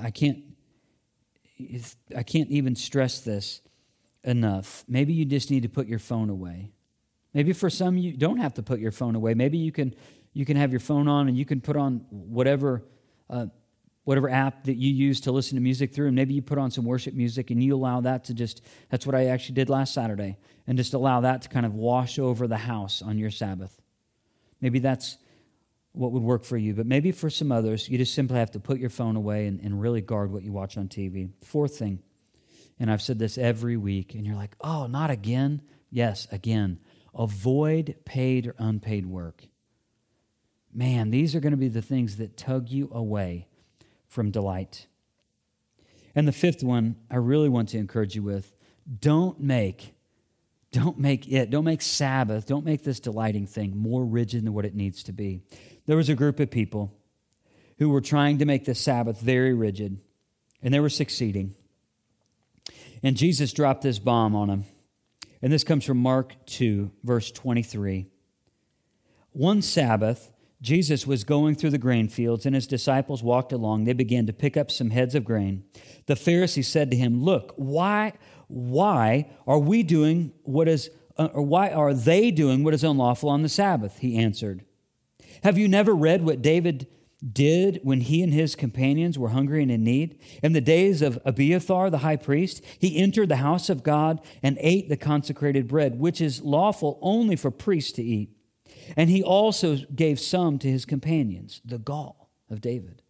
I 0.02 0.10
can't 0.10 0.53
I 2.16 2.24
can't 2.24 2.50
even 2.50 2.76
stress 2.76 3.22
this 3.22 3.62
enough. 4.24 4.84
Maybe 4.88 5.14
you 5.14 5.26
just 5.26 5.52
need 5.52 5.64
to 5.64 5.70
put 5.70 5.88
your 5.88 6.00
phone 6.00 6.30
away. 6.30 6.72
Maybe 7.34 7.54
for 7.54 7.70
some 7.70 7.98
you 7.98 8.16
don't 8.16 8.38
have 8.38 8.56
to 8.56 8.64
put 8.64 8.80
your 8.80 8.92
phone 8.92 9.16
away. 9.16 9.34
Maybe 9.34 9.58
you 9.58 9.72
can 9.72 9.94
you 10.34 10.46
can 10.46 10.58
have 10.58 10.72
your 10.72 10.80
phone 10.80 11.08
on 11.08 11.28
and 11.28 11.38
you 11.38 11.46
can 11.46 11.62
put 11.62 11.76
on 11.76 12.06
whatever 12.10 12.84
uh, 13.30 13.48
whatever 14.04 14.30
app 14.30 14.66
that 14.66 14.76
you 14.76 14.92
use 14.92 15.22
to 15.22 15.32
listen 15.32 15.56
to 15.56 15.62
music 15.62 15.94
through, 15.94 16.08
and 16.08 16.16
maybe 16.16 16.34
you 16.34 16.42
put 16.42 16.58
on 16.58 16.70
some 16.70 16.84
worship 16.84 17.14
music 17.14 17.52
and 17.52 17.64
you 17.64 17.74
allow 17.74 18.02
that 18.02 18.26
to 18.26 18.34
just 18.34 18.62
that's 18.90 19.06
what 19.06 19.16
I 19.16 19.28
actually 19.28 19.56
did 19.56 19.70
last 19.70 19.94
Saturday, 19.94 20.38
and 20.68 20.78
just 20.78 20.94
allow 20.94 21.22
that 21.22 21.44
to 21.44 21.50
kind 21.50 21.66
of 21.66 21.74
wash 21.74 22.20
over 22.20 22.48
the 22.48 22.58
house 22.58 23.02
on 23.02 23.18
your 23.18 23.32
Sabbath. 23.32 23.82
Maybe 24.62 24.80
that's 24.80 25.18
what 25.94 26.12
would 26.12 26.24
work 26.24 26.44
for 26.44 26.58
you. 26.58 26.74
But 26.74 26.86
maybe 26.86 27.12
for 27.12 27.30
some 27.30 27.52
others, 27.52 27.88
you 27.88 27.98
just 27.98 28.14
simply 28.14 28.38
have 28.38 28.52
to 28.52 28.60
put 28.60 28.80
your 28.80 28.90
phone 28.90 29.16
away 29.16 29.48
and, 29.48 29.60
and 29.62 29.80
really 29.80 30.02
guard 30.02 30.32
what 30.32 30.44
you 30.44 30.52
watch 30.52 30.78
on 30.78 30.88
TV. 30.88 31.30
Fourth 31.44 31.78
thing, 31.78 32.00
and 32.80 32.92
I've 32.92 33.02
said 33.02 33.20
this 33.20 33.38
every 33.38 33.78
week, 33.78 34.16
and 34.16 34.26
you're 34.26 34.36
like, 34.36 34.56
oh, 34.62 34.88
not 34.88 35.10
again? 35.12 35.62
Yes, 35.90 36.28
again. 36.32 36.80
Avoid 37.16 37.96
paid 38.06 38.48
or 38.48 38.56
unpaid 38.58 39.06
work. 39.06 39.44
Man, 40.74 41.12
these 41.12 41.36
are 41.36 41.40
going 41.40 41.52
to 41.52 41.58
be 41.58 41.68
the 41.68 41.84
things 41.84 42.18
that 42.18 42.36
tug 42.36 42.70
you 42.70 42.90
away 42.92 43.48
from 44.08 44.32
delight. 44.32 44.88
And 46.16 46.28
the 46.28 46.32
fifth 46.32 46.64
one, 46.64 46.96
I 47.12 47.18
really 47.18 47.50
want 47.50 47.70
to 47.70 47.78
encourage 47.78 48.16
you 48.16 48.24
with 48.24 48.52
don't 49.00 49.40
make 49.40 49.94
don't 50.74 50.98
make 50.98 51.32
it, 51.32 51.52
don't 51.52 51.64
make 51.64 51.84
Sabbath, 51.84 52.48
don't 52.48 52.66
make 52.66 52.84
this 52.84 53.00
delighting 53.00 53.46
thing 53.46 53.78
more 53.78 54.04
rigid 54.04 54.44
than 54.44 54.54
what 54.54 54.66
it 54.66 54.74
needs 54.74 55.04
to 55.04 55.14
be. 55.14 55.44
There 55.86 55.98
was 55.98 56.10
a 56.10 56.16
group 56.16 56.40
of 56.40 56.52
people 56.52 56.94
who 57.80 57.90
were 57.90 58.02
trying 58.02 58.38
to 58.38 58.46
make 58.46 58.66
the 58.66 58.76
Sabbath 58.76 59.20
very 59.20 59.54
rigid, 59.54 60.00
and 60.62 60.74
they 60.74 60.80
were 60.80 60.90
succeeding. 60.90 61.56
And 63.02 63.18
Jesus 63.18 63.52
dropped 63.52 63.82
this 63.82 64.00
bomb 64.00 64.36
on 64.36 64.48
them. 64.48 64.66
And 65.42 65.52
this 65.52 65.66
comes 65.66 65.84
from 65.84 65.98
Mark 65.98 66.34
2, 66.46 66.92
verse 67.04 67.32
23. 67.32 68.08
One 69.32 69.62
Sabbath, 69.62 70.32
Jesus 70.62 71.06
was 71.06 71.26
going 71.26 71.56
through 71.56 71.72
the 71.72 71.78
grain 71.78 72.08
fields, 72.08 72.46
and 72.46 72.56
his 72.56 72.68
disciples 72.68 73.22
walked 73.22 73.52
along. 73.52 73.84
They 73.84 73.94
began 73.94 74.26
to 74.28 74.34
pick 74.34 74.56
up 74.56 74.72
some 74.72 74.92
heads 74.92 75.16
of 75.16 75.26
grain. 75.26 75.66
The 76.06 76.16
Pharisees 76.16 76.70
said 76.70 76.92
to 76.92 76.98
him, 76.98 77.22
Look, 77.22 77.54
why 77.58 78.14
why 78.48 79.32
are 79.48 79.58
we 79.58 79.82
doing 79.82 80.32
what 80.44 80.68
is, 80.68 80.92
uh, 81.18 81.30
or 81.34 81.42
why 81.42 81.70
are 81.70 81.94
they 81.94 82.30
doing 82.30 82.64
what 82.64 82.76
is 82.76 82.84
unlawful 82.84 83.30
on 83.30 83.42
the 83.42 83.50
Sabbath? 83.50 83.98
He 83.98 84.16
answered. 84.16 84.64
Have 85.44 85.58
you 85.58 85.68
never 85.68 85.94
read 85.94 86.24
what 86.24 86.42
David 86.42 86.88
did 87.32 87.80
when 87.84 88.02
he 88.02 88.22
and 88.22 88.34
his 88.34 88.56
companions 88.56 89.20
were 89.20 89.30
hungry 89.30 89.62
and 89.62 89.72
in 89.72 89.84
need? 89.84 90.20
In 90.42 90.54
the 90.54 90.62
days 90.62 91.02
of 91.02 91.20
Abiathar 91.26 91.90
the 91.90 92.00
high 92.00 92.16
priest, 92.16 92.64
he 92.80 92.98
entered 92.98 93.30
the 93.30 93.38
house 93.38 93.70
of 93.70 93.84
God 93.84 94.22
and 94.42 94.58
ate 94.62 94.90
the 94.90 94.98
consecrated 94.98 95.68
bread, 95.68 96.00
which 96.00 96.22
is 96.22 96.42
lawful 96.42 96.98
only 97.02 97.36
for 97.36 97.52
priests 97.52 97.92
to 97.94 98.04
eat. 98.04 98.30
And 98.96 99.10
he 99.10 99.22
also 99.22 99.78
gave 99.96 100.20
some 100.20 100.60
to 100.60 100.70
his 100.70 100.86
companions, 100.86 101.62
the 101.64 101.78
gall 101.78 102.30
of 102.50 102.62
David. 102.62 103.02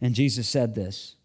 And 0.00 0.14
Jesus 0.14 0.48
said 0.48 0.74
this 0.74 1.16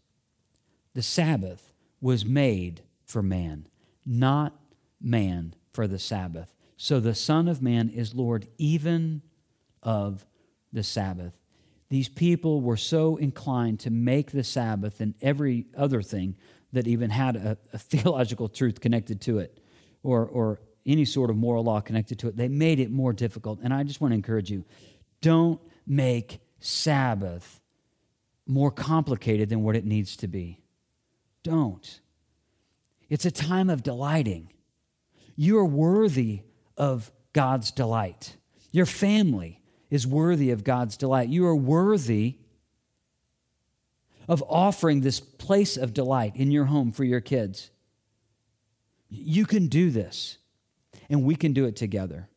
The 0.94 1.02
Sabbath 1.02 1.72
was 2.00 2.26
made 2.26 2.82
for 3.06 3.22
man, 3.22 3.68
not 4.06 4.60
man 5.02 5.56
for 5.74 5.88
the 5.88 6.00
Sabbath. 6.00 6.54
So 6.84 7.00
the 7.00 7.14
Son 7.14 7.48
of 7.48 7.62
Man 7.62 7.90
is 7.90 8.16
Lord 8.16 8.48
even 8.58 9.22
of 9.84 10.26
the 10.74 10.82
Sabbath. 10.82 11.38
These 11.90 12.10
people 12.10 12.60
were 12.60 12.76
so 12.76 13.18
inclined 13.18 13.82
to 13.82 13.92
make 13.92 14.32
the 14.32 14.44
Sabbath 14.44 15.00
and 15.00 15.14
every 15.22 15.68
other 15.78 16.02
thing 16.02 16.38
that 16.74 16.88
even 16.88 17.12
had 17.12 17.36
a, 17.36 17.56
a 17.72 17.78
theological 17.78 18.50
truth 18.50 18.82
connected 18.82 19.22
to 19.22 19.38
it 19.38 19.60
or, 20.02 20.26
or 20.26 20.60
any 20.84 21.06
sort 21.06 21.30
of 21.30 21.36
moral 21.36 21.64
law 21.64 21.82
connected 21.82 22.18
to 22.18 22.30
it. 22.30 22.36
They 22.36 22.48
made 22.48 22.80
it 22.80 22.90
more 22.90 23.14
difficult. 23.14 23.60
And 23.62 23.72
I 23.72 23.84
just 23.84 24.02
want 24.02 24.14
to 24.14 24.16
encourage 24.16 24.50
you 24.50 24.66
don't 25.22 25.62
make 25.86 26.40
Sabbath 26.62 27.62
more 28.48 28.72
complicated 28.72 29.50
than 29.50 29.62
what 29.62 29.76
it 29.76 29.86
needs 29.86 30.18
to 30.18 30.28
be. 30.28 30.64
Don't. 31.44 32.02
It's 33.08 33.26
a 33.26 33.32
time 33.32 33.70
of 33.70 33.84
delighting. 33.84 34.52
You 35.36 35.60
are 35.60 35.66
worthy 35.66 36.42
of 36.82 37.12
God's 37.32 37.70
delight. 37.70 38.38
Your 38.72 38.88
family 38.88 39.62
is 39.92 40.08
worthy 40.08 40.50
of 40.50 40.64
God's 40.64 40.98
delight. 40.98 41.30
You 41.30 41.46
are 41.46 41.56
worthy 41.56 42.40
of 44.28 44.44
offering 44.50 45.02
this 45.02 45.20
place 45.20 45.78
of 45.78 45.94
delight 45.94 46.36
in 46.36 46.50
your 46.50 46.66
home 46.66 46.92
for 46.92 47.04
your 47.04 47.22
kids. 47.22 47.70
You 49.10 49.46
can 49.46 49.68
do 49.68 49.92
this, 49.92 50.40
and 51.08 51.24
we 51.24 51.36
can 51.36 51.54
do 51.54 51.66
it 51.66 51.76
together. 51.76 52.30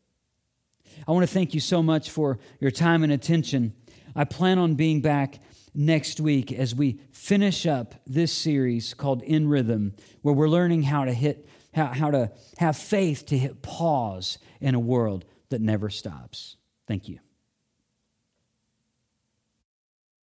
I 1.09 1.13
want 1.13 1.27
to 1.27 1.33
thank 1.33 1.55
you 1.55 1.61
so 1.61 1.83
much 1.83 2.11
for 2.11 2.39
your 2.61 2.71
time 2.71 3.03
and 3.03 3.13
attention. 3.13 3.73
I 4.15 4.25
plan 4.25 4.59
on 4.59 4.75
being 4.75 5.01
back 5.01 5.41
next 5.75 6.21
week 6.21 6.53
as 6.53 6.75
we 6.75 7.01
finish 7.13 7.65
up 7.65 7.95
this 8.07 8.33
series 8.33 8.93
called 8.93 9.23
In 9.23 9.49
Rhythm, 9.49 9.95
where 10.21 10.35
we're 10.35 10.49
learning 10.49 10.83
how 10.83 11.07
to 11.07 11.15
hit, 11.15 11.49
how, 11.75 11.87
how 11.87 12.11
to 12.11 12.31
have 12.59 12.77
faith 12.77 13.27
to 13.27 13.39
hit 13.39 13.63
pause 13.63 14.39
in 14.61 14.75
a 14.75 14.81
world 14.81 15.25
that 15.51 15.61
never 15.61 15.91
stops. 15.91 16.57
Thank 16.87 17.09
you. 17.09 17.19